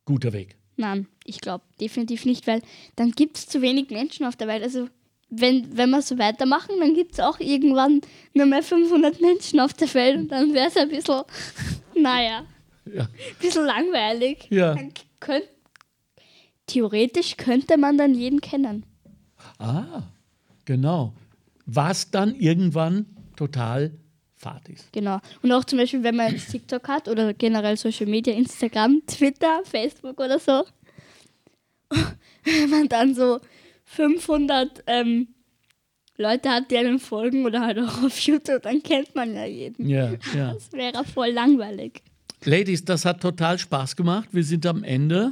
guter 0.06 0.32
Weg. 0.32 0.58
Nein, 0.78 1.08
ich 1.24 1.42
glaube 1.42 1.64
definitiv 1.82 2.26
nicht, 2.26 2.46
weil 2.46 2.62
dann 2.96 3.14
gibt 3.14 3.38
es 3.38 3.48
zu 3.48 3.64
wenig 3.64 3.90
Menschen 3.90 4.28
auf 4.28 4.36
der 4.36 4.48
Welt. 4.48 4.62
Also 4.62 4.90
wenn, 5.40 5.78
wenn 5.78 5.90
wir 5.90 6.02
so 6.02 6.18
weitermachen, 6.18 6.76
dann 6.80 6.94
gibt 6.94 7.14
es 7.14 7.20
auch 7.20 7.40
irgendwann 7.40 8.02
nur 8.34 8.46
mehr 8.46 8.64
500 8.64 9.22
Menschen 9.22 9.60
auf 9.60 9.74
der 9.74 9.94
Welt 9.94 10.18
und 10.18 10.28
dann 10.30 10.54
wäre 10.54 10.68
es 10.68 10.78
ein 10.78 10.90
bisschen, 10.90 11.24
naja, 11.96 12.46
ja. 12.86 13.04
ein 13.04 13.10
bisschen 13.40 13.66
langweilig. 13.66 14.48
Ja. 14.50 14.76
Könnt, 15.20 15.50
theoretisch 16.68 17.38
könnte 17.38 17.78
man 17.78 17.98
dann 17.98 18.14
jeden 18.14 18.42
kennen. 18.42 18.86
Ah, 19.60 20.04
genau. 20.66 21.14
Was 21.66 22.12
dann 22.12 22.36
irgendwann 22.36 23.06
total 23.36 23.92
Partys. 24.46 24.88
Genau. 24.92 25.20
Und 25.42 25.52
auch 25.52 25.64
zum 25.64 25.80
Beispiel, 25.80 26.04
wenn 26.04 26.16
man 26.16 26.32
jetzt 26.32 26.52
TikTok 26.52 26.88
hat 26.88 27.08
oder 27.08 27.34
generell 27.34 27.78
Social 27.78 28.06
Media, 28.06 28.34
Instagram, 28.34 29.02
Twitter, 29.08 29.62
Facebook 29.64 30.20
oder 30.20 30.38
so. 30.38 30.64
Wenn 32.44 32.70
man 32.70 32.88
dann 32.88 33.16
so 33.16 33.40
500 33.86 34.84
ähm, 34.88 35.28
Leute 36.18 36.50
hat, 36.50 36.72
die 36.72 36.78
einem 36.78 37.00
folgen 37.00 37.46
oder 37.46 37.62
halt 37.62 37.80
auch 37.80 38.04
auf 38.04 38.18
YouTube, 38.20 38.64
dann 38.64 38.82
kennt 38.82 39.16
man 39.16 39.34
ja 39.34 39.46
jeden. 39.46 39.88
Ja, 39.88 40.14
ja. 40.34 40.54
Das 40.54 40.72
wäre 40.72 41.04
voll 41.06 41.30
langweilig. 41.30 42.02
Ladies, 42.44 42.86
das 42.86 43.06
hat 43.06 43.22
total 43.22 43.58
Spaß 43.58 43.96
gemacht. 43.96 44.30
Wir 44.32 44.44
sind 44.44 44.66
am 44.66 44.84
Ende. 44.84 45.32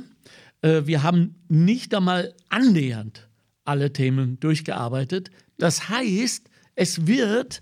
Äh, 0.61 0.81
wir 0.85 1.03
haben 1.03 1.35
nicht 1.47 1.93
einmal 1.93 2.33
annähernd 2.49 3.27
alle 3.65 3.93
Themen 3.93 4.39
durchgearbeitet. 4.39 5.29
Das 5.57 5.89
heißt, 5.89 6.49
es 6.75 7.07
wird 7.07 7.61